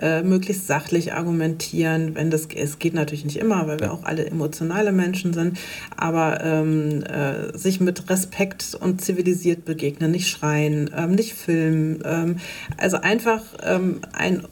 äh, 0.00 0.22
möglichst 0.22 0.66
sachlich 0.66 1.12
argumentieren, 1.12 2.14
wenn 2.14 2.30
das 2.30 2.46
es 2.54 2.78
geht 2.78 2.94
natürlich 2.94 3.24
nicht 3.24 3.38
immer, 3.38 3.66
weil 3.66 3.80
wir 3.80 3.92
auch 3.92 4.04
alle 4.04 4.26
emotionale 4.26 4.92
Menschen 4.92 5.32
sind, 5.32 5.58
aber 5.96 6.42
ähm, 6.44 7.02
äh, 7.04 7.56
sich 7.56 7.80
mit 7.80 8.08
Respekt 8.08 8.76
und 8.80 9.00
zivilisiert 9.00 9.64
begegnen, 9.64 10.10
nicht 10.10 10.28
schreien, 10.28 10.90
ähm, 10.96 11.12
nicht 11.12 11.34
filmen, 11.34 12.02
ähm, 12.04 12.36
also 12.76 12.98
einfach 12.98 13.42
ähm, 13.64 14.00
ein, 14.12 14.42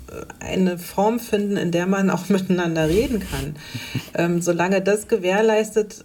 eine 0.40 0.78
Form 0.78 1.20
finden, 1.20 1.56
in 1.56 1.70
der 1.70 1.86
man 1.86 2.10
auch 2.10 2.28
miteinander 2.28 2.88
reden 2.88 3.20
kann. 3.20 3.54
Ähm, 4.14 4.40
solange 4.40 4.80
das 4.80 5.06
gewährleistet 5.06 6.04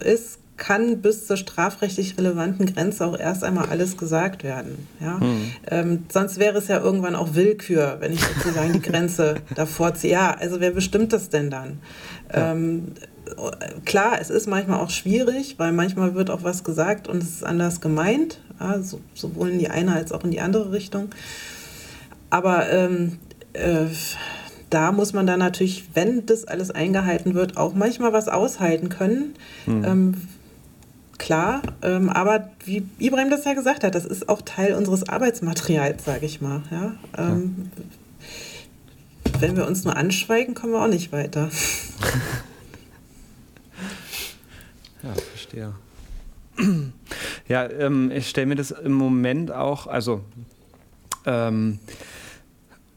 ist, 0.00 0.31
kann 0.62 1.02
bis 1.02 1.26
zur 1.26 1.36
strafrechtlich 1.36 2.16
relevanten 2.16 2.72
Grenze 2.72 3.04
auch 3.04 3.18
erst 3.18 3.42
einmal 3.42 3.68
alles 3.68 3.96
gesagt 3.96 4.44
werden. 4.44 4.86
Ja? 5.00 5.18
Mhm. 5.18 5.52
Ähm, 5.68 6.04
sonst 6.08 6.38
wäre 6.38 6.56
es 6.56 6.68
ja 6.68 6.78
irgendwann 6.78 7.16
auch 7.16 7.34
Willkür, 7.34 7.96
wenn 7.98 8.12
ich 8.12 8.20
sozusagen 8.20 8.72
die 8.74 8.80
Grenze 8.80 9.34
davor 9.56 9.94
ziehe. 9.94 10.12
Ja, 10.12 10.36
also 10.38 10.60
wer 10.60 10.70
bestimmt 10.70 11.12
das 11.12 11.30
denn 11.30 11.50
dann? 11.50 11.80
Ja. 12.32 12.52
Ähm, 12.52 12.92
klar, 13.84 14.18
es 14.20 14.30
ist 14.30 14.46
manchmal 14.46 14.78
auch 14.78 14.90
schwierig, 14.90 15.56
weil 15.58 15.72
manchmal 15.72 16.14
wird 16.14 16.30
auch 16.30 16.44
was 16.44 16.62
gesagt 16.62 17.08
und 17.08 17.24
es 17.24 17.30
ist 17.30 17.44
anders 17.44 17.80
gemeint, 17.80 18.38
ja, 18.60 18.80
so, 18.82 19.00
sowohl 19.14 19.50
in 19.50 19.58
die 19.58 19.68
eine 19.68 19.94
als 19.94 20.12
auch 20.12 20.22
in 20.22 20.30
die 20.30 20.40
andere 20.40 20.70
Richtung. 20.70 21.08
Aber 22.30 22.70
ähm, 22.70 23.18
äh, 23.52 23.86
da 24.70 24.92
muss 24.92 25.12
man 25.12 25.26
dann 25.26 25.40
natürlich, 25.40 25.86
wenn 25.94 26.24
das 26.24 26.44
alles 26.44 26.70
eingehalten 26.70 27.34
wird, 27.34 27.56
auch 27.56 27.74
manchmal 27.74 28.12
was 28.12 28.28
aushalten 28.28 28.90
können. 28.90 29.34
Mhm. 29.66 29.84
Ähm, 29.84 30.14
klar, 31.22 31.62
ähm, 31.82 32.10
aber 32.10 32.50
wie 32.64 32.84
Ibrahim 32.98 33.30
das 33.30 33.44
ja 33.44 33.54
gesagt 33.54 33.84
hat, 33.84 33.94
das 33.94 34.04
ist 34.04 34.28
auch 34.28 34.42
Teil 34.42 34.74
unseres 34.74 35.08
Arbeitsmaterials, 35.08 36.04
sage 36.04 36.26
ich 36.26 36.40
mal. 36.40 36.62
Ja? 36.70 36.94
Ähm, 37.16 37.70
ja. 37.76 39.40
Wenn 39.40 39.56
wir 39.56 39.66
uns 39.66 39.84
nur 39.84 39.96
anschweigen, 39.96 40.54
kommen 40.54 40.72
wir 40.72 40.82
auch 40.82 40.88
nicht 40.88 41.12
weiter. 41.12 41.48
ja, 45.02 45.14
verstehe. 45.14 45.72
Ja, 47.48 47.70
ähm, 47.70 48.10
ich 48.10 48.28
stelle 48.28 48.48
mir 48.48 48.56
das 48.56 48.72
im 48.72 48.92
Moment 48.92 49.52
auch, 49.52 49.86
also 49.86 50.22
ähm, 51.24 51.78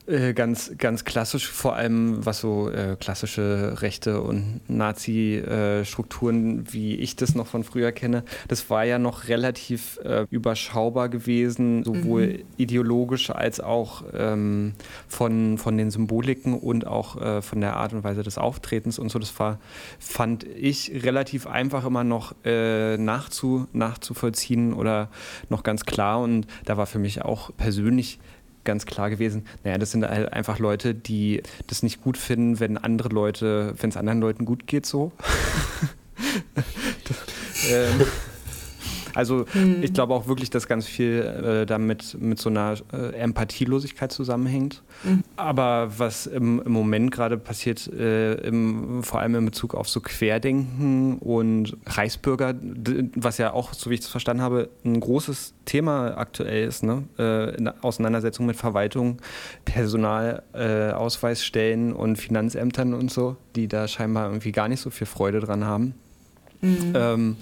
Äh, 0.08 0.34
ganz, 0.34 0.72
ganz 0.78 1.03
klassisch, 1.03 1.49
vor 1.49 1.76
allem 1.76 2.24
was 2.24 2.39
so 2.39 2.70
äh, 2.70 2.95
klassische 2.99 3.82
Rechte 3.82 4.22
und 4.22 4.62
Nazi-Strukturen, 4.68 6.60
äh, 6.60 6.74
wie 6.74 6.95
ich 6.97 7.16
das 7.16 7.34
noch 7.34 7.47
von 7.47 7.64
früher 7.64 7.91
kenne, 7.91 8.24
das 8.47 8.70
war 8.70 8.84
ja 8.84 8.99
noch 8.99 9.30
relativ 9.30 9.97
äh, 10.03 10.28
überschaubar 10.30 11.10
gewesen, 11.10 11.84
sowohl 11.84 12.28
mhm. 12.28 12.43
ideologisch 12.58 13.32
als 13.32 13.60
auch 13.60 14.03
ähm, 14.14 14.74
von, 15.08 15.58
von 15.58 15.76
den 15.76 15.89
Symboliken 15.89 16.53
und 16.53 16.86
auch 16.86 17.20
äh, 17.20 17.41
von 17.41 17.60
der 17.62 17.76
Art 17.76 17.93
und 17.93 18.03
Weise 18.03 18.22
des 18.22 18.38
Auftretens 18.38 18.99
und 18.99 19.10
so. 19.10 19.18
Das 19.18 19.39
war, 19.39 19.60
fand 19.97 20.43
ich, 20.43 21.03
relativ 21.03 21.47
einfach 21.47 21.84
immer 21.86 22.03
noch 22.03 22.36
nachzu, 22.43 23.68
nachzuvollziehen 23.74 24.74
oder 24.74 25.10
noch 25.49 25.64
ganz 25.64 25.86
klar. 25.86 26.20
Und 26.20 26.47
da 26.66 26.78
war 26.78 26.86
für 26.86 26.99
mich 26.99 27.24
auch 27.24 27.51
persönlich 27.56 28.20
ganz 28.66 28.86
klar 28.86 29.09
gewesen, 29.09 29.45
naja, 29.63 29.78
das 29.78 29.91
sind 29.91 30.05
halt 30.05 30.34
einfach 30.34 30.59
Leute, 30.59 30.93
die 30.93 31.41
das 31.68 31.84
nicht 31.84 32.01
gut 32.01 32.18
finden, 32.18 32.59
wenn 32.59 32.78
andere 32.78 33.09
Leute, 33.09 33.74
wenn 33.80 33.89
es 33.89 33.97
anderen 33.97 34.20
Leuten 34.20 34.45
gut 34.45 34.68
geht 34.68 34.86
so. 34.86 35.11
ähm, 37.70 38.01
also 39.16 39.45
hm. 39.51 39.82
ich 39.82 39.93
glaube 39.93 40.13
auch 40.13 40.28
wirklich, 40.28 40.49
dass 40.49 40.68
ganz 40.68 40.86
viel 40.86 41.22
äh, 41.22 41.66
damit 41.66 42.18
mit 42.20 42.38
so 42.38 42.49
einer 42.49 42.76
äh, 42.93 43.16
Empathielosigkeit 43.16 44.11
zusammenhängt. 44.11 44.84
Mhm. 45.03 45.24
Aber 45.38 45.97
was 45.97 46.28
im, 46.28 46.61
im 46.61 46.72
Moment 46.72 47.11
gerade 47.11 47.38
passiert, 47.38 47.88
äh, 47.88 48.34
im, 48.36 49.01
vor 49.03 49.22
allem 49.22 49.36
in 49.36 49.45
Bezug 49.45 49.74
auf 49.74 49.88
so 49.88 50.01
Querdenken 50.01 51.18
und 51.20 51.78
Reichsbürger, 51.86 52.55
was 53.16 53.38
ja 53.38 53.53
auch, 53.53 53.74
so 53.74 53.89
wie 53.89 53.93
ich 53.95 54.01
es 54.01 54.07
verstanden 54.07 54.43
habe, 54.43 54.70
ein 54.84 54.99
großes 54.99 55.53
Thema 55.63 56.18
aktuell 56.18 56.68
ist, 56.68 56.84
ne? 56.84 57.03
Äh, 57.18 57.55
in 57.55 57.63
der 57.66 57.76
Auseinandersetzung 57.82 58.45
mit 58.45 58.55
Verwaltung, 58.57 59.22
Personalausweisstellen 59.63 61.93
und 61.93 62.18
Finanzämtern 62.18 62.93
und 62.93 63.11
so, 63.11 63.38
die 63.55 63.68
da 63.68 63.88
scheinbar 63.88 64.28
irgendwie 64.28 64.51
gar 64.51 64.68
nicht 64.68 64.82
so 64.82 64.89
viel 64.89 65.07
Freude 65.07 65.39
dran 65.39 65.63
haben. 65.63 65.93
Mhm. 66.61 66.93
Ähm, 66.95 67.38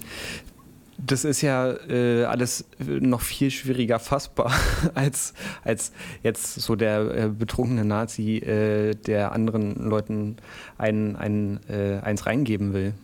das 0.98 1.24
ist 1.24 1.40
ja 1.42 1.72
äh, 1.88 2.24
alles 2.24 2.66
noch 2.78 3.20
viel 3.20 3.50
schwieriger 3.50 3.98
fassbar 3.98 4.52
als, 4.94 5.34
als 5.64 5.92
jetzt 6.22 6.54
so 6.54 6.76
der 6.76 7.16
äh, 7.16 7.28
betrunkene 7.28 7.84
Nazi, 7.84 8.38
äh, 8.38 8.94
der 8.94 9.32
anderen 9.32 9.74
Leuten 9.76 10.36
ein, 10.78 11.16
ein, 11.16 11.60
äh, 11.68 11.98
eins 12.00 12.26
reingeben 12.26 12.72
will. 12.72 12.94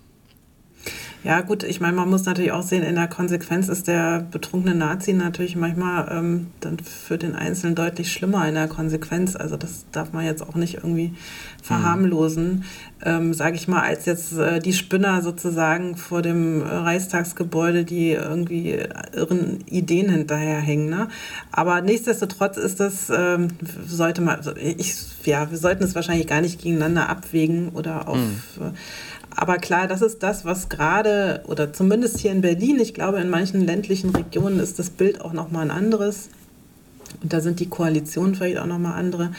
Ja, 1.23 1.43
gut, 1.43 1.65
ich 1.65 1.81
meine, 1.81 1.95
man 1.95 2.09
muss 2.09 2.25
natürlich 2.25 2.53
auch 2.53 2.63
sehen, 2.63 2.83
in 2.83 2.95
der 2.95 3.07
Konsequenz 3.07 3.69
ist 3.69 3.89
der 3.89 4.21
betrunkene 4.31 4.75
Nazi 4.75 5.13
natürlich 5.13 5.55
manchmal 5.55 6.09
ähm, 6.11 6.47
dann 6.61 6.79
für 6.79 7.19
den 7.19 7.35
Einzelnen 7.35 7.75
deutlich 7.75 8.11
schlimmer 8.11 8.49
in 8.49 8.55
der 8.55 8.69
Konsequenz. 8.69 9.37
Also 9.37 9.59
das 9.59 9.85
darf 9.93 10.15
man 10.15 10.25
jetzt 10.25 10.43
auch 10.43 10.55
nicht 10.55 10.77
irgendwie 10.77 11.13
verharmlosen, 11.63 12.49
mhm. 12.49 12.63
ähm, 13.05 13.35
sage 13.35 13.57
ich 13.57 13.69
mal, 13.69 13.83
als 13.83 14.07
jetzt 14.07 14.33
äh, 14.33 14.61
die 14.61 14.73
Spinner 14.73 15.21
sozusagen 15.21 15.97
vor 15.97 16.23
dem 16.23 16.63
Reichstagsgebäude, 16.63 17.85
die 17.85 18.13
irgendwie 18.13 18.79
irren 19.13 19.59
Ideen 19.67 20.09
hinterherhängen. 20.09 20.89
Ne? 20.89 21.09
Aber 21.53 21.83
nichtsdestotrotz 21.83 22.57
ist 22.57 22.81
das, 22.81 23.13
ähm, 23.15 23.49
sollte 23.87 24.23
man, 24.23 24.37
also 24.37 24.57
ich, 24.57 24.95
ja, 25.27 25.51
wir 25.51 25.59
sollten 25.59 25.85
es 25.85 25.95
wahrscheinlich 25.95 26.29
gar 26.29 26.41
nicht 26.41 26.63
gegeneinander 26.63 27.11
abwägen 27.11 27.69
oder 27.75 28.09
auf... 28.09 28.17
Mhm. 28.17 28.73
Aber 29.37 29.59
klar, 29.59 29.87
das 29.87 30.03
ist 30.03 30.23
das, 30.23 30.45
was 30.45 30.69
gerade, 30.69 31.43
oder 31.47 31.73
zumindest 31.73 32.19
hier 32.19 32.33
in 32.33 32.41
Berlin, 32.41 32.79
ich 32.81 32.95
glaube, 32.95 33.21
in 33.21 33.31
manchen 33.31 33.65
ländlichen 33.65 34.11
Regionen 34.11 34.59
ist 34.59 34.79
das 34.79 34.91
Bild 34.91 35.21
auch 35.21 35.33
nochmal 35.33 35.65
ein 35.65 35.71
anderes. 35.71 36.29
Und 37.23 37.33
da 37.33 37.41
sind 37.41 37.61
die 37.61 37.69
Koalitionen 37.69 38.35
vielleicht 38.35 38.59
auch 38.59 38.67
nochmal 38.67 38.99
andere. 38.99 39.33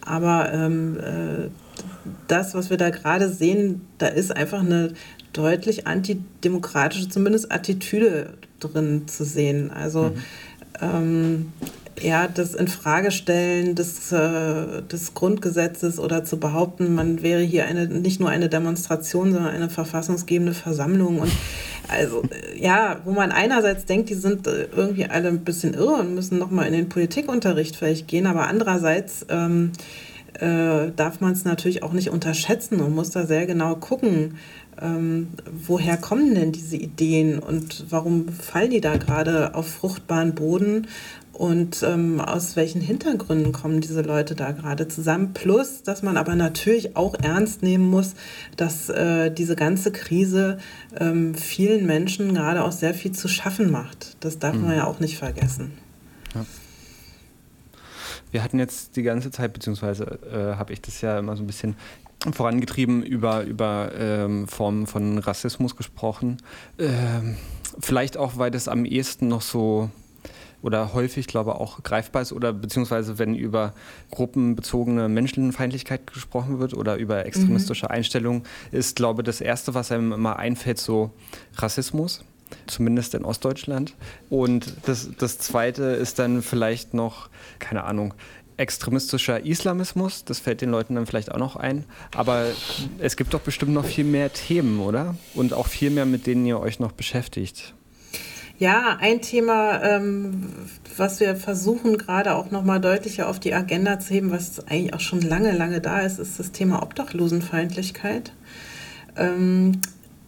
Aber 0.00 0.52
ähm, 0.52 0.98
äh, 0.98 1.48
das, 2.28 2.54
was 2.54 2.70
wir 2.70 2.76
da 2.76 2.90
gerade 2.90 3.28
sehen, 3.28 3.82
da 3.98 4.06
ist 4.06 4.34
einfach 4.34 4.60
eine 4.60 4.92
deutlich 5.32 5.86
antidemokratische, 5.86 7.08
zumindest 7.08 7.52
Attitüde 7.52 8.34
drin 8.60 9.06
zu 9.06 9.24
sehen. 9.24 9.70
Also 9.70 10.04
mhm. 10.04 10.22
ähm, 10.80 11.52
ja, 12.00 12.28
das 12.28 12.54
Infragestellen 12.54 13.74
des, 13.74 14.12
äh, 14.12 14.82
des 14.82 15.14
Grundgesetzes 15.14 15.98
oder 15.98 16.24
zu 16.24 16.38
behaupten, 16.38 16.94
man 16.94 17.22
wäre 17.22 17.40
hier 17.40 17.66
eine, 17.66 17.86
nicht 17.86 18.20
nur 18.20 18.28
eine 18.28 18.48
Demonstration, 18.48 19.32
sondern 19.32 19.54
eine 19.54 19.70
verfassungsgebende 19.70 20.54
Versammlung. 20.54 21.20
Und 21.20 21.32
also, 21.88 22.22
äh, 22.22 22.60
ja, 22.60 23.00
wo 23.04 23.12
man 23.12 23.32
einerseits 23.32 23.86
denkt, 23.86 24.10
die 24.10 24.14
sind 24.14 24.46
äh, 24.46 24.68
irgendwie 24.76 25.06
alle 25.06 25.28
ein 25.28 25.44
bisschen 25.44 25.74
irre 25.74 25.94
und 25.94 26.14
müssen 26.14 26.38
nochmal 26.38 26.66
in 26.66 26.72
den 26.72 26.88
Politikunterricht 26.88 27.76
vielleicht 27.76 28.08
gehen, 28.08 28.26
aber 28.26 28.48
andererseits 28.48 29.24
ähm, 29.28 29.72
äh, 30.34 30.90
darf 30.94 31.20
man 31.20 31.32
es 31.32 31.44
natürlich 31.44 31.82
auch 31.82 31.92
nicht 31.92 32.10
unterschätzen 32.10 32.80
und 32.80 32.94
muss 32.94 33.10
da 33.10 33.26
sehr 33.26 33.46
genau 33.46 33.74
gucken, 33.76 34.34
ähm, 34.80 35.28
woher 35.66 35.96
kommen 35.96 36.34
denn 36.34 36.52
diese 36.52 36.76
Ideen 36.76 37.38
und 37.38 37.86
warum 37.88 38.28
fallen 38.28 38.70
die 38.70 38.80
da 38.80 38.96
gerade 38.96 39.54
auf 39.54 39.66
fruchtbaren 39.68 40.34
Boden 40.34 40.86
und 41.36 41.82
ähm, 41.82 42.20
aus 42.20 42.56
welchen 42.56 42.80
Hintergründen 42.80 43.52
kommen 43.52 43.82
diese 43.82 44.00
Leute 44.00 44.34
da 44.34 44.52
gerade 44.52 44.88
zusammen. 44.88 45.34
Plus, 45.34 45.82
dass 45.82 46.02
man 46.02 46.16
aber 46.16 46.34
natürlich 46.34 46.96
auch 46.96 47.14
ernst 47.14 47.62
nehmen 47.62 47.90
muss, 47.90 48.14
dass 48.56 48.88
äh, 48.88 49.30
diese 49.30 49.54
ganze 49.54 49.92
Krise 49.92 50.58
ähm, 50.98 51.34
vielen 51.34 51.84
Menschen 51.84 52.32
gerade 52.34 52.64
auch 52.64 52.72
sehr 52.72 52.94
viel 52.94 53.12
zu 53.12 53.28
schaffen 53.28 53.70
macht. 53.70 54.16
Das 54.20 54.38
darf 54.38 54.54
mhm. 54.54 54.62
man 54.62 54.76
ja 54.76 54.86
auch 54.86 54.98
nicht 54.98 55.18
vergessen. 55.18 55.72
Ja. 56.34 56.46
Wir 58.30 58.42
hatten 58.42 58.58
jetzt 58.58 58.96
die 58.96 59.02
ganze 59.02 59.30
Zeit, 59.30 59.52
beziehungsweise 59.52 60.18
äh, 60.32 60.56
habe 60.56 60.72
ich 60.72 60.80
das 60.80 61.02
ja 61.02 61.18
immer 61.18 61.36
so 61.36 61.42
ein 61.42 61.46
bisschen 61.46 61.76
vorangetrieben, 62.32 63.02
über, 63.02 63.42
über 63.44 63.92
ähm, 63.98 64.48
Formen 64.48 64.86
von 64.86 65.18
Rassismus 65.18 65.76
gesprochen. 65.76 66.38
Ähm, 66.78 67.36
vielleicht 67.78 68.16
auch, 68.16 68.38
weil 68.38 68.50
das 68.50 68.68
am 68.68 68.86
ehesten 68.86 69.28
noch 69.28 69.42
so 69.42 69.90
oder 70.66 70.92
häufig, 70.94 71.28
glaube 71.28 71.52
ich, 71.52 71.56
auch 71.56 71.84
greifbar 71.84 72.22
ist 72.22 72.32
oder 72.32 72.52
beziehungsweise 72.52 73.20
wenn 73.20 73.36
über 73.36 73.72
gruppenbezogene 74.10 75.08
Menschenfeindlichkeit 75.08 76.08
gesprochen 76.12 76.58
wird 76.58 76.74
oder 76.74 76.96
über 76.96 77.24
extremistische 77.24 77.86
mhm. 77.86 77.92
Einstellungen, 77.92 78.42
ist, 78.72 78.96
glaube 78.96 79.22
ich, 79.22 79.26
das 79.26 79.40
Erste, 79.40 79.74
was 79.74 79.92
einem 79.92 80.12
immer 80.12 80.40
einfällt, 80.40 80.78
so 80.78 81.12
Rassismus 81.56 82.24
zumindest 82.66 83.14
in 83.14 83.24
Ostdeutschland. 83.24 83.94
Und 84.28 84.76
das, 84.86 85.10
das 85.18 85.38
Zweite 85.38 85.82
ist 85.82 86.18
dann 86.18 86.42
vielleicht 86.42 86.94
noch, 86.94 87.28
keine 87.58 87.84
Ahnung, 87.84 88.14
extremistischer 88.56 89.44
Islamismus. 89.44 90.24
Das 90.24 90.38
fällt 90.38 90.60
den 90.60 90.70
Leuten 90.70 90.94
dann 90.94 91.06
vielleicht 91.06 91.32
auch 91.32 91.38
noch 91.38 91.56
ein. 91.56 91.84
Aber 92.14 92.46
es 92.98 93.16
gibt 93.16 93.34
doch 93.34 93.40
bestimmt 93.40 93.72
noch 93.72 93.84
viel 93.84 94.04
mehr 94.04 94.32
Themen, 94.32 94.80
oder? 94.80 95.16
Und 95.34 95.52
auch 95.52 95.66
viel 95.66 95.90
mehr, 95.90 96.06
mit 96.06 96.26
denen 96.26 96.46
ihr 96.46 96.58
euch 96.58 96.80
noch 96.80 96.92
beschäftigt. 96.92 97.74
Ja, 98.58 98.96
ein 99.00 99.20
Thema, 99.20 99.82
ähm, 99.82 100.44
was 100.96 101.20
wir 101.20 101.36
versuchen 101.36 101.98
gerade 101.98 102.34
auch 102.34 102.50
nochmal 102.50 102.80
deutlicher 102.80 103.28
auf 103.28 103.38
die 103.38 103.52
Agenda 103.52 104.00
zu 104.00 104.14
heben, 104.14 104.30
was 104.30 104.66
eigentlich 104.66 104.94
auch 104.94 105.00
schon 105.00 105.20
lange, 105.20 105.52
lange 105.52 105.82
da 105.82 106.00
ist, 106.00 106.18
ist 106.18 106.38
das 106.38 106.52
Thema 106.52 106.82
Obdachlosenfeindlichkeit. 106.82 108.32
Ähm, 109.16 109.80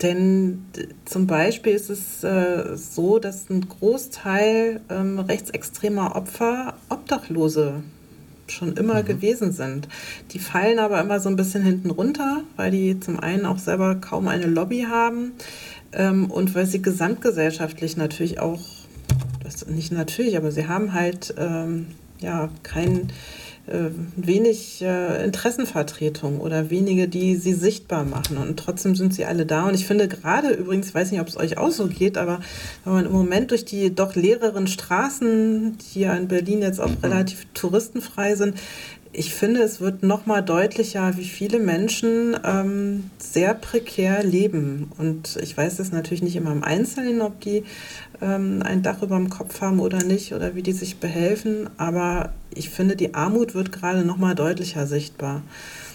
denn 0.02 0.66
zum 1.06 1.26
Beispiel 1.26 1.72
ist 1.72 1.88
es 1.88 2.22
äh, 2.22 2.76
so, 2.76 3.18
dass 3.18 3.48
ein 3.48 3.66
Großteil 3.66 4.82
ähm, 4.90 5.18
rechtsextremer 5.18 6.14
Opfer 6.14 6.74
Obdachlose 6.90 7.82
schon 8.46 8.76
immer 8.76 9.02
mhm. 9.02 9.06
gewesen 9.06 9.52
sind. 9.52 9.88
Die 10.32 10.38
fallen 10.38 10.78
aber 10.78 11.00
immer 11.00 11.20
so 11.20 11.28
ein 11.28 11.36
bisschen 11.36 11.62
hinten 11.62 11.90
runter, 11.90 12.42
weil 12.56 12.70
die 12.70 13.00
zum 13.00 13.18
einen 13.20 13.46
auch 13.46 13.58
selber 13.58 13.94
kaum 13.96 14.28
eine 14.28 14.46
Lobby 14.46 14.86
haben 14.88 15.32
ähm, 15.92 16.30
und 16.30 16.54
weil 16.54 16.66
sie 16.66 16.82
gesamtgesellschaftlich 16.82 17.96
natürlich 17.96 18.40
auch, 18.40 18.60
das 19.42 19.66
nicht 19.66 19.92
natürlich, 19.92 20.36
aber 20.36 20.52
sie 20.52 20.66
haben 20.66 20.92
halt 20.92 21.34
ähm, 21.38 21.86
ja 22.20 22.50
kein 22.62 23.10
äh, 23.68 23.90
wenig 24.16 24.82
äh, 24.82 25.24
Interessenvertretung 25.24 26.40
oder 26.40 26.70
wenige, 26.70 27.06
die 27.06 27.36
sie 27.36 27.52
sichtbar 27.52 28.04
machen. 28.04 28.38
Und 28.38 28.58
trotzdem 28.58 28.96
sind 28.96 29.14
sie 29.14 29.24
alle 29.24 29.44
da. 29.46 29.66
Und 29.66 29.74
ich 29.74 29.86
finde 29.86 30.08
gerade 30.08 30.50
übrigens, 30.50 30.94
weiß 30.94 31.10
nicht, 31.10 31.20
ob 31.20 31.28
es 31.28 31.36
euch 31.36 31.58
auch 31.58 31.70
so 31.70 31.86
geht, 31.86 32.16
aber 32.16 32.40
wenn 32.84 32.94
man 32.94 33.06
im 33.06 33.12
Moment 33.12 33.50
durch 33.50 33.64
die 33.64 33.94
doch 33.94 34.14
leereren 34.14 34.66
Straßen, 34.66 35.76
die 35.78 36.00
ja 36.00 36.14
in 36.14 36.28
Berlin 36.28 36.62
jetzt 36.62 36.80
auch 36.80 36.88
mhm. 36.88 36.96
relativ 37.02 37.46
touristenfrei 37.52 38.34
sind, 38.36 38.56
ich 39.12 39.34
finde, 39.34 39.62
es 39.62 39.80
wird 39.80 40.02
noch 40.02 40.26
mal 40.26 40.42
deutlicher, 40.42 41.16
wie 41.16 41.24
viele 41.24 41.58
Menschen 41.58 42.36
ähm, 42.44 43.10
sehr 43.18 43.54
prekär 43.54 44.22
leben. 44.22 44.90
Und 44.98 45.38
ich 45.42 45.56
weiß 45.56 45.78
es 45.78 45.92
natürlich 45.92 46.22
nicht 46.22 46.36
immer 46.36 46.52
im 46.52 46.62
Einzelnen, 46.62 47.22
ob 47.22 47.40
die 47.40 47.64
ähm, 48.20 48.62
ein 48.64 48.82
Dach 48.82 49.02
über 49.02 49.16
dem 49.16 49.30
Kopf 49.30 49.60
haben 49.60 49.80
oder 49.80 50.02
nicht 50.04 50.34
oder 50.34 50.54
wie 50.54 50.62
die 50.62 50.72
sich 50.72 50.98
behelfen. 50.98 51.70
Aber 51.78 52.32
ich 52.54 52.70
finde, 52.70 52.96
die 52.96 53.14
Armut 53.14 53.54
wird 53.54 53.72
gerade 53.72 54.04
noch 54.04 54.18
mal 54.18 54.34
deutlicher 54.34 54.86
sichtbar. 54.86 55.42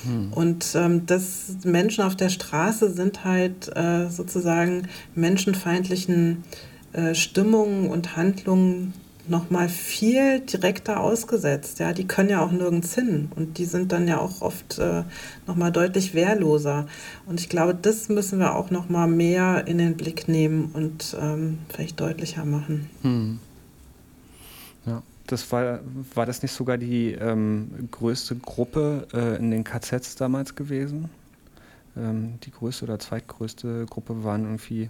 Hm. 0.06 0.34
Und 0.34 0.74
ähm, 0.76 1.06
das 1.06 1.56
Menschen 1.64 2.04
auf 2.04 2.16
der 2.16 2.30
Straße 2.30 2.92
sind 2.92 3.24
halt 3.24 3.76
äh, 3.76 4.10
sozusagen 4.10 4.88
menschenfeindlichen 5.16 6.44
äh, 6.94 7.16
Stimmungen 7.16 7.90
und 7.90 8.18
Handlungen 8.18 8.94
nochmal 9.28 9.70
viel 9.70 10.42
direkter 10.42 11.00
ausgesetzt. 11.00 11.80
Ja, 11.80 11.94
die 11.94 12.08
können 12.08 12.30
ja 12.30 12.44
auch 12.44 12.52
nirgends 12.52 12.94
hin 12.96 13.30
und 13.36 13.58
die 13.58 13.66
sind 13.66 13.92
dann 13.92 14.08
ja 14.08 14.20
auch 14.20 14.42
oft 14.42 14.80
äh, 14.80 15.04
nochmal 15.48 15.72
deutlich 15.72 16.14
wehrloser. 16.14 16.88
Und 17.26 17.40
ich 17.40 17.50
glaube, 17.50 17.76
das 17.76 18.10
müssen 18.10 18.40
wir 18.40 18.56
auch 18.56 18.70
nochmal 18.70 19.08
mehr 19.08 19.66
in 19.68 19.78
den 19.78 19.96
Blick 19.96 20.28
nehmen 20.28 20.72
und 20.74 21.16
ähm, 21.20 21.60
vielleicht 21.70 22.00
deutlicher 22.00 22.46
machen. 22.46 22.90
Hm. 23.02 23.40
Ja, 24.86 25.02
das 25.28 25.50
war, 25.52 25.80
war 26.14 26.26
das 26.26 26.42
nicht 26.42 26.54
sogar 26.54 26.78
die 26.78 27.12
ähm, 27.12 27.90
größte 27.92 28.36
Gruppe 28.36 29.08
äh, 29.14 29.38
in 29.38 29.52
den 29.52 29.64
KZs 29.64 30.16
damals 30.16 30.56
gewesen? 30.56 31.10
Ähm, 31.96 32.40
die 32.44 32.52
größte 32.52 32.86
oder 32.86 33.00
zweitgrößte 33.00 33.86
Gruppe 33.86 34.24
waren 34.24 34.44
irgendwie 34.44 34.90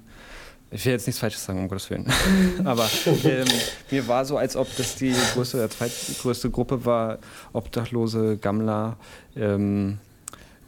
ich 0.73 0.85
will 0.85 0.93
jetzt 0.93 1.05
nichts 1.05 1.19
Falsches 1.19 1.45
sagen, 1.45 1.59
um 1.59 1.67
Gottes 1.67 1.89
Willen. 1.89 2.05
Mhm. 2.05 2.65
Aber 2.67 2.89
ähm, 3.23 3.47
mir 3.91 4.07
war 4.07 4.25
so, 4.25 4.37
als 4.37 4.55
ob 4.55 4.67
das 4.75 4.95
die 4.95 5.15
größte 5.33 5.57
oder 5.57 5.69
zweitgrößte 5.69 6.49
Gruppe 6.49 6.83
war, 6.85 7.19
Obdachlose, 7.53 8.37
Gammler. 8.37 8.97
Ähm, 9.35 9.99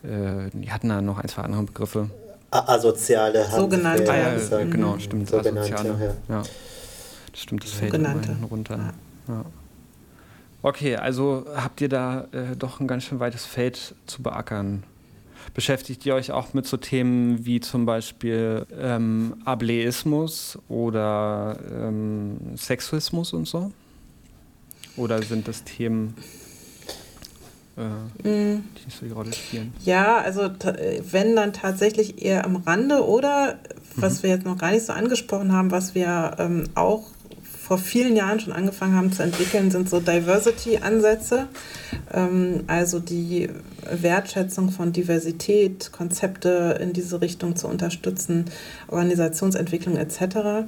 äh, 0.04 0.50
die 0.54 0.72
hatten 0.72 0.90
da 0.90 1.02
noch 1.02 1.18
ein, 1.18 1.28
zwei 1.28 1.42
andere 1.42 1.64
Begriffe. 1.64 2.10
Asoziale. 2.52 3.46
Sogenannte. 3.50 4.10
Ah, 4.10 4.38
ja, 4.38 4.64
genau, 4.64 4.98
stimmt. 5.00 5.34
Asoziale. 5.34 6.16
Ja. 6.30 6.36
ja. 6.36 6.44
Das 7.32 7.42
stimmt, 7.42 7.64
das 7.64 7.72
fällt 7.72 7.92
Sogenannte. 7.92 8.36
runter. 8.50 8.94
Ja. 9.28 9.46
Okay, 10.62 10.96
also 10.96 11.46
habt 11.56 11.82
ihr 11.82 11.90
da 11.90 12.28
äh, 12.32 12.56
doch 12.58 12.80
ein 12.80 12.88
ganz 12.88 13.04
schön 13.04 13.20
weites 13.20 13.46
Feld 13.46 13.96
zu 14.06 14.24
beackern 14.24 14.84
beschäftigt 15.54 16.06
ihr 16.06 16.16
euch 16.16 16.32
auch 16.32 16.54
mit 16.54 16.66
so 16.66 16.78
Themen 16.78 17.46
wie 17.46 17.60
zum 17.60 17.86
Beispiel 17.86 18.66
ähm, 18.80 19.36
Ableismus 19.46 20.58
oder 20.68 21.58
ähm, 21.72 22.38
Sexismus 22.58 23.34
und 23.34 23.48
so? 23.48 23.72
Oder 24.98 25.22
sind 25.22 25.48
das 25.48 25.64
Themen, 25.64 26.16
äh, 27.78 28.28
mm. 28.28 28.64
die 28.64 28.92
so 28.92 29.14
gerade 29.14 29.34
spielen? 29.34 29.74
Ja, 29.84 30.18
also 30.18 30.50
wenn 31.12 31.36
dann 31.36 31.54
tatsächlich 31.54 32.24
eher 32.24 32.46
am 32.46 32.56
Rande 32.58 33.06
oder 33.06 33.60
was 33.96 34.20
mhm. 34.20 34.24
wir 34.24 34.30
jetzt 34.32 34.46
noch 34.46 34.58
gar 34.58 34.72
nicht 34.72 34.86
so 34.86 34.94
angesprochen 34.94 35.52
haben, 35.52 35.72
was 35.72 35.96
wir 35.96 36.36
ähm, 36.40 36.66
auch 36.76 37.15
vor 37.66 37.80
vielen 37.80 38.16
Jahren 38.16 38.40
schon 38.40 38.54
angefangen 38.54 38.96
haben 38.96 39.12
zu 39.12 39.24
entwickeln, 39.24 39.72
sind 39.72 39.90
so 39.90 40.00
Diversity-Ansätze, 40.00 41.48
ähm, 42.14 42.64
also 42.68 43.00
die 43.00 43.50
Wertschätzung 43.90 44.70
von 44.70 44.94
Diversität, 44.94 45.92
Konzepte 45.92 46.78
in 46.80 46.94
diese 46.94 47.22
Richtung 47.22 47.56
zu 47.56 47.68
unterstützen, 47.68 48.46
Organisationsentwicklung 48.88 49.98
etc. 49.98 50.68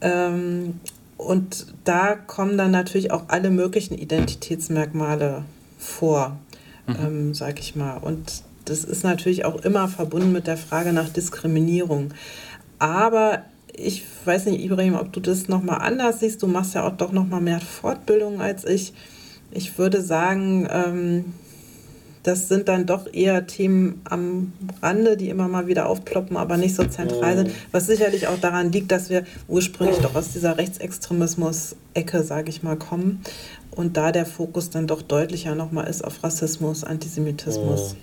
Ähm, 0.00 0.80
und 1.18 1.66
da 1.84 2.14
kommen 2.14 2.56
dann 2.56 2.70
natürlich 2.70 3.10
auch 3.10 3.24
alle 3.28 3.50
möglichen 3.50 3.98
Identitätsmerkmale 3.98 5.44
vor, 5.78 6.38
mhm. 6.86 6.96
ähm, 7.04 7.34
sag 7.34 7.60
ich 7.60 7.76
mal. 7.76 7.98
Und 7.98 8.42
das 8.64 8.84
ist 8.84 9.04
natürlich 9.04 9.44
auch 9.44 9.56
immer 9.56 9.86
verbunden 9.88 10.32
mit 10.32 10.46
der 10.46 10.56
Frage 10.56 10.94
nach 10.94 11.10
Diskriminierung. 11.10 12.14
Aber 12.78 13.42
ich 13.76 14.04
weiß 14.24 14.46
nicht, 14.46 14.64
Ibrahim, 14.64 14.94
ob 14.94 15.12
du 15.12 15.20
das 15.20 15.48
nochmal 15.48 15.80
anders 15.80 16.20
siehst. 16.20 16.42
Du 16.42 16.46
machst 16.46 16.74
ja 16.74 16.86
auch 16.86 16.96
doch 16.96 17.12
nochmal 17.12 17.40
mehr 17.40 17.60
Fortbildung 17.60 18.40
als 18.40 18.64
ich. 18.64 18.92
Ich 19.50 19.78
würde 19.78 20.02
sagen, 20.02 20.68
ähm, 20.70 21.24
das 22.22 22.48
sind 22.48 22.66
dann 22.68 22.86
doch 22.86 23.06
eher 23.12 23.46
Themen 23.46 24.00
am 24.04 24.52
Rande, 24.82 25.16
die 25.16 25.28
immer 25.28 25.46
mal 25.46 25.68
wieder 25.68 25.88
aufploppen, 25.88 26.36
aber 26.36 26.56
nicht 26.56 26.74
so 26.74 26.84
zentral 26.84 27.36
sind. 27.36 27.50
Was 27.70 27.86
sicherlich 27.86 28.26
auch 28.26 28.38
daran 28.40 28.72
liegt, 28.72 28.90
dass 28.90 29.10
wir 29.10 29.24
ursprünglich 29.46 29.98
doch 29.98 30.16
aus 30.16 30.32
dieser 30.32 30.58
Rechtsextremismus-Ecke, 30.58 32.24
sage 32.24 32.50
ich 32.50 32.64
mal, 32.64 32.76
kommen. 32.76 33.22
Und 33.70 33.96
da 33.96 34.10
der 34.10 34.26
Fokus 34.26 34.70
dann 34.70 34.88
doch 34.88 35.02
deutlicher 35.02 35.54
nochmal 35.54 35.86
ist 35.86 36.02
auf 36.02 36.24
Rassismus, 36.24 36.82
Antisemitismus. 36.82 37.94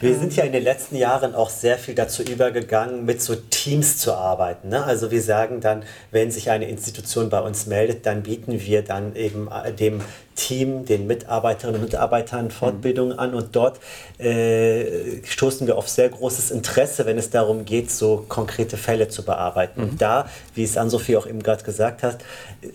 Wir 0.00 0.18
sind 0.18 0.34
ja 0.36 0.44
in 0.44 0.52
den 0.52 0.62
letzten 0.62 0.96
Jahren 0.96 1.34
auch 1.34 1.50
sehr 1.50 1.78
viel 1.78 1.94
dazu 1.94 2.22
übergegangen, 2.22 3.04
mit 3.04 3.22
so 3.22 3.34
Teams 3.34 3.98
zu 3.98 4.14
arbeiten. 4.14 4.68
Ne? 4.68 4.82
Also 4.84 5.10
wir 5.10 5.22
sagen 5.22 5.60
dann, 5.60 5.84
wenn 6.10 6.30
sich 6.30 6.50
eine 6.50 6.68
Institution 6.68 7.30
bei 7.30 7.40
uns 7.40 7.66
meldet, 7.66 8.06
dann 8.06 8.22
bieten 8.22 8.60
wir 8.60 8.82
dann 8.82 9.14
eben 9.16 9.48
äh, 9.48 9.72
dem 9.72 10.00
Team, 10.34 10.86
den 10.86 11.06
Mitarbeiterinnen 11.06 11.80
und 11.80 11.86
Mitarbeitern 11.86 12.50
Fortbildungen 12.50 13.18
an 13.18 13.34
und 13.34 13.54
dort 13.54 13.78
äh, 14.18 15.22
stoßen 15.24 15.66
wir 15.66 15.76
auf 15.76 15.88
sehr 15.88 16.08
großes 16.08 16.50
Interesse, 16.50 17.04
wenn 17.04 17.18
es 17.18 17.30
darum 17.30 17.64
geht, 17.64 17.90
so 17.90 18.24
konkrete 18.28 18.76
Fälle 18.76 19.08
zu 19.08 19.24
bearbeiten. 19.24 19.80
Mhm. 19.80 19.88
Und 19.90 20.02
da, 20.02 20.28
wie 20.54 20.64
es 20.64 20.76
Ann-Sophie 20.76 21.16
auch 21.16 21.26
eben 21.26 21.42
gerade 21.42 21.62
gesagt 21.62 22.02
hat, 22.02 22.18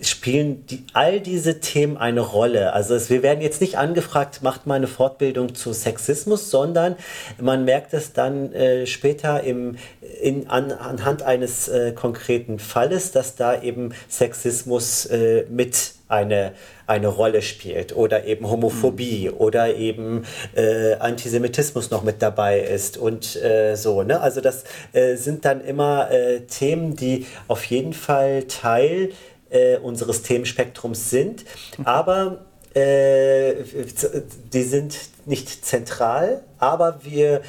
spielen 0.00 0.64
die, 0.66 0.84
all 0.92 1.20
diese 1.20 1.60
Themen 1.60 1.96
eine 1.96 2.20
Rolle. 2.20 2.72
Also 2.72 2.94
es, 2.94 3.10
wir 3.10 3.22
werden 3.22 3.40
jetzt 3.40 3.60
nicht 3.60 3.78
angefragt, 3.78 4.42
macht 4.42 4.66
mal 4.66 4.74
eine 4.74 4.86
Fortbildung 4.86 5.54
zu 5.54 5.72
Sexismus, 5.72 6.50
sondern 6.50 6.96
man 7.40 7.64
merkt 7.64 7.94
es 7.94 8.12
dann 8.12 8.52
äh, 8.52 8.86
später 8.86 9.42
im, 9.42 9.76
in, 10.22 10.48
an, 10.48 10.70
anhand 10.72 11.22
eines 11.22 11.68
äh, 11.68 11.92
konkreten 11.92 12.58
Falles, 12.58 13.10
dass 13.10 13.34
da 13.34 13.60
eben 13.60 13.92
Sexismus 14.08 15.06
äh, 15.06 15.46
mit 15.48 15.95
eine, 16.08 16.52
eine 16.86 17.08
Rolle 17.08 17.42
spielt 17.42 17.96
oder 17.96 18.24
eben 18.24 18.48
Homophobie 18.48 19.28
mhm. 19.28 19.36
oder 19.38 19.74
eben 19.74 20.24
äh, 20.54 20.94
Antisemitismus 20.94 21.90
noch 21.90 22.04
mit 22.04 22.22
dabei 22.22 22.60
ist 22.60 22.96
und 22.96 23.36
äh, 23.36 23.74
so. 23.76 24.02
Ne? 24.02 24.20
Also 24.20 24.40
das 24.40 24.64
äh, 24.92 25.16
sind 25.16 25.44
dann 25.44 25.60
immer 25.64 26.10
äh, 26.10 26.40
Themen, 26.42 26.94
die 26.94 27.26
auf 27.48 27.64
jeden 27.64 27.92
Fall 27.92 28.44
Teil 28.44 29.10
äh, 29.50 29.78
unseres 29.78 30.22
Themenspektrums 30.22 31.10
sind, 31.10 31.44
mhm. 31.76 31.86
aber 31.86 32.44
äh, 32.74 33.54
die 34.52 34.62
sind 34.62 34.96
nicht 35.24 35.64
zentral, 35.64 36.42
aber 36.58 37.00
wir, 37.02 37.40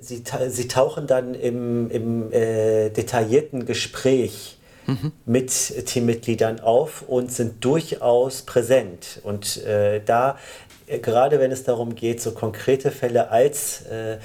sie, 0.00 0.24
sie 0.48 0.68
tauchen 0.68 1.06
dann 1.06 1.34
im, 1.34 1.88
im 1.88 2.30
detaillierten 2.30 3.64
Gespräch 3.64 4.56
mhm. 4.86 5.12
mit 5.26 5.50
Teammitgliedern 5.86 6.60
auf 6.60 7.02
und 7.02 7.32
sind 7.32 7.64
durchaus 7.64 8.42
präsent. 8.42 9.20
Und 9.22 9.62
äh, 9.64 10.00
da, 10.04 10.38
äh, 10.86 10.98
gerade 10.98 11.40
wenn 11.40 11.50
es 11.50 11.64
darum 11.64 11.94
geht, 11.94 12.20
so 12.20 12.32
konkrete 12.32 12.90
Fälle 12.90 13.30
als 13.30 13.82
äh, 13.82 14.18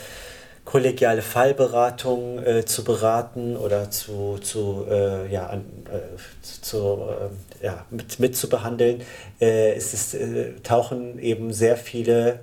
kollegiale 0.66 1.24
Fallberatung 1.24 2.38
äh, 2.44 2.64
zu 2.64 2.84
beraten 2.84 3.58
oder 3.58 3.90
zu, 3.90 4.38
zu, 4.40 4.86
äh, 4.88 5.32
ja, 5.32 5.48
an, 5.48 5.66
äh, 5.86 6.18
zu, 6.44 7.00
äh, 7.62 7.66
ja, 7.66 7.86
mit, 7.90 8.20
mit 8.20 8.38
zu 8.38 8.50
behandeln, 8.50 9.02
äh, 9.42 9.76
ist 9.76 9.96
es, 9.96 10.14
äh, 10.14 10.54
tauchen 10.62 11.18
eben 11.18 11.54
sehr 11.54 11.76
viele 11.76 12.42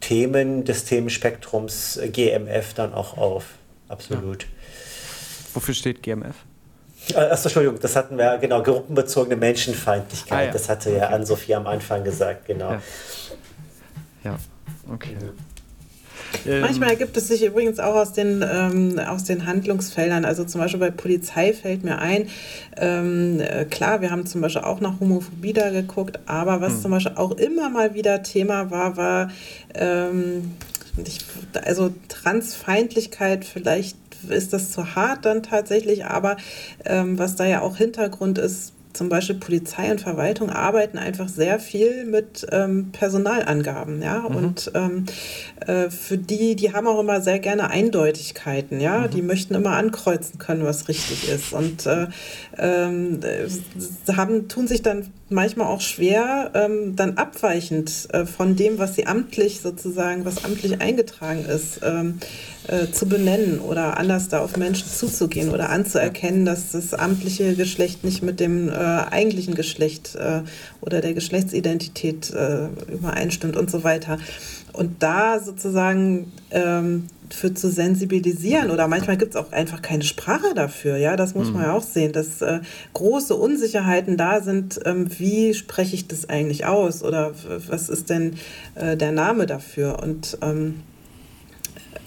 Themen 0.00 0.64
des 0.64 0.84
Themenspektrums 0.84 2.00
GMF 2.12 2.74
dann 2.74 2.92
auch 2.92 3.16
auf. 3.16 3.54
Absolut. 3.88 4.42
Ja. 4.42 4.48
Wofür 5.54 5.74
steht 5.74 6.02
GMF? 6.02 6.36
Äh, 7.08 7.14
Achso, 7.14 7.48
Entschuldigung, 7.48 7.78
das 7.80 7.96
hatten 7.96 8.16
wir, 8.18 8.38
genau, 8.38 8.62
gruppenbezogene 8.62 9.36
Menschenfeindlichkeit. 9.36 10.38
Ah, 10.38 10.44
ja. 10.44 10.52
Das 10.52 10.68
hatte 10.68 10.90
ja 10.90 11.06
okay. 11.06 11.14
Ann-Sophie 11.14 11.54
am 11.54 11.66
Anfang 11.66 12.04
gesagt, 12.04 12.46
genau. 12.46 12.72
Ja, 12.72 12.82
ja. 14.24 14.36
okay. 14.92 15.16
Ähm, 16.46 16.60
Manchmal 16.60 16.90
ergibt 16.90 17.16
es 17.16 17.28
sich 17.28 17.44
übrigens 17.44 17.78
auch 17.80 17.94
aus 17.94 18.12
den, 18.12 18.44
ähm, 18.48 18.98
aus 18.98 19.24
den 19.24 19.46
Handlungsfeldern. 19.46 20.24
Also 20.24 20.44
zum 20.44 20.60
Beispiel 20.60 20.80
bei 20.80 20.90
Polizei 20.90 21.52
fällt 21.52 21.84
mir 21.84 21.98
ein, 21.98 22.28
ähm, 22.76 23.40
äh, 23.40 23.64
klar, 23.64 24.00
wir 24.00 24.10
haben 24.10 24.26
zum 24.26 24.40
Beispiel 24.40 24.62
auch 24.62 24.80
nach 24.80 25.00
Homophobie 25.00 25.52
da 25.52 25.70
geguckt, 25.70 26.18
aber 26.26 26.60
was 26.60 26.74
hm. 26.74 26.82
zum 26.82 26.90
Beispiel 26.92 27.16
auch 27.16 27.32
immer 27.32 27.68
mal 27.70 27.94
wieder 27.94 28.22
Thema 28.22 28.70
war, 28.70 28.96
war 28.96 29.30
ähm, 29.74 30.52
ich, 31.04 31.20
also 31.64 31.92
Transfeindlichkeit 32.08 33.44
vielleicht 33.44 33.96
ist 34.28 34.52
das 34.52 34.70
zu 34.70 34.94
hart 34.94 35.24
dann 35.24 35.42
tatsächlich, 35.42 36.04
aber 36.04 36.36
ähm, 36.84 37.18
was 37.18 37.36
da 37.36 37.44
ja 37.46 37.60
auch 37.60 37.76
Hintergrund 37.76 38.38
ist, 38.38 38.72
zum 38.92 39.08
Beispiel 39.08 39.36
Polizei 39.36 39.90
und 39.90 40.00
Verwaltung 40.00 40.50
arbeiten 40.50 40.98
einfach 40.98 41.28
sehr 41.28 41.60
viel 41.60 42.04
mit 42.04 42.46
ähm, 42.50 42.90
Personalangaben, 42.92 44.02
ja. 44.02 44.28
Mhm. 44.28 44.36
Und 44.36 44.72
ähm, 44.74 45.06
äh, 45.66 45.90
für 45.90 46.18
die, 46.18 46.56
die 46.56 46.72
haben 46.72 46.86
auch 46.86 46.98
immer 46.98 47.20
sehr 47.20 47.38
gerne 47.38 47.70
Eindeutigkeiten, 47.70 48.80
ja. 48.80 49.00
Mhm. 49.00 49.10
Die 49.10 49.22
möchten 49.22 49.54
immer 49.54 49.76
ankreuzen 49.76 50.38
können, 50.38 50.64
was 50.64 50.88
richtig 50.88 51.28
ist. 51.28 51.52
Und 51.52 51.86
äh, 51.86 52.08
ähm, 52.58 53.20
haben, 54.16 54.48
tun 54.48 54.66
sich 54.66 54.82
dann 54.82 55.06
manchmal 55.28 55.68
auch 55.68 55.80
schwer, 55.80 56.50
ähm, 56.54 56.96
dann 56.96 57.16
abweichend 57.16 58.08
äh, 58.12 58.26
von 58.26 58.56
dem, 58.56 58.78
was 58.78 58.96
sie 58.96 59.06
amtlich 59.06 59.60
sozusagen, 59.60 60.24
was 60.24 60.44
amtlich 60.44 60.80
eingetragen 60.80 61.44
ist, 61.44 61.80
ähm, 61.84 62.18
äh, 62.70 62.92
zu 62.92 63.06
benennen 63.06 63.58
oder 63.58 63.98
anders 63.98 64.28
da 64.28 64.40
auf 64.40 64.56
Menschen 64.56 64.88
zuzugehen 64.88 65.50
oder 65.50 65.70
anzuerkennen, 65.70 66.44
dass 66.44 66.70
das 66.70 66.94
amtliche 66.94 67.54
Geschlecht 67.54 68.04
nicht 68.04 68.22
mit 68.22 68.38
dem 68.38 68.68
äh, 68.68 68.72
eigentlichen 68.72 69.54
Geschlecht 69.54 70.14
äh, 70.14 70.42
oder 70.80 71.00
der 71.00 71.14
Geschlechtsidentität 71.14 72.30
äh, 72.30 72.68
übereinstimmt 72.92 73.56
und 73.56 73.70
so 73.70 73.82
weiter. 73.82 74.18
Und 74.72 75.02
da 75.02 75.40
sozusagen 75.40 76.30
ähm, 76.52 77.08
für 77.28 77.52
zu 77.54 77.70
sensibilisieren 77.70 78.70
oder 78.70 78.86
manchmal 78.86 79.16
gibt 79.16 79.34
es 79.34 79.40
auch 79.40 79.50
einfach 79.50 79.82
keine 79.82 80.04
Sprache 80.04 80.54
dafür. 80.54 80.96
Ja, 80.96 81.16
das 81.16 81.34
muss 81.34 81.48
mhm. 81.48 81.54
man 81.54 81.62
ja 81.64 81.72
auch 81.72 81.82
sehen, 81.82 82.12
dass 82.12 82.40
äh, 82.40 82.60
große 82.92 83.34
Unsicherheiten 83.34 84.16
da 84.16 84.40
sind. 84.40 84.80
Ähm, 84.84 85.08
wie 85.18 85.54
spreche 85.54 85.94
ich 85.96 86.06
das 86.06 86.28
eigentlich 86.28 86.66
aus 86.66 87.02
oder 87.02 87.32
was 87.68 87.88
ist 87.88 88.10
denn 88.10 88.36
äh, 88.76 88.96
der 88.96 89.10
Name 89.10 89.46
dafür? 89.46 90.00
Und 90.00 90.38
ähm, 90.40 90.82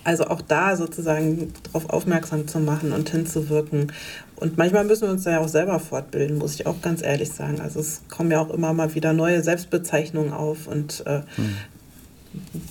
also 0.03 0.25
auch 0.25 0.41
da 0.41 0.75
sozusagen 0.75 1.53
darauf 1.63 1.89
aufmerksam 1.89 2.47
zu 2.47 2.59
machen 2.59 2.91
und 2.91 3.09
hinzuwirken. 3.09 3.91
Und 4.35 4.57
manchmal 4.57 4.83
müssen 4.83 5.03
wir 5.03 5.11
uns 5.11 5.23
da 5.23 5.31
ja 5.31 5.39
auch 5.39 5.47
selber 5.47 5.79
fortbilden, 5.79 6.37
muss 6.37 6.55
ich 6.55 6.67
auch 6.67 6.81
ganz 6.81 7.01
ehrlich 7.01 7.31
sagen. 7.31 7.61
Also 7.61 7.79
es 7.79 8.01
kommen 8.09 8.31
ja 8.31 8.39
auch 8.39 8.49
immer 8.49 8.73
mal 8.73 8.93
wieder 8.95 9.13
neue 9.13 9.41
Selbstbezeichnungen 9.41 10.33
auf 10.33 10.67
und 10.67 11.03
äh, 11.05 11.21
mhm 11.37 11.55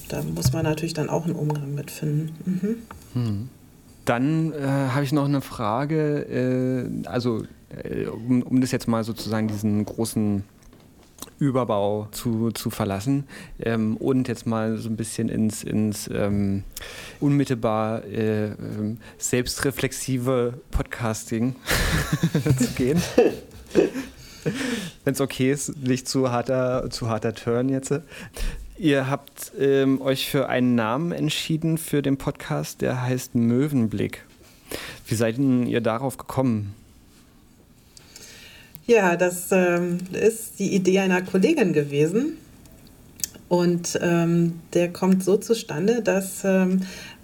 da 0.09 0.23
muss 0.23 0.53
man 0.53 0.65
natürlich 0.65 0.95
dann 0.95 1.09
auch 1.09 1.25
einen 1.25 1.35
Umgang 1.35 1.75
mit 1.75 1.91
finden. 1.91 2.35
Mhm. 2.45 2.77
Hm. 3.15 3.49
Dann 4.05 4.53
äh, 4.53 4.67
habe 4.67 5.05
ich 5.05 5.13
noch 5.13 5.25
eine 5.25 5.41
Frage, 5.41 6.23
äh, 6.23 7.07
also 7.07 7.45
äh, 7.85 8.07
um, 8.07 8.43
um, 8.43 8.61
das 8.61 8.73
jetzt 8.73 8.89
mal 8.89 9.05
sozusagen 9.05 9.47
diesen 9.49 9.85
großen 9.85 10.45
Überbau 11.43 12.07
zu, 12.13 12.53
zu 12.53 12.71
verlassen 12.71 13.25
ähm, 13.59 13.97
und 13.97 14.29
jetzt 14.29 14.47
mal 14.47 14.77
so 14.77 14.89
ein 14.89 14.95
bisschen 14.97 15.29
ins, 15.29 15.65
ins 15.65 16.09
ähm, 16.13 16.63
unmittelbar 17.19 18.05
äh, 18.05 18.53
ähm, 18.53 18.99
selbstreflexive 19.19 20.55
Podcasting 20.71 21.57
zu 22.59 22.69
gehen. 22.77 23.03
Wenn 25.03 25.15
es 25.15 25.21
okay 25.21 25.51
ist, 25.51 25.77
nicht 25.79 26.07
zu 26.07 26.31
harter, 26.31 26.89
zu 26.91 27.09
harter 27.09 27.35
Turn 27.35 27.69
jetzt. 27.69 27.93
Ihr 28.79 29.11
habt 29.11 29.51
ähm, 29.59 30.01
euch 30.01 30.31
für 30.31 30.49
einen 30.49 30.77
Namen 30.77 31.11
entschieden 31.11 31.77
für 31.77 32.03
den 32.03 32.19
Podcast, 32.19 32.83
der 32.83 33.03
heißt 33.03 33.35
Möwenblick. 33.35 34.25
Wie 35.09 35.17
seid 35.17 35.39
ihr 35.39 35.81
darauf 35.81 36.19
gekommen? 36.19 36.77
Ja, 38.93 39.17
das 39.17 39.47
ähm, 39.53 40.01
ist 40.13 40.59
die 40.59 40.75
Idee 40.75 40.99
einer 40.99 41.23
Kollegin 41.23 41.73
gewesen. 41.73 42.37
Und 43.49 43.99
ähm, 44.03 44.61
der 44.75 44.93
kommt 44.93 45.25
so 45.25 45.39
zustande, 45.39 46.03
dass 46.03 46.45
ähm, 46.45 46.83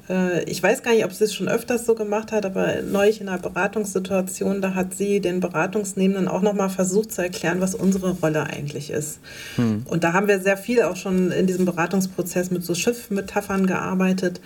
äh, 0.08 0.44
ich 0.44 0.62
weiß 0.62 0.82
gar 0.82 0.94
nicht, 0.94 1.04
ob 1.04 1.12
sie 1.12 1.24
es 1.24 1.34
schon 1.34 1.46
öfters 1.46 1.84
so 1.84 1.94
gemacht 1.94 2.32
hat, 2.32 2.46
aber 2.46 2.80
neulich 2.80 3.20
in 3.20 3.28
einer 3.28 3.38
Beratungssituation, 3.38 4.62
da 4.62 4.74
hat 4.74 4.94
sie 4.94 5.20
den 5.20 5.40
Beratungsnehmenden 5.40 6.26
auch 6.26 6.40
nochmal 6.40 6.70
versucht 6.70 7.12
zu 7.12 7.20
erklären, 7.22 7.60
was 7.60 7.74
unsere 7.74 8.12
Rolle 8.12 8.44
eigentlich 8.44 8.90
ist. 8.90 9.20
Hm. 9.56 9.82
Und 9.86 10.04
da 10.04 10.14
haben 10.14 10.26
wir 10.26 10.40
sehr 10.40 10.56
viel 10.56 10.82
auch 10.82 10.96
schon 10.96 11.32
in 11.32 11.46
diesem 11.46 11.66
Beratungsprozess 11.66 12.50
mit 12.50 12.64
so 12.64 12.74
Schiffmetaphern 12.74 13.66
gearbeitet. 13.66 14.40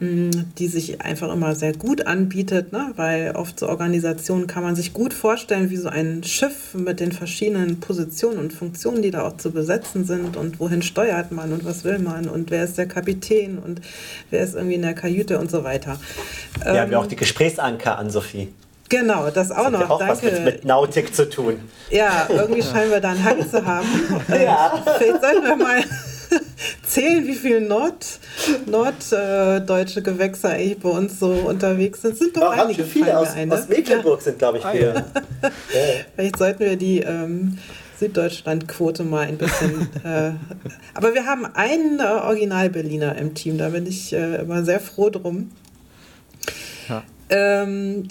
Die 0.00 0.66
sich 0.66 1.00
einfach 1.02 1.32
immer 1.32 1.54
sehr 1.54 1.72
gut 1.72 2.06
anbietet, 2.06 2.72
ne? 2.72 2.92
weil 2.96 3.32
oft 3.36 3.58
so 3.58 3.68
Organisationen 3.68 4.46
kann 4.46 4.62
man 4.62 4.74
sich 4.74 4.92
gut 4.92 5.14
vorstellen, 5.14 5.70
wie 5.70 5.76
so 5.76 5.88
ein 5.88 6.24
Schiff 6.24 6.74
mit 6.74 7.00
den 7.00 7.12
verschiedenen 7.12 7.80
Positionen 7.80 8.38
und 8.38 8.52
Funktionen, 8.52 9.02
die 9.02 9.10
da 9.10 9.26
auch 9.26 9.36
zu 9.36 9.52
besetzen 9.52 10.04
sind 10.04 10.36
und 10.36 10.58
wohin 10.58 10.82
steuert 10.82 11.32
man 11.32 11.52
und 11.52 11.64
was 11.64 11.84
will 11.84 11.98
man 11.98 12.28
und 12.28 12.50
wer 12.50 12.64
ist 12.64 12.76
der 12.76 12.86
Kapitän 12.86 13.58
und 13.58 13.80
wer 14.30 14.42
ist 14.42 14.54
irgendwie 14.54 14.74
in 14.74 14.82
der 14.82 14.94
Kajüte 14.94 15.38
und 15.38 15.50
so 15.50 15.64
weiter. 15.64 15.98
Wir 16.58 16.72
ähm, 16.72 16.80
haben 16.80 16.92
ja 16.92 16.98
auch 16.98 17.06
die 17.06 17.16
Gesprächsanker 17.16 17.98
an, 17.98 18.10
Sophie. 18.10 18.48
Genau, 18.88 19.30
das 19.30 19.50
auch 19.50 19.64
das 19.64 19.72
noch. 19.72 19.80
Ja 19.80 19.90
auch 19.90 19.98
Danke. 19.98 20.12
was 20.12 20.22
mit, 20.22 20.44
mit, 20.44 20.64
Nautik 20.64 21.14
zu 21.14 21.28
tun. 21.28 21.58
Ja, 21.90 22.26
irgendwie 22.28 22.62
scheinen 22.62 22.90
wir 22.90 23.00
da 23.00 23.10
einen 23.10 23.24
Hang 23.24 23.48
zu 23.48 23.64
haben. 23.64 23.86
ja. 24.28 24.82
Vielleicht 24.98 25.22
sollten 25.22 25.44
wir 25.44 25.56
mal 25.56 25.82
zählen, 26.86 27.26
wie 27.26 27.34
viele 27.34 27.60
Nord, 27.60 28.04
norddeutsche 28.66 30.02
Gewächse 30.02 30.48
eigentlich 30.48 30.78
bei 30.78 30.88
uns 30.88 31.18
so 31.18 31.30
unterwegs 31.30 32.02
sind. 32.02 32.16
sind 32.16 32.36
doch 32.36 32.42
Auch 32.42 32.50
einige 32.52 32.84
viele 32.84 33.18
aus, 33.18 33.30
eine. 33.32 33.54
aus 33.54 33.68
Mecklenburg 33.68 34.22
sind, 34.22 34.38
glaube 34.38 34.58
ich, 34.58 34.64
ah, 34.64 34.70
viele. 34.72 34.94
Ja. 35.42 35.50
Vielleicht 36.14 36.38
sollten 36.38 36.60
wir 36.60 36.76
die 36.76 37.00
ähm, 37.00 37.58
Süddeutschland-Quote 37.98 39.04
mal 39.04 39.26
ein 39.26 39.38
bisschen. 39.38 39.88
äh, 40.04 40.32
aber 40.94 41.14
wir 41.14 41.26
haben 41.26 41.46
einen 41.46 42.00
äh, 42.00 42.02
Original-Berliner 42.02 43.16
im 43.16 43.34
Team, 43.34 43.58
da 43.58 43.70
bin 43.70 43.86
ich 43.86 44.12
äh, 44.12 44.42
immer 44.42 44.64
sehr 44.64 44.80
froh 44.80 45.10
drum. 45.10 45.50
Ja. 46.88 47.02
Ähm, 47.30 48.08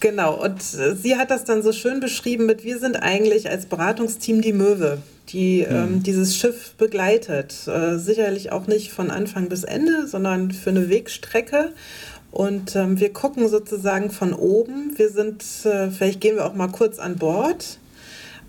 Genau, 0.00 0.34
und 0.34 0.62
sie 0.62 1.16
hat 1.16 1.30
das 1.30 1.44
dann 1.44 1.62
so 1.62 1.72
schön 1.72 1.98
beschrieben 1.98 2.44
mit, 2.44 2.62
wir 2.62 2.78
sind 2.78 2.96
eigentlich 2.96 3.48
als 3.48 3.64
Beratungsteam 3.64 4.42
die 4.42 4.52
Möwe 4.52 4.98
die 5.34 5.66
mhm. 5.68 5.76
ähm, 5.76 6.02
dieses 6.02 6.36
Schiff 6.36 6.74
begleitet. 6.78 7.66
Äh, 7.66 7.98
sicherlich 7.98 8.52
auch 8.52 8.66
nicht 8.66 8.92
von 8.92 9.10
Anfang 9.10 9.48
bis 9.48 9.64
Ende, 9.64 10.06
sondern 10.06 10.52
für 10.52 10.70
eine 10.70 10.88
Wegstrecke. 10.88 11.72
Und 12.30 12.74
ähm, 12.74 12.98
wir 12.98 13.12
gucken 13.12 13.48
sozusagen 13.48 14.10
von 14.10 14.32
oben. 14.32 14.96
Wir 14.96 15.10
sind, 15.10 15.44
äh, 15.64 15.90
vielleicht 15.90 16.20
gehen 16.20 16.36
wir 16.36 16.46
auch 16.46 16.54
mal 16.54 16.68
kurz 16.68 16.98
an 16.98 17.16
Bord, 17.16 17.78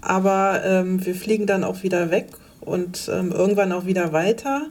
aber 0.01 0.61
ähm, 0.65 1.05
wir 1.05 1.15
fliegen 1.15 1.45
dann 1.45 1.63
auch 1.63 1.83
wieder 1.83 2.09
weg 2.09 2.29
und 2.61 3.09
ähm, 3.13 3.31
irgendwann 3.31 3.71
auch 3.71 3.85
wieder 3.85 4.11
weiter. 4.11 4.67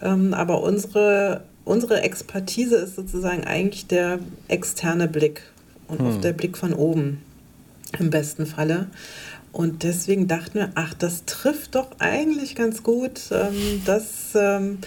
Ähm, 0.00 0.32
aber 0.32 0.62
unsere, 0.62 1.42
unsere 1.64 2.00
Expertise 2.02 2.76
ist 2.76 2.96
sozusagen 2.96 3.44
eigentlich 3.44 3.88
der 3.88 4.20
externe 4.48 5.08
Blick 5.08 5.42
und 5.88 5.98
hm. 5.98 6.06
auch 6.06 6.20
der 6.20 6.32
Blick 6.32 6.56
von 6.56 6.72
oben 6.72 7.20
im 7.98 8.10
besten 8.10 8.46
Falle. 8.46 8.86
Und 9.56 9.84
deswegen 9.84 10.28
dachten 10.28 10.58
wir, 10.58 10.70
ach, 10.74 10.92
das 10.92 11.24
trifft 11.24 11.76
doch 11.76 11.92
eigentlich 11.98 12.56
ganz 12.56 12.82
gut 12.82 13.22
ähm, 13.30 13.80
das, 13.86 14.34
ähm, 14.34 14.80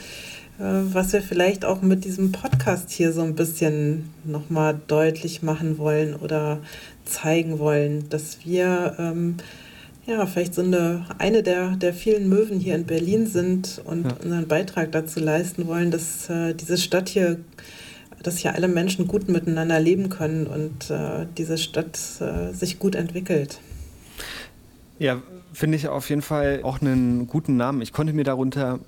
äh, 0.59 0.61
was 0.93 1.11
wir 1.11 1.24
vielleicht 1.24 1.65
auch 1.65 1.82
mit 1.82 2.05
diesem 2.05 2.32
Podcast 2.32 2.91
hier 2.91 3.11
so 3.11 3.24
ein 3.24 3.34
bisschen 3.34 4.11
nochmal 4.26 4.80
deutlich 4.86 5.41
machen 5.41 5.80
wollen 5.80 6.15
oder 6.15 6.59
zeigen 7.03 7.57
wollen, 7.57 8.09
dass 8.09 8.45
wir 8.45 8.95
ähm, 8.99 9.38
ja 10.05 10.24
vielleicht 10.28 10.53
so 10.53 10.61
eine, 10.61 11.03
eine 11.17 11.41
der, 11.41 11.72
der 11.72 11.95
vielen 11.95 12.30
Möwen 12.30 12.59
hier 12.59 12.76
in 12.76 12.86
Berlin 12.86 13.26
sind 13.26 13.82
und 13.86 14.05
ja. 14.05 14.17
unseren 14.24 14.47
Beitrag 14.47 14.91
dazu 14.91 15.20
leisten 15.20 15.65
wollen, 15.65 15.89
dass 15.89 16.30
äh, 16.30 16.53
diese 16.53 16.78
Stadt 16.78 17.09
hier 17.09 17.39
dass 18.22 18.38
hier 18.38 18.53
alle 18.53 18.67
Menschen 18.67 19.07
gut 19.07 19.30
miteinander 19.30 19.80
leben 19.80 20.09
können 20.09 20.45
und 20.45 20.91
äh, 20.91 21.26
diese 21.38 21.57
Stadt 21.57 21.97
äh, 22.20 22.53
sich 22.53 22.78
gut 22.78 22.93
entwickelt. 22.95 23.59
Ja, 25.00 25.22
finde 25.54 25.78
ich 25.78 25.88
auf 25.88 26.10
jeden 26.10 26.22
Fall 26.22 26.60
auch 26.64 26.82
einen 26.82 27.26
guten 27.28 27.58
Namen. 27.58 27.82
Ich 27.82 27.93
konnte 27.93 28.14
mir 28.14 28.26
darunter 28.26 28.80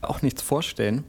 auch 0.00 0.22
nichts 0.22 0.42
vorstellen, 0.42 1.04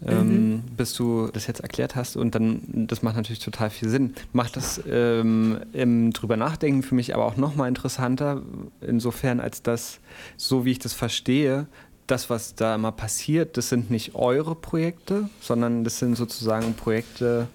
mhm. 0.00 0.08
ähm, 0.08 0.62
bis 0.76 0.94
du 0.94 1.28
das 1.28 1.46
jetzt 1.46 1.60
erklärt 1.60 1.94
hast. 1.94 2.16
Und 2.16 2.34
dann, 2.34 2.86
das 2.88 3.02
macht 3.02 3.16
natürlich 3.16 3.38
total 3.38 3.70
viel 3.70 3.88
Sinn. 3.88 4.14
Macht 4.32 4.56
das 4.56 4.80
ähm, 4.88 5.60
im 5.72 6.12
drüber 6.12 6.36
nachdenken 6.36 6.82
für 6.82 6.94
mich 6.94 7.14
aber 7.14 7.26
auch 7.26 7.36
nochmal 7.36 7.68
interessanter, 7.68 8.42
insofern 8.80 9.40
als 9.40 9.62
das, 9.62 10.00
so 10.36 10.64
wie 10.64 10.72
ich 10.72 10.78
das 10.78 10.92
verstehe, 10.92 11.66
das, 12.06 12.30
was 12.30 12.54
da 12.54 12.76
immer 12.76 12.92
passiert, 12.92 13.56
das 13.56 13.68
sind 13.68 13.90
nicht 13.90 14.14
eure 14.14 14.54
Projekte, 14.54 15.28
sondern 15.40 15.82
das 15.82 15.98
sind 15.98 16.14
sozusagen 16.14 16.74
Projekte 16.74 17.48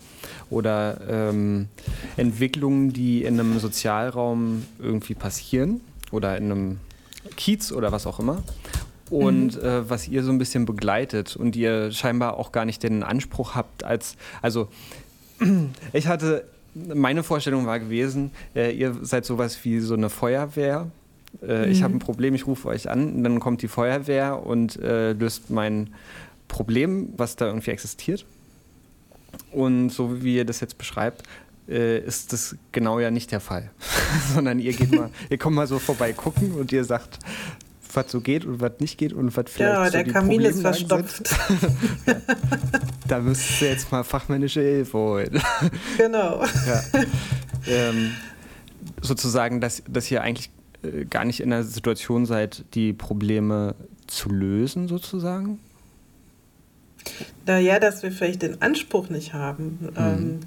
oder 0.50 1.00
ähm, 1.08 1.70
Entwicklungen, 2.18 2.92
die 2.92 3.24
in 3.24 3.40
einem 3.40 3.60
Sozialraum 3.60 4.66
irgendwie 4.78 5.16
passieren 5.16 5.80
oder 6.12 6.38
in 6.38 6.52
einem 6.52 6.80
Kiez 7.38 7.72
oder 7.72 7.92
was 7.92 8.08
auch 8.08 8.20
immer. 8.20 8.44
Und 9.10 9.62
mhm. 9.62 9.68
äh, 9.68 9.90
was 9.90 10.08
ihr 10.08 10.24
so 10.24 10.32
ein 10.32 10.38
bisschen 10.38 10.66
begleitet 10.66 11.36
und 11.36 11.56
ihr 11.56 11.92
scheinbar 11.92 12.38
auch 12.38 12.52
gar 12.52 12.66
nicht 12.66 12.82
den 12.84 13.04
Anspruch 13.04 13.56
habt, 13.56 13.84
als, 13.84 14.16
also 14.42 14.70
ich 15.94 16.08
hatte, 16.08 16.46
meine 16.74 17.24
Vorstellung 17.24 17.66
war 17.66 17.80
gewesen, 17.80 18.32
äh, 18.56 18.72
ihr 18.72 18.96
seid 19.02 19.26
sowas 19.26 19.66
wie 19.66 19.80
so 19.80 19.96
eine 19.96 20.10
Feuerwehr. 20.10 20.90
Äh, 21.46 21.66
mhm. 21.66 21.72
Ich 21.72 21.84
habe 21.84 21.94
ein 21.96 22.00
Problem, 22.00 22.36
ich 22.36 22.48
rufe 22.48 22.70
euch 22.70 22.90
an, 22.90 23.22
dann 23.24 23.42
kommt 23.42 23.62
die 23.62 23.68
Feuerwehr 23.68 24.46
und 24.46 24.78
äh, 24.78 25.12
löst 25.12 25.50
mein 25.50 25.94
Problem, 26.48 27.10
was 27.18 27.36
da 27.36 27.48
irgendwie 27.48 27.72
existiert. 27.72 28.26
Und 29.52 29.90
so 29.90 30.24
wie 30.24 30.38
ihr 30.38 30.46
das 30.46 30.62
jetzt 30.62 30.78
beschreibt, 30.78 31.24
ist 31.68 32.34
das 32.34 32.56
genau 32.72 33.00
ja 33.00 33.12
nicht 33.12 33.32
der 33.32 33.40
Fall. 33.40 33.70
Sondern 34.34 34.60
ihr 34.60 34.74
geht 34.74 34.92
mal, 34.92 35.10
ihr 35.30 35.38
kommt 35.38 35.56
mal 35.56 35.68
so 35.68 35.80
vorbei 35.80 36.14
gucken 36.14 36.54
und 36.54 36.72
ihr 36.72 36.84
sagt, 36.84 37.20
was 37.94 38.12
so 38.12 38.22
geht 38.22 38.46
und 38.46 38.62
was 38.62 38.74
nicht 38.80 38.98
geht 38.98 39.14
und 39.14 39.36
was 39.36 39.46
vielleicht 39.50 39.74
Ja, 39.74 39.86
so 39.86 39.92
der 39.92 40.06
Kamin 40.06 40.42
ist 40.42 40.62
verstopft. 40.62 41.30
ja. 42.06 42.16
Da 43.08 43.20
müsst 43.20 43.62
ihr 43.62 43.70
jetzt 43.70 43.92
mal 43.92 44.04
fachmännische 44.04 44.62
Hilfe 44.62 44.98
holen. 44.98 45.42
Genau. 45.98 46.44
Ja. 46.44 46.84
Ähm, 47.68 48.12
sozusagen, 49.02 49.62
dass, 49.62 49.84
dass 49.88 50.10
ihr 50.10 50.22
eigentlich 50.22 50.50
äh, 50.84 51.06
gar 51.06 51.26
nicht 51.26 51.40
in 51.42 51.50
der 51.50 51.64
Situation 51.64 52.26
seid, 52.26 52.64
die 52.74 52.94
Probleme 52.94 53.76
zu 54.08 54.30
lösen, 54.30 54.88
sozusagen? 54.88 55.60
Naja, 57.46 57.80
dass 57.80 58.04
wir 58.04 58.12
vielleicht 58.12 58.42
den 58.42 58.62
Anspruch 58.62 59.10
nicht 59.10 59.34
haben. 59.34 59.80
Mhm. 59.82 59.98
Ähm, 59.98 60.40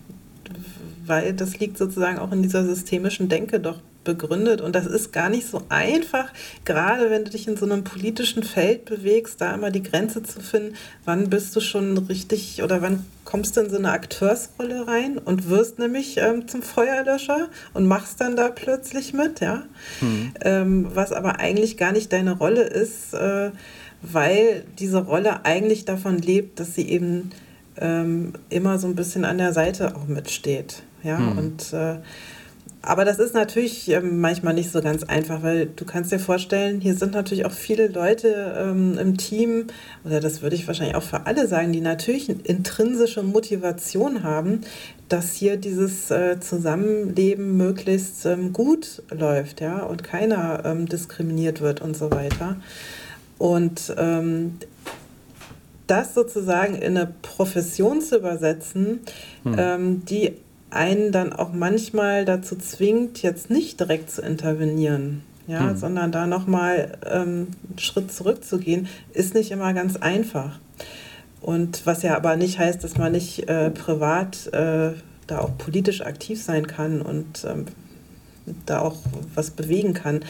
weil 1.07 1.33
das 1.33 1.59
liegt 1.59 1.79
sozusagen 1.79 2.19
auch 2.19 2.33
in 2.33 2.43
dieser 2.43 2.65
systemischen 2.65 3.29
Denke 3.29 3.61
doch 3.61 3.81
begründet. 4.05 4.61
Und 4.61 4.77
das 4.77 4.87
ist 4.87 5.13
gar 5.13 5.29
nicht 5.29 5.49
so 5.49 5.63
einfach, 5.71 6.33
gerade 6.65 7.11
wenn 7.11 7.25
du 7.25 7.31
dich 7.31 7.49
in 7.49 7.57
so 7.57 7.65
einem 7.65 7.83
politischen 7.83 8.43
Feld 8.43 8.85
bewegst, 8.85 9.41
da 9.41 9.55
immer 9.55 9.71
die 9.71 9.83
Grenze 9.83 10.23
zu 10.23 10.41
finden, 10.41 10.75
wann 11.05 11.31
bist 11.31 11.57
du 11.57 11.61
schon 11.61 11.97
richtig 11.99 12.63
oder 12.63 12.83
wann 12.83 13.05
kommst 13.25 13.57
du 13.57 13.63
in 13.63 13.71
so 13.71 13.79
eine 13.79 13.91
Akteursrolle 13.91 14.87
rein 14.87 15.19
und 15.19 15.49
wirst 15.49 15.79
nämlich 15.79 16.19
ähm, 16.19 16.47
zum 16.47 16.63
Feuerlöscher 16.63 17.49
und 17.73 17.87
machst 17.87 18.21
dann 18.21 18.37
da 18.37 18.51
plötzlich 18.51 19.15
mit, 19.15 19.41
ja. 19.41 19.65
Mhm. 20.01 20.33
Ähm, 20.43 20.87
was 20.95 21.13
aber 21.13 21.41
eigentlich 21.41 21.77
gar 21.77 21.93
nicht 21.93 22.13
deine 22.13 22.33
Rolle 22.33 22.63
ist, 22.63 23.15
äh, 23.15 23.51
weil 24.03 24.65
diese 24.79 24.99
Rolle 24.99 25.45
eigentlich 25.47 25.87
davon 25.87 26.19
lebt, 26.19 26.61
dass 26.61 26.75
sie 26.75 26.89
eben 26.89 27.31
ähm, 27.79 28.35
immer 28.51 28.79
so 28.79 28.87
ein 28.87 28.95
bisschen 28.95 29.25
an 29.25 29.39
der 29.39 29.53
Seite 29.53 29.97
auch 29.97 30.07
mitsteht. 30.07 30.83
Ja, 31.05 31.19
mhm. 31.19 31.39
und 31.39 31.73
äh, 31.73 31.99
aber 32.87 33.07
das 33.07 33.19
ist 33.19 33.33
natürlich 33.33 33.89
ähm, 33.89 34.21
manchmal 34.21 34.53
nicht 34.53 34.71
so 34.71 34.83
ganz 34.83 35.05
einfach, 35.05 35.43
weil 35.43 35.67
du 35.67 35.87
kannst 35.87 36.13
dir 36.13 36.19
vorstellen, 36.19 36.83
hier 36.83 36.95
sind 36.95 37.13
natürlich 37.13 37.47
auch 37.47 37.53
viele 37.53 37.89
Leute 37.89 38.55
ähm, 38.59 38.99
im 38.99 39.17
Team, 39.17 39.69
oder 40.05 40.21
das 40.21 40.43
würde 40.43 40.55
ich 40.55 40.67
wahrscheinlich 40.67 40.95
auch 40.95 41.03
für 41.03 41.27
alle 41.27 41.49
sagen, 41.49 41.73
die 41.73 41.81
natürlich 41.81 42.29
eine 42.29 42.41
intrinsische 42.43 43.23
Motivation 43.23 44.23
haben, 44.23 44.61
dass 45.09 45.33
hier 45.35 45.57
dieses 45.57 46.11
äh, 46.11 46.41
Zusammenleben 46.41 47.57
möglichst 47.57 48.27
ähm, 48.27 48.53
gut 48.53 49.03
läuft, 49.11 49.63
ja, 49.63 49.83
und 49.83 50.05
keiner 50.05 50.63
ähm, 50.67 50.87
diskriminiert 50.87 51.63
wird 51.63 51.81
und 51.81 51.97
so 51.97 52.11
weiter. 52.11 52.57
Und 53.39 53.95
ähm, 53.97 54.59
das 55.87 56.15
sozusagen 56.15 56.75
in 56.75 56.97
eine 56.97 57.13
Profession 57.23 58.03
zu 58.03 58.19
übersetzen, 58.19 59.01
hm. 59.43 59.57
ähm, 59.59 60.05
die 60.05 60.35
einen 60.75 61.13
dann 61.13 61.33
auch 61.33 61.53
manchmal 61.53 62.25
dazu 62.25 62.57
zwingt, 62.57 63.23
jetzt 63.23 63.51
nicht 63.51 63.81
direkt 63.81 64.11
zu 64.11 64.23
intervenieren, 64.23 65.23
ja, 65.47 65.71
hm. 65.71 65.77
sondern 65.77 66.13
da 66.13 66.27
nochmal 66.27 66.99
ähm, 67.07 67.49
einen 67.69 67.79
Schritt 67.79 68.13
zurückzugehen, 68.13 68.89
ist 69.13 69.35
nicht 69.35 69.51
immer 69.51 69.73
ganz 69.73 69.97
einfach. 69.97 70.59
Und 71.41 71.85
was 71.85 72.03
ja 72.03 72.17
aber 72.17 72.37
nicht 72.37 72.59
heißt, 72.59 72.83
dass 72.83 72.97
man 72.97 73.13
nicht 73.13 73.49
äh, 73.49 73.71
privat 73.71 74.47
äh, 74.53 74.93
da 75.27 75.39
auch 75.41 75.57
politisch 75.59 76.01
aktiv 76.01 76.43
sein 76.43 76.67
kann 76.67 77.03
und 77.03 77.45
ähm, 77.45 77.67
da 78.67 78.81
auch 78.81 78.97
was 79.35 79.51
bewegen 79.51 79.95
kann. 79.95 80.21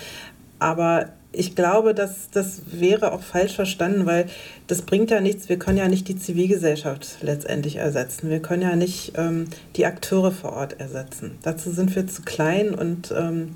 Aber 0.58 1.10
ich 1.34 1.54
glaube, 1.54 1.94
dass 1.94 2.30
das 2.30 2.62
wäre 2.66 3.12
auch 3.12 3.22
falsch 3.22 3.54
verstanden, 3.54 4.06
weil 4.06 4.26
das 4.66 4.82
bringt 4.82 5.10
ja 5.10 5.20
nichts. 5.20 5.48
Wir 5.48 5.58
können 5.58 5.78
ja 5.78 5.88
nicht 5.88 6.08
die 6.08 6.16
Zivilgesellschaft 6.16 7.18
letztendlich 7.22 7.76
ersetzen. 7.76 8.30
Wir 8.30 8.40
können 8.40 8.62
ja 8.62 8.76
nicht 8.76 9.12
ähm, 9.16 9.46
die 9.76 9.86
Akteure 9.86 10.32
vor 10.32 10.52
Ort 10.52 10.80
ersetzen. 10.80 11.38
Dazu 11.42 11.70
sind 11.70 11.94
wir 11.94 12.06
zu 12.06 12.22
klein 12.22 12.74
und 12.74 13.12
ähm, 13.16 13.54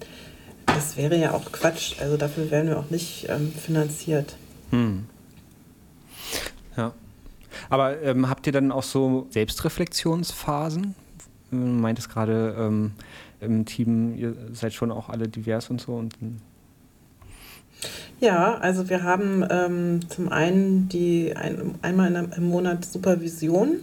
das 0.67 0.97
wäre 0.97 1.17
ja 1.17 1.33
auch 1.33 1.51
Quatsch. 1.53 2.01
Also 2.01 2.17
dafür 2.17 2.51
werden 2.51 2.69
wir 2.69 2.79
auch 2.79 2.91
nicht 2.91 3.27
ähm, 3.29 3.53
finanziert. 3.53 4.37
Hm. 4.71 5.07
Ja. 6.77 6.93
Aber 7.71 8.01
ähm, 8.03 8.29
habt 8.29 8.47
ihr 8.47 8.53
dann 8.53 8.71
auch 8.71 8.83
so 8.83 9.27
Selbstreflexionsphasen? 9.31 10.95
Du 11.51 11.57
meintest 11.57 12.11
gerade 12.11 12.55
ähm, 12.59 12.93
im 13.41 13.65
Team, 13.65 14.15
ihr 14.17 14.35
seid 14.53 14.75
schon 14.75 14.91
auch 14.91 15.09
alle 15.09 15.29
divers 15.29 15.71
und 15.71 15.81
so 15.81 15.95
und 15.95 16.15
ja, 18.21 18.59
also 18.59 18.89
wir 18.89 19.03
haben 19.03 19.45
ähm, 19.49 20.01
zum 20.09 20.31
einen 20.31 20.89
die 20.89 21.35
ein, 21.37 21.75
einmal 21.83 22.29
im 22.37 22.49
Monat 22.49 22.85
Supervision 22.85 23.77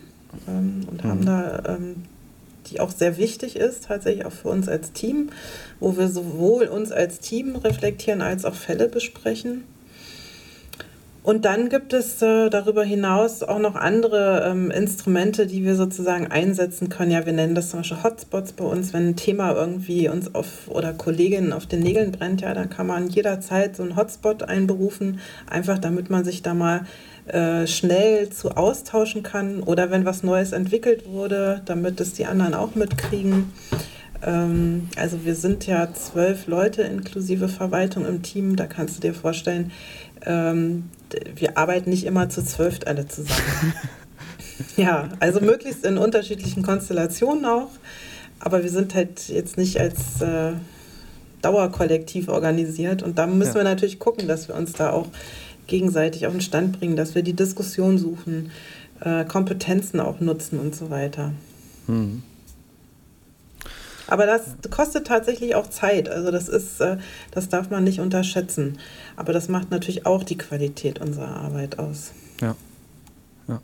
ähm, 0.47 0.81
und 0.89 1.03
mhm. 1.03 1.07
haben 1.07 1.25
da, 1.25 1.63
ähm, 1.67 1.95
die 2.67 2.79
auch 2.79 2.91
sehr 2.91 3.17
wichtig 3.17 3.55
ist, 3.55 3.85
tatsächlich 3.85 4.25
auch 4.25 4.33
für 4.33 4.49
uns 4.49 4.67
als 4.67 4.91
Team, 4.91 5.29
wo 5.79 5.97
wir 5.97 6.09
sowohl 6.09 6.65
uns 6.65 6.91
als 6.91 7.19
Team 7.19 7.55
reflektieren 7.55 8.21
als 8.21 8.43
auch 8.43 8.55
Fälle 8.55 8.89
besprechen. 8.89 9.63
Und 11.25 11.43
dann 11.43 11.69
gibt 11.69 11.91
es 11.91 12.21
äh, 12.21 12.51
darüber 12.51 12.83
hinaus 12.83 13.41
auch 13.41 13.57
noch 13.57 13.73
andere 13.73 14.47
ähm, 14.47 14.69
Instrumente, 14.69 15.47
die 15.47 15.63
wir 15.63 15.75
sozusagen 15.75 16.27
einsetzen 16.27 16.87
können. 16.87 17.09
Ja, 17.09 17.25
wir 17.25 17.33
nennen 17.33 17.55
das 17.55 17.71
zum 17.71 17.79
Beispiel 17.79 18.03
Hotspots 18.03 18.53
bei 18.53 18.63
uns. 18.63 18.93
Wenn 18.93 19.07
ein 19.07 19.15
Thema 19.15 19.55
irgendwie 19.55 20.07
uns 20.07 20.35
auf 20.35 20.67
oder 20.67 20.93
Kolleginnen 20.93 21.51
auf 21.51 21.65
den 21.65 21.79
Nägeln 21.79 22.11
brennt, 22.11 22.41
ja, 22.41 22.53
dann 22.53 22.69
kann 22.69 22.85
man 22.85 23.07
jederzeit 23.07 23.75
so 23.75 23.81
einen 23.81 23.95
Hotspot 23.95 24.43
einberufen, 24.43 25.19
einfach 25.49 25.79
damit 25.79 26.11
man 26.11 26.23
sich 26.23 26.43
da 26.43 26.53
mal 26.53 26.85
äh, 27.25 27.65
schnell 27.65 28.29
zu 28.29 28.51
austauschen 28.51 29.23
kann 29.23 29.63
oder 29.63 29.89
wenn 29.89 30.05
was 30.05 30.21
Neues 30.21 30.51
entwickelt 30.51 31.07
wurde, 31.07 31.63
damit 31.65 31.99
es 32.01 32.13
die 32.13 32.27
anderen 32.27 32.53
auch 32.53 32.75
mitkriegen. 32.75 33.51
Ähm, 34.25 34.89
also 34.95 35.23
wir 35.25 35.35
sind 35.35 35.67
ja 35.67 35.93
zwölf 35.93 36.47
Leute 36.47 36.81
inklusive 36.81 37.47
Verwaltung 37.47 38.05
im 38.05 38.21
Team. 38.21 38.55
Da 38.55 38.65
kannst 38.65 38.97
du 38.97 39.01
dir 39.01 39.13
vorstellen, 39.13 39.71
ähm, 40.25 40.89
wir 41.35 41.57
arbeiten 41.57 41.89
nicht 41.89 42.05
immer 42.05 42.29
zu 42.29 42.43
zwölf 42.43 42.79
alle 42.85 43.07
zusammen. 43.07 43.73
ja, 44.77 45.09
also 45.19 45.41
möglichst 45.41 45.85
in 45.85 45.97
unterschiedlichen 45.97 46.63
Konstellationen 46.63 47.45
auch. 47.45 47.69
Aber 48.39 48.63
wir 48.63 48.69
sind 48.69 48.93
halt 48.95 49.29
jetzt 49.29 49.57
nicht 49.57 49.79
als 49.79 50.21
äh, 50.21 50.53
Dauerkollektiv 51.41 52.27
organisiert. 52.27 53.03
Und 53.03 53.17
da 53.17 53.27
müssen 53.27 53.53
ja. 53.53 53.55
wir 53.57 53.63
natürlich 53.63 53.99
gucken, 53.99 54.27
dass 54.27 54.47
wir 54.47 54.55
uns 54.55 54.73
da 54.73 54.91
auch 54.91 55.07
gegenseitig 55.67 56.27
auf 56.27 56.33
den 56.33 56.41
Stand 56.41 56.79
bringen, 56.79 56.95
dass 56.95 57.15
wir 57.15 57.23
die 57.23 57.33
Diskussion 57.33 57.97
suchen, 57.97 58.51
äh, 59.01 59.25
Kompetenzen 59.25 59.99
auch 59.99 60.19
nutzen 60.19 60.59
und 60.59 60.75
so 60.75 60.89
weiter. 60.89 61.31
Hm. 61.87 62.23
Aber 64.07 64.25
das 64.25 64.55
kostet 64.69 65.07
tatsächlich 65.07 65.55
auch 65.55 65.67
Zeit. 65.67 66.09
Also 66.09 66.31
das 66.31 66.47
ist, 66.47 66.79
äh, 66.81 66.97
das 67.31 67.49
darf 67.49 67.69
man 67.69 67.83
nicht 67.83 67.99
unterschätzen. 67.99 68.77
Aber 69.15 69.33
das 69.33 69.49
macht 69.49 69.71
natürlich 69.71 70.05
auch 70.05 70.23
die 70.23 70.37
Qualität 70.37 70.99
unserer 70.99 71.35
Arbeit 71.37 71.79
aus. 71.79 72.11
Ja. 72.41 72.55
Ja. 73.47 73.61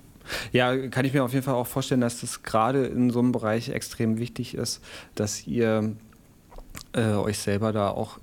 Ja, 0.52 0.88
kann 0.88 1.06
ich 1.06 1.14
mir 1.14 1.24
auf 1.24 1.34
jeden 1.34 1.44
Fall 1.44 1.56
auch 1.56 1.68
vorstellen, 1.68 2.02
dass 2.02 2.22
das 2.22 2.44
gerade 2.44 2.86
in 2.86 3.10
so 3.10 3.20
einem 3.20 3.32
Bereich 3.32 3.70
extrem 3.70 4.18
wichtig 4.18 4.56
ist, 4.56 4.82
dass 5.16 5.46
ihr 5.46 5.96
äh, 6.94 7.14
euch 7.14 7.39
selber 7.39 7.72
da 7.72 7.89
auch 7.89 8.20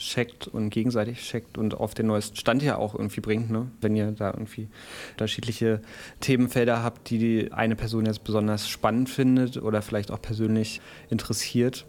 checkt 0.00 0.48
und 0.48 0.70
gegenseitig 0.70 1.20
checkt 1.20 1.58
und 1.58 1.74
auf 1.74 1.94
den 1.94 2.06
neuesten 2.06 2.36
Stand 2.36 2.62
ja 2.62 2.76
auch 2.76 2.94
irgendwie 2.94 3.20
bringt, 3.20 3.50
ne? 3.50 3.70
wenn 3.80 3.94
ihr 3.94 4.12
da 4.12 4.30
irgendwie 4.30 4.68
unterschiedliche 5.12 5.80
Themenfelder 6.20 6.82
habt, 6.82 7.10
die 7.10 7.18
die 7.18 7.52
eine 7.52 7.76
Person 7.76 8.06
jetzt 8.06 8.24
besonders 8.24 8.68
spannend 8.68 9.08
findet 9.08 9.58
oder 9.58 9.82
vielleicht 9.82 10.10
auch 10.10 10.20
persönlich 10.20 10.80
interessiert, 11.10 11.86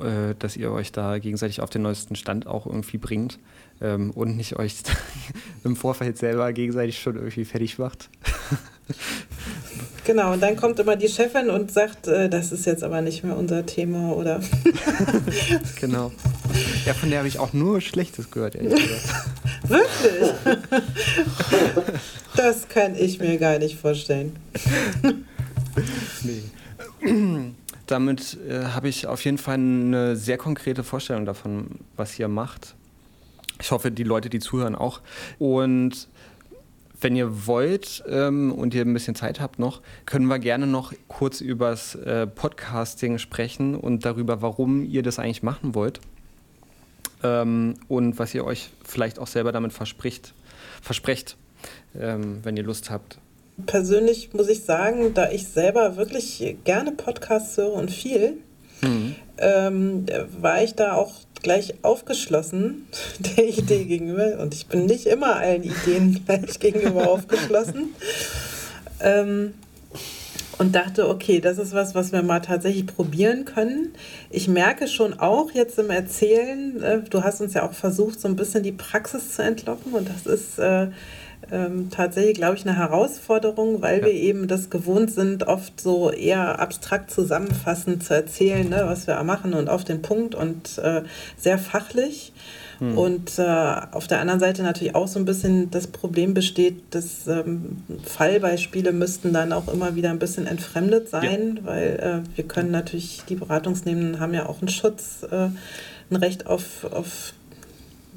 äh, 0.00 0.34
dass 0.38 0.56
ihr 0.56 0.70
euch 0.70 0.92
da 0.92 1.18
gegenseitig 1.18 1.60
auf 1.60 1.70
den 1.70 1.82
neuesten 1.82 2.14
Stand 2.14 2.46
auch 2.46 2.66
irgendwie 2.66 2.98
bringt 2.98 3.38
ähm, 3.84 4.10
und 4.10 4.36
nicht 4.36 4.56
euch 4.56 4.76
im 5.64 5.76
Vorfeld 5.76 6.18
selber 6.18 6.52
gegenseitig 6.52 6.98
schon 6.98 7.16
irgendwie 7.16 7.44
fertig 7.44 7.78
macht. 7.78 8.08
Genau, 10.06 10.34
und 10.34 10.42
dann 10.42 10.54
kommt 10.54 10.78
immer 10.78 10.96
die 10.96 11.08
Chefin 11.08 11.48
und 11.48 11.72
sagt, 11.72 12.08
äh, 12.08 12.28
das 12.28 12.52
ist 12.52 12.66
jetzt 12.66 12.84
aber 12.84 13.00
nicht 13.00 13.24
mehr 13.24 13.38
unser 13.38 13.64
Thema, 13.64 14.12
oder? 14.12 14.38
genau. 15.80 16.12
Ja, 16.84 16.92
von 16.92 17.08
der 17.08 17.20
habe 17.20 17.28
ich 17.28 17.38
auch 17.38 17.54
nur 17.54 17.80
Schlechtes 17.80 18.30
gehört, 18.30 18.54
ehrlich 18.54 18.74
gesagt. 18.74 19.14
Wirklich? 19.66 20.30
das 22.36 22.68
kann 22.68 22.94
ich 22.96 23.18
mir 23.18 23.38
gar 23.38 23.58
nicht 23.58 23.78
vorstellen. 23.80 24.36
nee. 26.22 27.54
Damit 27.86 28.36
äh, 28.46 28.64
habe 28.74 28.90
ich 28.90 29.06
auf 29.06 29.24
jeden 29.24 29.38
Fall 29.38 29.54
eine 29.54 30.16
sehr 30.16 30.36
konkrete 30.36 30.84
Vorstellung 30.84 31.24
davon, 31.24 31.78
was 31.96 32.18
ihr 32.18 32.28
macht. 32.28 32.74
Ich 33.64 33.70
hoffe, 33.70 33.90
die 33.90 34.02
Leute, 34.02 34.28
die 34.28 34.40
zuhören, 34.40 34.74
auch. 34.74 35.00
Und 35.38 36.08
wenn 37.00 37.16
ihr 37.16 37.46
wollt 37.46 38.04
ähm, 38.06 38.52
und 38.52 38.74
ihr 38.74 38.82
ein 38.82 38.92
bisschen 38.92 39.14
Zeit 39.14 39.40
habt 39.40 39.58
noch, 39.58 39.80
können 40.04 40.26
wir 40.26 40.38
gerne 40.38 40.66
noch 40.66 40.92
kurz 41.08 41.40
übers 41.40 41.94
äh, 41.94 42.26
Podcasting 42.26 43.16
sprechen 43.16 43.74
und 43.74 44.04
darüber, 44.04 44.42
warum 44.42 44.84
ihr 44.84 45.02
das 45.02 45.18
eigentlich 45.18 45.42
machen 45.42 45.74
wollt 45.74 46.00
ähm, 47.22 47.76
und 47.88 48.18
was 48.18 48.34
ihr 48.34 48.44
euch 48.44 48.68
vielleicht 48.84 49.18
auch 49.18 49.28
selber 49.28 49.50
damit 49.50 49.72
verspricht, 49.72 50.34
versprecht, 50.82 51.38
ähm, 51.98 52.40
wenn 52.42 52.58
ihr 52.58 52.64
Lust 52.64 52.90
habt. 52.90 53.16
Persönlich 53.64 54.34
muss 54.34 54.48
ich 54.50 54.64
sagen, 54.64 55.14
da 55.14 55.30
ich 55.30 55.48
selber 55.48 55.96
wirklich 55.96 56.56
gerne 56.64 56.92
Podcasts 56.92 57.56
höre 57.56 57.72
und 57.72 57.90
viel, 57.90 58.36
mhm. 58.82 59.14
ähm, 59.38 60.04
war 60.38 60.62
ich 60.62 60.74
da 60.74 60.92
auch 60.92 61.14
gleich 61.44 61.74
aufgeschlossen 61.82 62.88
der 63.20 63.46
Idee 63.46 63.84
gegenüber. 63.84 64.40
Und 64.40 64.54
ich 64.54 64.66
bin 64.66 64.86
nicht 64.86 65.06
immer 65.06 65.36
allen 65.36 65.62
Ideen 65.62 66.24
gleich 66.26 66.58
gegenüber 66.58 67.08
aufgeschlossen. 67.08 67.94
Ähm, 69.00 69.54
und 70.58 70.74
dachte, 70.74 71.08
okay, 71.08 71.40
das 71.40 71.58
ist 71.58 71.74
was, 71.74 71.94
was 71.94 72.12
wir 72.12 72.22
mal 72.22 72.40
tatsächlich 72.40 72.86
probieren 72.86 73.44
können. 73.44 73.92
Ich 74.30 74.46
merke 74.46 74.86
schon 74.86 75.18
auch 75.18 75.50
jetzt 75.50 75.78
im 75.78 75.90
Erzählen, 75.90 76.82
äh, 76.82 77.00
du 77.02 77.22
hast 77.22 77.40
uns 77.40 77.54
ja 77.54 77.68
auch 77.68 77.72
versucht, 77.72 78.20
so 78.20 78.28
ein 78.28 78.36
bisschen 78.36 78.62
die 78.62 78.72
Praxis 78.72 79.34
zu 79.34 79.42
entlocken 79.42 79.92
und 79.92 80.08
das 80.08 80.26
ist 80.26 80.58
äh, 80.58 80.88
ähm, 81.54 81.88
tatsächlich, 81.90 82.34
glaube 82.34 82.56
ich, 82.56 82.66
eine 82.66 82.76
Herausforderung, 82.76 83.80
weil 83.80 84.00
ja. 84.00 84.06
wir 84.06 84.12
eben 84.12 84.48
das 84.48 84.70
gewohnt 84.70 85.12
sind, 85.12 85.46
oft 85.46 85.80
so 85.80 86.10
eher 86.10 86.58
abstrakt 86.58 87.12
zusammenfassend 87.12 88.02
zu 88.02 88.12
erzählen, 88.12 88.68
ne, 88.68 88.82
was 88.86 89.06
wir 89.06 89.22
machen 89.22 89.54
und 89.54 89.68
auf 89.68 89.84
den 89.84 90.02
Punkt 90.02 90.34
und 90.34 90.78
äh, 90.78 91.02
sehr 91.36 91.58
fachlich. 91.58 92.32
Hm. 92.80 92.98
Und 92.98 93.38
äh, 93.38 93.42
auf 93.92 94.08
der 94.08 94.20
anderen 94.20 94.40
Seite 94.40 94.64
natürlich 94.64 94.96
auch 94.96 95.06
so 95.06 95.20
ein 95.20 95.24
bisschen 95.24 95.70
das 95.70 95.86
Problem 95.86 96.34
besteht, 96.34 96.82
dass 96.90 97.28
ähm, 97.28 97.82
Fallbeispiele 98.02 98.92
müssten 98.92 99.32
dann 99.32 99.52
auch 99.52 99.72
immer 99.72 99.94
wieder 99.94 100.10
ein 100.10 100.18
bisschen 100.18 100.48
entfremdet 100.48 101.08
sein, 101.08 101.60
ja. 101.60 101.66
weil 101.66 102.24
äh, 102.26 102.36
wir 102.36 102.48
können 102.48 102.72
natürlich, 102.72 103.22
die 103.28 103.36
Beratungsnehmenden 103.36 104.18
haben 104.18 104.34
ja 104.34 104.46
auch 104.46 104.60
einen 104.60 104.70
Schutz, 104.70 105.24
äh, 105.30 105.50
ein 106.10 106.16
Recht 106.16 106.48
auf, 106.48 106.84
auf, 106.90 107.32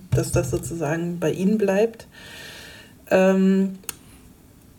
dass 0.10 0.32
das 0.32 0.50
sozusagen 0.50 1.20
bei 1.20 1.32
ihnen 1.32 1.60
bleibt. 1.60 2.08
Ähm, 3.12 3.80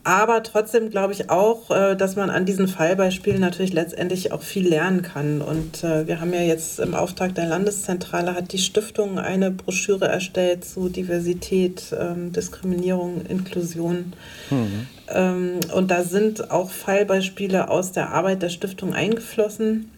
aber 0.08 0.42
trotzdem 0.42 0.88
glaube 0.88 1.12
ich 1.12 1.28
auch, 1.28 1.70
äh, 1.70 1.94
dass 1.94 2.16
man 2.16 2.30
an 2.30 2.46
diesen 2.46 2.66
Fallbeispielen 2.66 3.42
natürlich 3.42 3.74
letztendlich 3.74 4.32
auch 4.32 4.40
viel 4.40 4.66
lernen 4.66 5.02
kann. 5.02 5.42
Und 5.42 5.84
äh, 5.84 6.06
wir 6.06 6.22
haben 6.22 6.32
ja 6.32 6.40
jetzt 6.40 6.80
im 6.80 6.94
Auftrag 6.94 7.34
der 7.34 7.46
Landeszentrale 7.46 8.34
hat 8.34 8.52
die 8.52 8.58
Stiftung 8.58 9.18
eine 9.18 9.50
Broschüre 9.50 10.08
erstellt 10.08 10.64
zu 10.64 10.88
Diversität, 10.88 11.94
ähm, 11.98 12.32
Diskriminierung, 12.32 13.26
Inklusion. 13.26 14.14
Mhm. 14.48 14.86
Ähm, 15.08 15.60
und 15.74 15.90
da 15.90 16.02
sind 16.04 16.50
auch 16.50 16.70
Fallbeispiele 16.70 17.68
aus 17.68 17.92
der 17.92 18.08
Arbeit 18.08 18.40
der 18.40 18.48
Stiftung 18.48 18.94
eingeflossen. 18.94 19.90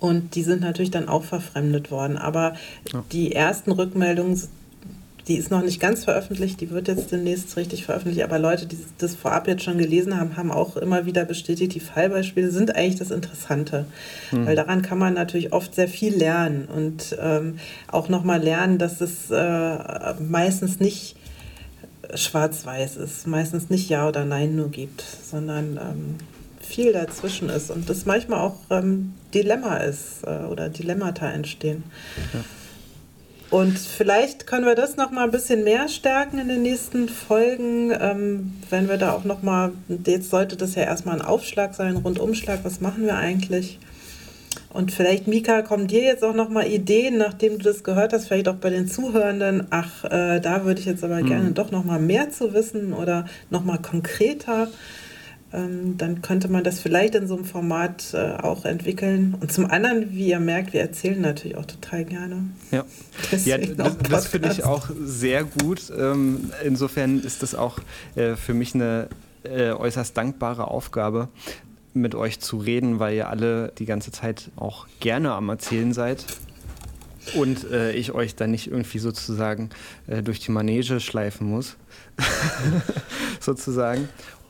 Und 0.00 0.34
die 0.34 0.42
sind 0.42 0.60
natürlich 0.60 0.90
dann 0.90 1.08
auch 1.08 1.22
verfremdet 1.22 1.92
worden. 1.92 2.16
Aber 2.16 2.54
ja. 2.92 3.04
die 3.12 3.32
ersten 3.32 3.70
Rückmeldungen 3.70 4.40
die 5.28 5.36
ist 5.36 5.50
noch 5.50 5.62
nicht 5.62 5.78
ganz 5.78 6.04
veröffentlicht, 6.04 6.60
die 6.60 6.70
wird 6.70 6.88
jetzt 6.88 7.12
demnächst 7.12 7.56
richtig 7.58 7.84
veröffentlicht, 7.84 8.24
aber 8.24 8.38
Leute, 8.38 8.66
die 8.66 8.78
das 8.96 9.14
vorab 9.14 9.46
jetzt 9.46 9.62
schon 9.62 9.76
gelesen 9.76 10.18
haben, 10.18 10.38
haben 10.38 10.50
auch 10.50 10.76
immer 10.78 11.04
wieder 11.04 11.26
bestätigt, 11.26 11.74
die 11.74 11.80
Fallbeispiele 11.80 12.50
sind 12.50 12.74
eigentlich 12.74 12.96
das 12.96 13.10
Interessante, 13.10 13.84
hm. 14.30 14.46
weil 14.46 14.56
daran 14.56 14.80
kann 14.80 14.98
man 14.98 15.12
natürlich 15.12 15.52
oft 15.52 15.74
sehr 15.74 15.88
viel 15.88 16.16
lernen 16.16 16.66
und 16.74 17.16
ähm, 17.20 17.58
auch 17.88 18.08
nochmal 18.08 18.42
lernen, 18.42 18.78
dass 18.78 19.02
es 19.02 19.30
äh, 19.30 20.14
meistens 20.18 20.80
nicht 20.80 21.16
schwarz-weiß 22.14 22.96
ist, 22.96 23.26
meistens 23.26 23.68
nicht 23.68 23.90
Ja 23.90 24.08
oder 24.08 24.24
Nein 24.24 24.56
nur 24.56 24.70
gibt, 24.70 25.02
sondern 25.30 25.76
ähm, 25.76 26.14
viel 26.60 26.94
dazwischen 26.94 27.50
ist 27.50 27.70
und 27.70 27.90
das 27.90 28.06
manchmal 28.06 28.40
auch 28.40 28.56
ähm, 28.70 29.12
Dilemma 29.34 29.76
ist 29.76 30.22
äh, 30.24 30.46
oder 30.46 30.70
Dilemmata 30.70 31.30
entstehen. 31.30 31.84
Ja. 32.32 32.40
Und 33.50 33.78
vielleicht 33.78 34.46
können 34.46 34.66
wir 34.66 34.74
das 34.74 34.96
noch 34.96 35.10
mal 35.10 35.24
ein 35.24 35.30
bisschen 35.30 35.64
mehr 35.64 35.88
stärken 35.88 36.38
in 36.38 36.48
den 36.48 36.62
nächsten 36.62 37.08
Folgen, 37.08 37.90
ähm, 37.98 38.52
wenn 38.68 38.88
wir 38.90 38.98
da 38.98 39.12
auch 39.12 39.24
noch 39.24 39.42
mal, 39.42 39.72
jetzt 40.06 40.28
sollte 40.28 40.56
das 40.56 40.74
ja 40.74 40.82
erstmal 40.82 41.16
ein 41.16 41.24
Aufschlag 41.24 41.74
sein, 41.74 41.96
Rundumschlag, 41.96 42.60
was 42.64 42.82
machen 42.82 43.06
wir 43.06 43.16
eigentlich? 43.16 43.78
Und 44.70 44.92
vielleicht, 44.92 45.26
Mika, 45.26 45.62
kommen 45.62 45.86
dir 45.86 46.02
jetzt 46.02 46.22
auch 46.22 46.34
noch 46.34 46.50
mal 46.50 46.66
Ideen, 46.66 47.16
nachdem 47.16 47.58
du 47.58 47.64
das 47.64 47.84
gehört 47.84 48.12
hast, 48.12 48.28
vielleicht 48.28 48.48
auch 48.48 48.56
bei 48.56 48.68
den 48.68 48.86
Zuhörenden, 48.86 49.66
ach, 49.70 50.04
äh, 50.04 50.40
da 50.40 50.64
würde 50.66 50.80
ich 50.80 50.86
jetzt 50.86 51.02
aber 51.02 51.22
mhm. 51.22 51.26
gerne 51.26 51.50
doch 51.52 51.70
noch 51.70 51.84
mal 51.84 51.98
mehr 51.98 52.30
zu 52.30 52.52
wissen 52.52 52.92
oder 52.92 53.24
noch 53.48 53.64
mal 53.64 53.78
konkreter 53.78 54.68
dann 55.50 56.20
könnte 56.20 56.48
man 56.48 56.62
das 56.62 56.78
vielleicht 56.78 57.14
in 57.14 57.26
so 57.26 57.34
einem 57.34 57.46
Format 57.46 58.12
äh, 58.12 58.32
auch 58.42 58.66
entwickeln. 58.66 59.34
Und 59.40 59.50
zum 59.50 59.70
anderen, 59.70 60.12
wie 60.12 60.28
ihr 60.28 60.40
merkt, 60.40 60.74
wir 60.74 60.82
erzählen 60.82 61.20
natürlich 61.20 61.56
auch 61.56 61.64
total 61.64 62.04
gerne. 62.04 62.44
Ja, 62.70 62.84
ja 63.44 63.56
das, 63.56 63.96
das 63.98 64.26
finde 64.26 64.50
ich 64.50 64.64
auch 64.64 64.90
sehr 65.02 65.44
gut. 65.44 65.90
Ähm, 65.96 66.50
insofern 66.64 67.20
ist 67.20 67.42
das 67.42 67.54
auch 67.54 67.78
äh, 68.14 68.36
für 68.36 68.52
mich 68.52 68.74
eine 68.74 69.08
äh, 69.42 69.70
äußerst 69.70 70.14
dankbare 70.14 70.68
Aufgabe, 70.68 71.28
mit 71.94 72.14
euch 72.14 72.40
zu 72.40 72.58
reden, 72.58 72.98
weil 72.98 73.16
ihr 73.16 73.30
alle 73.30 73.72
die 73.78 73.86
ganze 73.86 74.12
Zeit 74.12 74.50
auch 74.56 74.86
gerne 75.00 75.32
am 75.32 75.48
Erzählen 75.48 75.94
seid. 75.94 76.26
Und 77.34 77.70
äh, 77.70 77.92
ich 77.92 78.12
euch 78.12 78.36
dann 78.36 78.50
nicht 78.50 78.70
irgendwie 78.70 78.98
sozusagen 78.98 79.70
äh, 80.06 80.22
durch 80.22 80.40
die 80.40 80.50
Manege 80.50 81.00
schleifen 81.00 81.48
muss. 81.48 81.76
sozusagen. 83.40 84.08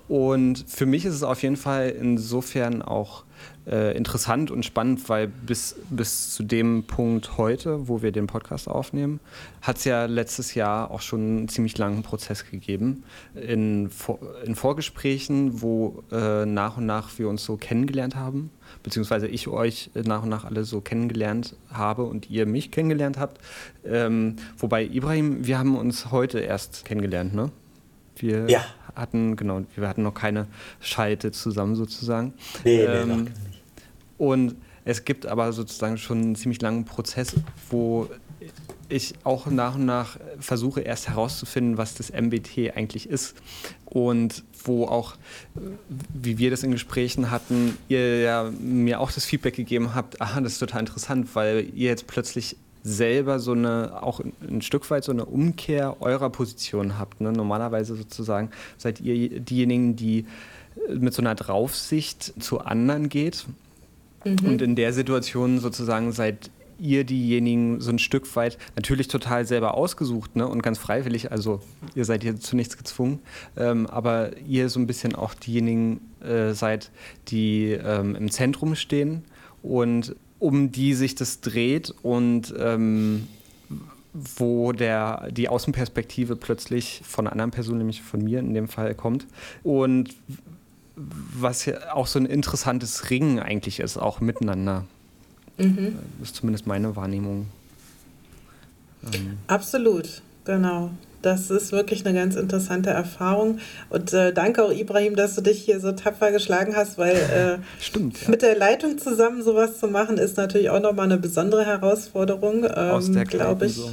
Und 0.08 0.64
für 0.66 0.86
mich 0.86 1.04
ist 1.04 1.14
es 1.14 1.22
auf 1.22 1.42
jeden 1.42 1.56
Fall 1.56 1.90
insofern 1.90 2.80
auch 2.80 3.24
äh, 3.66 3.94
interessant 3.94 4.50
und 4.50 4.64
spannend, 4.64 5.06
weil 5.10 5.28
bis, 5.28 5.76
bis 5.90 6.30
zu 6.32 6.42
dem 6.42 6.84
Punkt 6.84 7.36
heute, 7.36 7.88
wo 7.88 8.00
wir 8.00 8.10
den 8.10 8.26
Podcast 8.26 8.68
aufnehmen, 8.68 9.20
hat 9.60 9.76
es 9.76 9.84
ja 9.84 10.06
letztes 10.06 10.54
Jahr 10.54 10.90
auch 10.90 11.02
schon 11.02 11.20
einen 11.20 11.48
ziemlich 11.48 11.76
langen 11.76 12.02
Prozess 12.02 12.50
gegeben. 12.50 13.04
In, 13.34 13.90
in 14.44 14.54
Vorgesprächen, 14.54 15.60
wo 15.60 16.02
äh, 16.10 16.46
nach 16.46 16.78
und 16.78 16.86
nach 16.86 17.18
wir 17.18 17.28
uns 17.28 17.44
so 17.44 17.58
kennengelernt 17.58 18.16
haben, 18.16 18.50
beziehungsweise 18.82 19.28
ich 19.28 19.48
euch 19.48 19.90
nach 19.94 20.22
und 20.22 20.30
nach 20.30 20.46
alle 20.46 20.64
so 20.64 20.80
kennengelernt 20.80 21.54
habe 21.70 22.04
und 22.04 22.30
ihr 22.30 22.46
mich 22.46 22.70
kennengelernt 22.70 23.18
habt. 23.18 23.38
Ähm, 23.84 24.36
wobei, 24.56 24.84
Ibrahim, 24.86 25.46
wir 25.46 25.58
haben 25.58 25.76
uns 25.76 26.10
heute 26.10 26.40
erst 26.40 26.86
kennengelernt, 26.86 27.34
ne? 27.34 27.50
Wir 28.16 28.48
ja. 28.48 28.64
Hatten, 28.98 29.36
genau, 29.36 29.62
wir 29.74 29.88
hatten 29.88 30.02
noch 30.02 30.14
keine 30.14 30.46
Schalte 30.80 31.32
zusammen 31.32 31.74
sozusagen. 31.74 32.34
Nee, 32.64 32.82
ähm, 32.82 33.08
nee, 33.08 33.14
noch 33.14 33.22
nicht. 33.22 33.36
Und 34.18 34.56
es 34.84 35.04
gibt 35.04 35.26
aber 35.26 35.52
sozusagen 35.52 35.98
schon 35.98 36.18
einen 36.18 36.36
ziemlich 36.36 36.60
langen 36.60 36.84
Prozess, 36.84 37.36
wo 37.70 38.08
ich 38.88 39.14
auch 39.22 39.46
nach 39.46 39.74
und 39.74 39.84
nach 39.84 40.18
versuche 40.40 40.80
erst 40.80 41.08
herauszufinden, 41.08 41.76
was 41.76 41.94
das 41.94 42.10
MBT 42.10 42.74
eigentlich 42.74 43.08
ist 43.08 43.34
und 43.84 44.44
wo 44.64 44.86
auch, 44.86 45.16
wie 46.08 46.38
wir 46.38 46.50
das 46.50 46.62
in 46.62 46.70
Gesprächen 46.70 47.30
hatten, 47.30 47.76
ihr 47.88 48.20
ja 48.20 48.50
mir 48.58 49.00
auch 49.00 49.12
das 49.12 49.24
Feedback 49.24 49.54
gegeben 49.54 49.94
habt, 49.94 50.20
aha, 50.20 50.40
das 50.40 50.52
ist 50.52 50.58
total 50.58 50.80
interessant, 50.80 51.34
weil 51.34 51.68
ihr 51.74 51.88
jetzt 51.88 52.06
plötzlich 52.06 52.56
selber 52.82 53.38
so 53.38 53.52
eine, 53.52 54.02
auch 54.02 54.20
ein 54.20 54.62
Stück 54.62 54.90
weit 54.90 55.04
so 55.04 55.12
eine 55.12 55.24
Umkehr 55.24 55.96
eurer 56.00 56.30
Position 56.30 56.98
habt. 56.98 57.20
Ne? 57.20 57.32
Normalerweise 57.32 57.96
sozusagen 57.96 58.50
seid 58.76 59.00
ihr 59.00 59.40
diejenigen, 59.40 59.96
die 59.96 60.26
mit 60.88 61.12
so 61.14 61.22
einer 61.22 61.34
Draufsicht 61.34 62.34
zu 62.42 62.60
anderen 62.60 63.08
geht. 63.08 63.46
Mhm. 64.24 64.48
Und 64.48 64.62
in 64.62 64.76
der 64.76 64.92
Situation 64.92 65.58
sozusagen 65.58 66.12
seid 66.12 66.50
ihr 66.78 67.04
diejenigen 67.04 67.80
so 67.80 67.90
ein 67.90 67.98
Stück 67.98 68.34
weit 68.36 68.56
natürlich 68.76 69.08
total 69.08 69.46
selber 69.46 69.74
ausgesucht 69.74 70.36
ne, 70.36 70.46
und 70.46 70.62
ganz 70.62 70.78
freiwillig, 70.78 71.32
also 71.32 71.60
ihr 71.94 72.04
seid 72.04 72.22
hier 72.22 72.38
zu 72.38 72.54
nichts 72.54 72.76
gezwungen, 72.76 73.18
ähm, 73.56 73.86
aber 73.86 74.36
ihr 74.38 74.68
so 74.68 74.78
ein 74.78 74.86
bisschen 74.86 75.14
auch 75.14 75.34
diejenigen 75.34 76.00
äh, 76.20 76.52
seid, 76.52 76.90
die 77.28 77.72
ähm, 77.72 78.14
im 78.14 78.30
Zentrum 78.30 78.76
stehen 78.76 79.24
und 79.62 80.14
um 80.38 80.72
die 80.72 80.94
sich 80.94 81.14
das 81.14 81.40
dreht 81.40 81.94
und 82.02 82.54
ähm, 82.58 83.26
wo 84.12 84.72
der, 84.72 85.30
die 85.30 85.48
Außenperspektive 85.48 86.36
plötzlich 86.36 87.02
von 87.04 87.26
einer 87.26 87.32
anderen 87.32 87.50
Person, 87.50 87.78
nämlich 87.78 88.02
von 88.02 88.22
mir 88.22 88.40
in 88.40 88.54
dem 88.54 88.68
Fall, 88.68 88.94
kommt. 88.94 89.26
Und 89.62 90.14
was 90.96 91.66
ja 91.66 91.94
auch 91.94 92.06
so 92.06 92.18
ein 92.18 92.26
interessantes 92.26 93.10
Ringen 93.10 93.38
eigentlich 93.38 93.80
ist, 93.80 93.96
auch 93.96 94.20
miteinander. 94.20 94.84
Mhm. 95.58 95.96
Das 96.18 96.30
ist 96.30 96.36
zumindest 96.36 96.66
meine 96.66 96.96
Wahrnehmung. 96.96 97.46
Ähm. 99.12 99.38
Absolut, 99.46 100.22
genau. 100.44 100.90
Das 101.22 101.50
ist 101.50 101.72
wirklich 101.72 102.06
eine 102.06 102.16
ganz 102.16 102.36
interessante 102.36 102.90
Erfahrung. 102.90 103.58
Und 103.90 104.12
äh, 104.12 104.32
danke 104.32 104.64
auch, 104.64 104.72
Ibrahim, 104.72 105.16
dass 105.16 105.34
du 105.34 105.40
dich 105.40 105.62
hier 105.62 105.80
so 105.80 105.92
tapfer 105.92 106.30
geschlagen 106.30 106.76
hast, 106.76 106.96
weil 106.96 107.16
äh, 107.16 107.58
Stimmt, 107.80 108.22
ja. 108.22 108.30
mit 108.30 108.42
der 108.42 108.56
Leitung 108.56 108.98
zusammen 108.98 109.42
sowas 109.42 109.78
zu 109.78 109.88
machen, 109.88 110.18
ist 110.18 110.36
natürlich 110.36 110.70
auch 110.70 110.80
nochmal 110.80 111.06
eine 111.06 111.18
besondere 111.18 111.64
Herausforderung, 111.66 112.66
ähm, 112.74 113.24
glaube 113.24 113.66
ich. 113.66 113.74
So. 113.74 113.90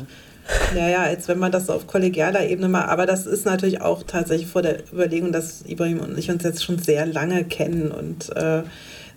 Ja, 0.75 0.87
ja, 0.87 1.01
als 1.01 1.27
wenn 1.27 1.39
man 1.39 1.51
das 1.51 1.69
auf 1.69 1.87
kollegialer 1.87 2.47
Ebene 2.47 2.69
macht. 2.69 2.89
Aber 2.89 3.07
das 3.07 3.25
ist 3.25 3.45
natürlich 3.45 3.81
auch 3.81 4.03
tatsächlich 4.03 4.47
vor 4.47 4.61
der 4.61 4.79
Überlegung, 4.93 5.31
dass 5.31 5.63
Ibrahim 5.65 6.01
und 6.01 6.17
ich 6.19 6.29
uns 6.29 6.43
jetzt 6.43 6.63
schon 6.63 6.77
sehr 6.77 7.07
lange 7.07 7.43
kennen 7.45 7.91
und 7.91 8.35
äh, 8.35 8.61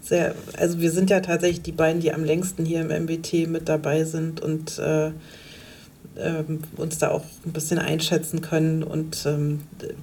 sehr, 0.01 0.35
also 0.57 0.81
wir 0.81 0.91
sind 0.91 1.11
ja 1.11 1.21
tatsächlich 1.21 1.63
die 1.63 1.73
beiden, 1.73 2.01
die 2.01 2.15
am 2.15 2.25
längsten 2.25 2.65
hier 2.65 2.81
im 2.81 3.05
MBT 3.05 3.47
mit 3.47 3.69
dabei 3.69 4.05
sind 4.05 4.41
und 4.41 4.79
äh, 4.79 5.11
ähm, 6.21 6.61
uns 6.77 6.99
da 6.99 7.11
auch 7.11 7.25
ein 7.47 7.53
bisschen 7.53 7.79
einschätzen 7.79 8.41
können 8.41 8.83
und 8.83 9.25
ähm, 9.27 9.61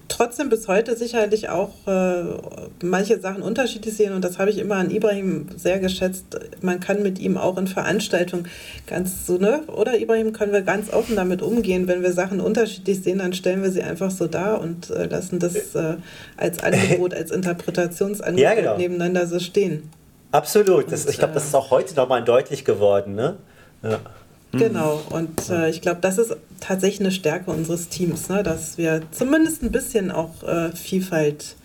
trotzdem 0.08 0.50
bis 0.50 0.68
heute 0.68 0.96
sicherlich 0.96 1.50
auch 1.50 1.72
äh, 1.88 2.24
manche 2.82 3.20
Sachen 3.20 3.42
unterschiedlich 3.42 3.96
sehen 3.96 4.14
und 4.14 4.24
das 4.24 4.40
habe 4.40 4.50
ich 4.50 4.58
immer 4.58 4.76
an 4.76 4.92
Ibrahim 4.92 5.48
sehr 5.56 5.80
geschätzt. 5.80 6.40
Man 6.62 6.80
kann 6.80 7.04
mit 7.04 7.20
ihm 7.20 7.38
auch 7.38 7.58
in 7.58 7.68
Veranstaltungen 7.68 8.48
ganz 8.88 9.26
so, 9.26 9.38
ne? 9.38 9.64
Oder 9.68 10.00
Ibrahim 10.00 10.34
können 10.34 10.54
wir 10.54 10.62
ganz 10.62 10.92
offen 10.92 11.16
damit 11.16 11.42
umgehen. 11.42 11.88
Wenn 11.88 12.02
wir 12.02 12.14
Sachen 12.14 12.40
unterschiedlich 12.40 13.04
sehen, 13.04 13.20
dann 13.20 13.34
stellen 13.34 13.62
wir 13.62 13.72
sie 13.72 13.84
einfach 13.84 14.12
so 14.12 14.28
dar 14.28 14.62
und 14.62 14.90
äh, 14.90 15.06
lassen 15.06 15.40
das 15.40 15.76
äh, 15.76 15.96
als 16.38 16.64
Angebot, 16.64 17.14
als 17.14 17.32
Interpretationsangebot 17.32 18.42
ja, 18.42 18.54
genau. 18.56 18.78
nebeneinander 18.78 19.28
so 19.28 19.40
stehen. 19.40 19.90
Absolut. 20.32 20.92
Das, 20.92 21.06
und, 21.06 21.12
ich 21.12 21.18
glaube, 21.18 21.34
das 21.34 21.46
ist 21.46 21.56
auch 21.56 21.72
heute 21.72 21.96
nochmal 21.96 22.24
deutlich 22.24 22.66
geworden, 22.66 23.16
ne? 23.16 23.38
Ja. 23.84 24.00
Genau, 24.58 25.02
und 25.10 25.50
äh, 25.50 25.70
ich 25.70 25.82
glaube, 25.82 26.02
das 26.02 26.18
ist 26.18 26.36
tatsächlich 26.60 27.02
eine 27.02 27.12
Stärke 27.12 27.52
unseres 27.52 27.90
Teams, 27.90 28.30
ne? 28.30 28.44
dass 28.44 28.78
wir 28.78 29.02
zumindest 29.12 29.64
ein 29.64 29.72
bisschen 29.72 30.12
auch 30.12 30.44
äh, 30.44 30.72
Vielfalt, 30.72 31.56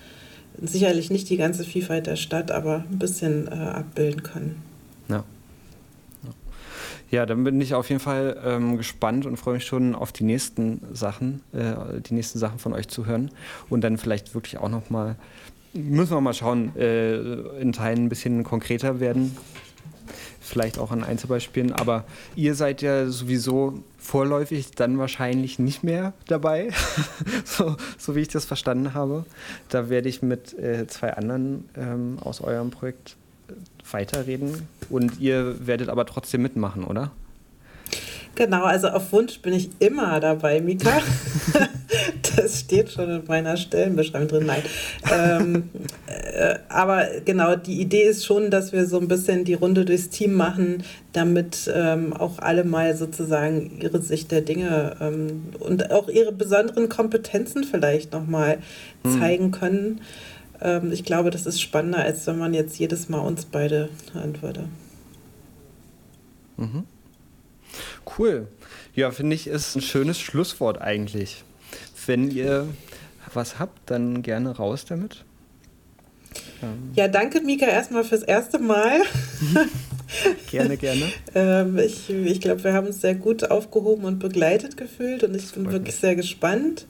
sicherlich 0.61 1.11
nicht 1.11 1.29
die 1.31 1.37
ganze 1.37 1.65
Vielfalt 1.65 2.07
der 2.07 2.17
Stadt, 2.17 2.51
aber 2.51 2.85
ein 2.91 2.99
bisschen 2.99 3.49
äh, 3.49 3.55
abbilden 3.55 4.23
können. 4.23 4.63
Ja. 5.09 5.25
Ja, 7.11 7.27
dann 7.27 7.43
bin 7.43 7.61
ich 7.61 7.75
auf 7.75 7.89
jeden 7.89 8.01
Fall 8.01 8.41
ähm, 8.45 8.77
gespannt 8.77 9.27
und 9.27 9.37
freue 9.37 9.55
mich 9.55 9.67
schon 9.67 9.97
auf 9.97 10.13
die 10.13 10.23
nächsten 10.23 10.81
Sachen, 10.93 11.43
äh, 11.53 12.01
die 12.09 12.15
nächsten 12.15 12.39
Sachen 12.39 12.61
von 12.61 12.73
euch 12.73 12.87
zu 12.87 13.05
hören 13.05 13.33
und 13.69 13.83
dann 13.83 13.99
vielleicht 13.99 14.35
wirklich 14.35 14.59
auch 14.59 14.69
noch 14.69 14.91
mal 14.91 15.17
müssen 15.73 16.13
wir 16.13 16.21
mal 16.21 16.35
schauen, 16.35 16.75
äh, 16.77 17.17
in 17.61 17.73
Teilen 17.73 18.05
ein 18.05 18.09
bisschen 18.09 18.45
konkreter 18.45 19.01
werden, 19.01 19.37
vielleicht 20.51 20.79
auch 20.79 20.91
an 20.91 21.03
Einzelbeispielen. 21.03 21.73
Aber 21.73 22.05
ihr 22.35 22.55
seid 22.55 22.83
ja 22.83 23.09
sowieso 23.09 23.83
vorläufig 23.99 24.73
dann 24.73 24.99
wahrscheinlich 24.99 25.59
nicht 25.59 25.83
mehr 25.83 26.13
dabei, 26.27 26.71
so, 27.45 27.77
so, 27.97 28.17
wie 28.17 28.21
ich 28.21 28.29
das 28.29 28.45
verstanden 28.45 28.93
habe. 28.93 29.25
Da 29.69 29.89
werde 29.89 30.09
ich 30.09 30.23
mit 30.23 30.59
äh, 30.59 30.87
zwei 30.87 31.15
anderen 31.15 31.69
ähm, 31.77 32.19
aus 32.21 32.41
eurem 32.41 32.71
Projekt 32.71 33.17
äh, 33.49 33.53
weiterreden 33.93 34.69
und 34.89 35.21
ihr 35.21 35.67
werdet 35.67 35.89
aber 35.89 36.05
trotzdem 36.07 36.43
mitmachen, 36.43 36.85
oder? 36.85 37.11
Genau, 38.35 38.63
also 38.63 38.89
auf 38.89 39.13
Wunsch 39.13 39.41
bin 39.41 39.53
ich 39.53 39.71
immer 39.81 40.19
dabei, 40.21 40.61
Mika. 40.61 41.03
das 42.37 42.61
steht 42.61 42.91
schon 42.91 43.11
in 43.11 43.23
meiner 43.27 43.57
Stellenbeschreibung 43.57 44.29
drin. 44.29 44.47
Nein. 44.47 44.63
Ähm, 45.13 45.71
äh, 46.07 46.59
aber 46.69 47.07
genau, 47.25 47.57
die 47.57 47.81
Idee 47.81 48.05
ist 48.05 48.25
schon, 48.25 48.51
dass 48.51 48.73
wir 48.73 48.87
so 48.87 48.99
ein 48.99 49.09
bisschen 49.09 49.45
die 49.45 49.55
Runde 49.55 49.85
durchs 49.85 50.09
Team 50.09 50.35
machen, 50.35 50.85
damit 51.13 51.71
ähm, 51.75 52.13
auch 52.13 52.39
alle 52.39 52.65
mal 52.65 52.97
sozusagen 52.97 53.79
ihre 53.81 54.01
Sicht 54.01 54.31
der 54.31 54.41
Dinge 54.41 54.97
ähm, 55.01 55.43
und 55.59 55.91
auch 55.91 56.09
ihre 56.09 56.33
besonderen 56.33 56.89
Kompetenzen 56.89 57.65
vielleicht 57.65 58.13
nochmal 58.13 58.59
mhm. 59.03 59.21
zeigen 59.21 59.51
können. 59.51 60.01
Ähm, 60.61 60.93
ich 60.93 61.05
glaube, 61.05 61.31
das 61.31 61.47
ist 61.47 61.61
spannender, 61.61 61.99
als 61.99 62.27
wenn 62.27 62.39
man 62.39 62.55
jetzt 62.55 62.79
jedes 62.79 63.09
Mal 63.09 63.21
uns 63.21 63.45
beide 63.45 63.89
hören 64.13 64.41
würde. 64.41 64.69
Mhm. 66.57 66.85
Cool. 68.19 68.49
Ja, 68.95 69.11
finde 69.11 69.37
ich, 69.37 69.47
ist 69.47 69.77
ein 69.77 69.83
schönes 69.83 70.19
Schlusswort 70.19 70.81
eigentlich. 70.81 71.45
Wenn 72.07 72.31
ihr 72.31 72.67
was 73.33 73.59
habt, 73.59 73.91
dann 73.91 74.23
gerne 74.23 74.57
raus 74.57 74.85
damit. 74.85 75.25
Ähm. 76.63 76.91
Ja, 76.95 77.09
danke 77.09 77.41
Mika 77.41 77.67
erstmal 77.67 78.05
fürs 78.05 78.23
erste 78.23 78.59
Mal. 78.59 79.01
gerne, 80.51 80.77
gerne. 80.77 81.03
ähm, 81.35 81.79
ich 81.79 82.11
ich 82.11 82.41
glaube, 82.41 82.65
wir 82.65 82.73
haben 82.73 82.89
uns 82.89 83.01
sehr 83.01 83.15
gut 83.15 83.51
aufgehoben 83.51 84.05
und 84.05 84.19
begleitet 84.19 84.77
gefühlt 84.77 85.23
und 85.25 85.35
ich 85.35 85.53
bin 85.53 85.67
wirklich 85.67 85.95
mich. 85.95 85.97
sehr 85.97 86.17
gespannt 86.17 86.87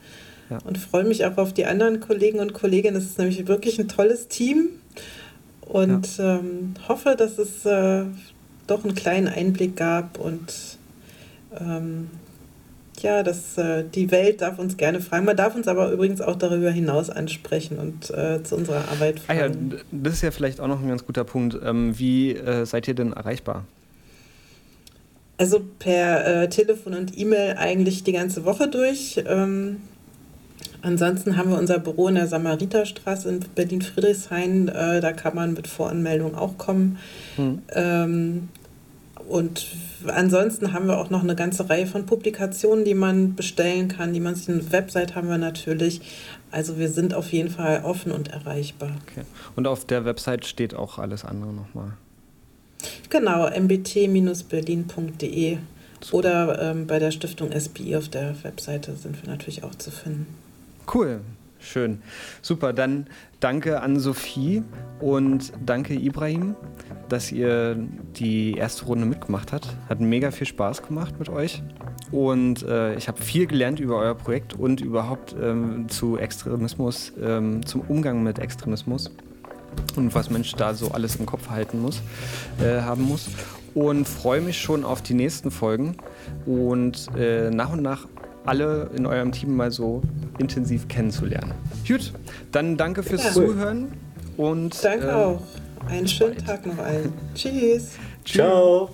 ja. 0.50 0.58
und 0.64 0.78
freue 0.78 1.04
mich 1.04 1.24
auch 1.24 1.36
auf 1.36 1.52
die 1.52 1.66
anderen 1.66 2.00
Kollegen 2.00 2.40
und 2.40 2.52
Kolleginnen. 2.52 2.96
Es 2.96 3.04
ist 3.04 3.18
nämlich 3.18 3.46
wirklich 3.46 3.78
ein 3.78 3.88
tolles 3.88 4.28
Team 4.28 4.70
und 5.60 6.18
ja. 6.18 6.38
ähm, 6.38 6.74
hoffe, 6.88 7.14
dass 7.16 7.38
es 7.38 7.64
äh, 7.64 8.04
doch 8.70 8.84
einen 8.84 8.94
kleinen 8.94 9.28
Einblick 9.28 9.76
gab 9.76 10.18
und 10.18 10.52
ähm, 11.58 12.08
ja, 13.02 13.22
das, 13.22 13.56
äh, 13.56 13.84
die 13.84 14.10
Welt 14.10 14.42
darf 14.42 14.58
uns 14.58 14.76
gerne 14.76 15.00
fragen. 15.00 15.24
Man 15.24 15.36
darf 15.36 15.54
uns 15.54 15.68
aber 15.68 15.90
übrigens 15.90 16.20
auch 16.20 16.36
darüber 16.36 16.70
hinaus 16.70 17.10
ansprechen 17.10 17.78
und 17.78 18.10
äh, 18.10 18.42
zu 18.42 18.56
unserer 18.56 18.88
Arbeit 18.90 19.20
fragen. 19.20 19.40
Ah 19.40 19.46
ja, 19.46 19.84
das 19.90 20.14
ist 20.14 20.22
ja 20.22 20.30
vielleicht 20.30 20.60
auch 20.60 20.68
noch 20.68 20.80
ein 20.80 20.88
ganz 20.88 21.04
guter 21.06 21.24
Punkt. 21.24 21.58
Ähm, 21.64 21.98
wie 21.98 22.34
äh, 22.34 22.66
seid 22.66 22.88
ihr 22.88 22.94
denn 22.94 23.12
erreichbar? 23.12 23.64
Also 25.38 25.60
per 25.78 26.42
äh, 26.42 26.48
Telefon 26.50 26.94
und 26.94 27.16
E-Mail 27.16 27.56
eigentlich 27.56 28.04
die 28.04 28.12
ganze 28.12 28.44
Woche 28.44 28.68
durch. 28.68 29.22
Ähm, 29.26 29.78
ansonsten 30.82 31.38
haben 31.38 31.50
wir 31.50 31.58
unser 31.58 31.78
Büro 31.78 32.08
in 32.08 32.16
der 32.16 32.26
Samariterstraße 32.26 33.30
in 33.30 33.40
Berlin-Friedrichshain. 33.54 34.68
Äh, 34.68 35.00
da 35.00 35.12
kann 35.12 35.34
man 35.34 35.54
mit 35.54 35.66
Voranmeldung 35.66 36.34
auch 36.34 36.58
kommen. 36.58 36.98
Hm. 37.36 37.62
Ähm, 37.74 38.48
und 39.30 39.66
ansonsten 40.06 40.72
haben 40.72 40.88
wir 40.88 40.98
auch 40.98 41.08
noch 41.08 41.22
eine 41.22 41.36
ganze 41.36 41.70
Reihe 41.70 41.86
von 41.86 42.04
Publikationen, 42.04 42.84
die 42.84 42.94
man 42.94 43.36
bestellen 43.36 43.86
kann, 43.86 44.12
die 44.12 44.18
man 44.18 44.34
sich 44.34 44.48
eine 44.48 44.72
Website 44.72 45.14
haben 45.14 45.28
wir 45.28 45.38
natürlich. 45.38 46.00
Also 46.50 46.78
wir 46.78 46.88
sind 46.88 47.14
auf 47.14 47.30
jeden 47.30 47.48
Fall 47.48 47.82
offen 47.84 48.10
und 48.10 48.26
erreichbar. 48.28 48.90
Okay. 49.08 49.22
Und 49.54 49.68
auf 49.68 49.84
der 49.84 50.04
Website 50.04 50.46
steht 50.46 50.74
auch 50.74 50.98
alles 50.98 51.24
andere 51.24 51.52
nochmal. 51.52 51.92
Genau, 53.08 53.48
mbt-berlin.de 53.48 54.38
oder 56.10 56.60
ähm, 56.60 56.88
bei 56.88 56.98
der 56.98 57.12
Stiftung 57.12 57.52
SPI 57.52 57.94
auf 57.94 58.08
der 58.08 58.34
Webseite 58.42 58.96
sind 58.96 59.22
wir 59.22 59.30
natürlich 59.30 59.62
auch 59.62 59.76
zu 59.76 59.92
finden. 59.92 60.26
Cool, 60.92 61.20
schön. 61.60 62.02
Super, 62.42 62.72
dann 62.72 63.06
danke 63.40 63.80
an 63.80 63.98
Sophie 63.98 64.62
und 65.00 65.52
danke 65.64 65.94
Ibrahim 65.94 66.56
dass 67.10 67.32
ihr 67.32 67.76
die 68.16 68.54
erste 68.54 68.86
Runde 68.86 69.04
mitgemacht 69.04 69.52
habt. 69.52 69.68
Hat 69.88 70.00
mega 70.00 70.30
viel 70.30 70.46
Spaß 70.46 70.82
gemacht 70.82 71.18
mit 71.18 71.28
euch. 71.28 71.62
Und 72.10 72.62
äh, 72.62 72.94
ich 72.94 73.08
habe 73.08 73.20
viel 73.20 73.46
gelernt 73.46 73.78
über 73.80 73.98
euer 73.98 74.14
Projekt 74.14 74.54
und 74.54 74.80
überhaupt 74.80 75.34
ähm, 75.40 75.88
zu 75.88 76.18
Extremismus, 76.18 77.12
ähm, 77.22 77.64
zum 77.66 77.82
Umgang 77.82 78.22
mit 78.22 78.38
Extremismus 78.38 79.10
und 79.94 80.14
was 80.14 80.30
Mensch 80.30 80.52
da 80.54 80.74
so 80.74 80.90
alles 80.90 81.16
im 81.16 81.26
Kopf 81.26 81.50
halten 81.50 81.80
muss, 81.80 82.02
äh, 82.60 82.80
haben 82.80 83.02
muss. 83.02 83.28
Und 83.74 84.08
freue 84.08 84.40
mich 84.40 84.60
schon 84.60 84.84
auf 84.84 85.00
die 85.00 85.14
nächsten 85.14 85.52
Folgen 85.52 85.96
und 86.44 87.08
äh, 87.16 87.50
nach 87.50 87.72
und 87.72 87.82
nach 87.82 88.08
alle 88.44 88.90
in 88.96 89.06
eurem 89.06 89.32
Team 89.32 89.56
mal 89.56 89.70
so 89.70 90.02
intensiv 90.38 90.88
kennenzulernen. 90.88 91.52
Gut, 91.86 92.12
dann 92.52 92.76
danke 92.76 93.02
fürs 93.02 93.24
ja. 93.24 93.32
Zuhören 93.32 93.88
und 94.36 94.82
danke 94.82 95.06
äh, 95.08 95.12
auch. 95.12 95.42
Einen 95.88 96.08
schönen 96.08 96.34
bald. 96.36 96.46
Tag 96.46 96.66
noch 96.66 96.78
allen. 96.78 97.12
Tschüss. 97.34 97.92
Ciao. 98.24 98.90